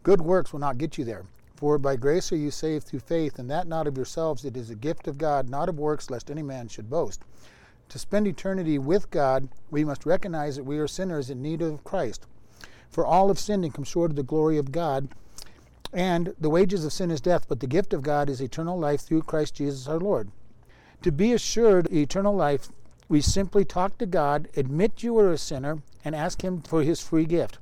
Good 0.02 0.22
works 0.22 0.52
will 0.52 0.60
not 0.60 0.78
get 0.78 0.98
you 0.98 1.06
there. 1.06 1.26
For 1.60 1.78
by 1.78 1.98
grace 1.98 2.32
are 2.32 2.38
you 2.38 2.52
saved 2.52 2.88
through 2.88 3.02
faith, 3.02 3.38
and 3.38 3.50
that 3.50 3.68
not 3.68 3.86
of 3.86 3.98
yourselves, 3.98 4.46
it 4.46 4.56
is 4.56 4.70
a 4.70 4.76
gift 4.76 5.10
of 5.10 5.18
God, 5.18 5.50
not 5.50 5.68
of 5.68 5.78
works, 5.78 6.10
lest 6.10 6.32
any 6.32 6.42
man 6.42 6.70
should 6.70 6.90
boast. 6.90 7.22
To 7.90 8.00
spend 8.00 8.28
eternity 8.28 8.80
with 8.80 9.12
God, 9.12 9.50
we 9.70 9.84
must 9.84 10.06
recognize 10.06 10.56
that 10.56 10.64
we 10.64 10.80
are 10.80 10.88
sinners 10.88 11.30
in 11.30 11.42
need 11.42 11.62
of 11.62 11.84
Christ. 11.84 12.26
For 12.90 13.06
all 13.06 13.28
have 13.28 13.40
sinned 13.40 13.66
and 13.66 13.74
come 13.74 13.84
short 13.84 14.10
of 14.10 14.16
the 14.16 14.24
glory 14.24 14.58
of 14.58 14.72
God, 14.72 15.10
and 15.92 16.34
the 16.40 16.50
wages 16.50 16.86
of 16.86 16.94
sin 16.94 17.12
is 17.12 17.20
death, 17.20 17.46
but 17.50 17.60
the 17.60 17.68
gift 17.68 17.94
of 17.94 18.04
God 18.04 18.30
is 18.30 18.40
eternal 18.40 18.80
life 18.80 19.02
through 19.02 19.24
Christ 19.24 19.56
Jesus 19.56 19.86
our 19.86 20.00
Lord. 20.00 20.32
To 21.02 21.12
be 21.12 21.34
assured 21.34 21.88
of 21.88 21.94
eternal 21.94 22.34
life, 22.34 22.70
we 23.10 23.20
simply 23.20 23.66
talk 23.66 23.98
to 23.98 24.06
God, 24.06 24.48
admit 24.56 25.04
you 25.04 25.20
are 25.20 25.34
a 25.34 25.38
sinner, 25.38 25.80
and 26.06 26.16
ask 26.16 26.42
Him 26.42 26.62
for 26.62 26.84
His 26.84 27.02
free 27.02 27.26
gift. 27.26 27.58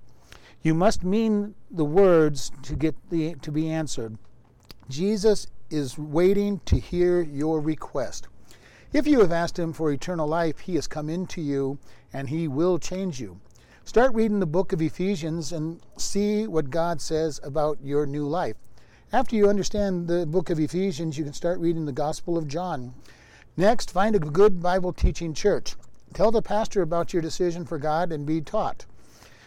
You 0.68 0.74
must 0.74 1.01
mean 1.01 1.55
the 1.72 1.86
words 1.86 2.51
to 2.63 2.76
get 2.76 2.93
the 3.09 3.36
to 3.36 3.53
be 3.53 3.70
answered. 3.70 4.18
Jesus 4.89 5.47
is 5.70 5.97
waiting 5.97 6.59
to 6.65 6.78
hear 6.78 7.22
your 7.22 7.61
request. 7.61 8.28
If 8.91 9.07
you 9.07 9.22
have 9.22 9.32
asked 9.32 9.57
Him 9.57 9.72
for 9.72 9.93
eternal 9.93 10.28
life, 10.28 10.59
He 10.59 10.76
has 10.76 10.86
come 10.86 11.09
into 11.09 11.39
you 11.39 11.80
and 12.11 12.28
He 12.28 12.49
will 12.49 12.80
change 12.80 13.18
you. 13.18 13.39
Start 13.86 14.13
reading 14.13 14.41
the 14.41 14.45
book 14.45 14.74
of 14.74 14.82
Ephesians 14.82 15.53
and 15.53 15.80
see 15.95 16.47
what 16.47 16.70
God 16.70 16.99
says 16.99 17.39
about 17.43 17.78
your 17.82 18.05
new 18.05 18.28
life. 18.28 18.57
After 19.13 19.38
you 19.38 19.47
understand 19.47 20.09
the 20.09 20.26
book 20.26 20.49
of 20.49 20.59
Ephesians, 20.59 21.18
you 21.18 21.24
can 21.24 21.32
start 21.32 21.61
reading 21.61 21.86
the 21.86 21.93
Gospel 21.93 22.38
of 22.38 22.49
John. 22.49 22.93
Next, 23.55 23.89
find 23.89 24.18
a 24.18 24.20
good 24.20 24.61
Bible 24.61 24.91
teaching 24.91 25.34
church. 25.34 25.78
Tell 26.13 26.30
the 26.30 26.41
pastor 26.41 26.82
about 26.82 27.13
your 27.13 27.22
decision 27.22 27.63
for 27.63 27.78
God 27.78 28.11
and 28.11 28.26
be 28.26 28.41
taught. 28.41 28.86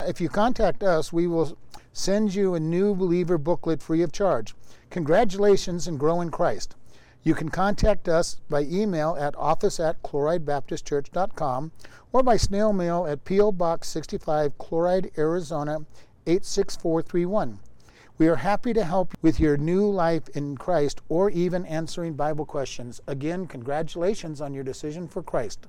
If 0.07 0.21
you 0.21 0.29
contact 0.29 0.83
us, 0.83 1.13
we 1.13 1.27
will 1.27 1.57
send 1.93 2.35
you 2.35 2.55
a 2.55 2.61
new 2.61 2.95
believer 2.95 3.39
booklet 3.39 3.83
free 3.83 4.03
of 4.03 4.13
charge. 4.13 4.55
Congratulations 4.91 5.87
and 5.87 5.99
grow 5.99 6.21
in 6.21 6.31
Christ. 6.31 6.75
You 7.23 7.35
can 7.35 7.51
contact 7.51 8.09
us 8.09 8.37
by 8.49 8.63
email 8.63 9.17
at 9.19 9.37
office 9.37 9.79
at 9.79 10.03
chloridebaptistchurch.com 10.03 11.73
or 12.13 12.23
by 12.23 12.37
snail 12.37 12.73
mail 12.73 13.07
at 13.07 13.25
P.O. 13.25 13.53
Box 13.53 13.89
65, 13.89 14.57
Chloride, 14.57 15.11
Arizona 15.19 15.85
86431. 16.27 17.61
We 18.17 18.29
are 18.29 18.37
happy 18.37 18.73
to 18.73 18.85
help 18.85 19.15
with 19.23 19.39
your 19.39 19.57
new 19.57 19.89
life 19.89 20.29
in 20.31 20.57
Christ 20.57 21.01
or 21.09 21.31
even 21.31 21.67
answering 21.67 22.15
Bible 22.15 22.47
questions. 22.47 23.01
Again, 23.07 23.47
congratulations 23.47 24.41
on 24.41 24.55
your 24.55 24.65
decision 24.65 25.09
for 25.09 25.23
Christ. 25.23 25.67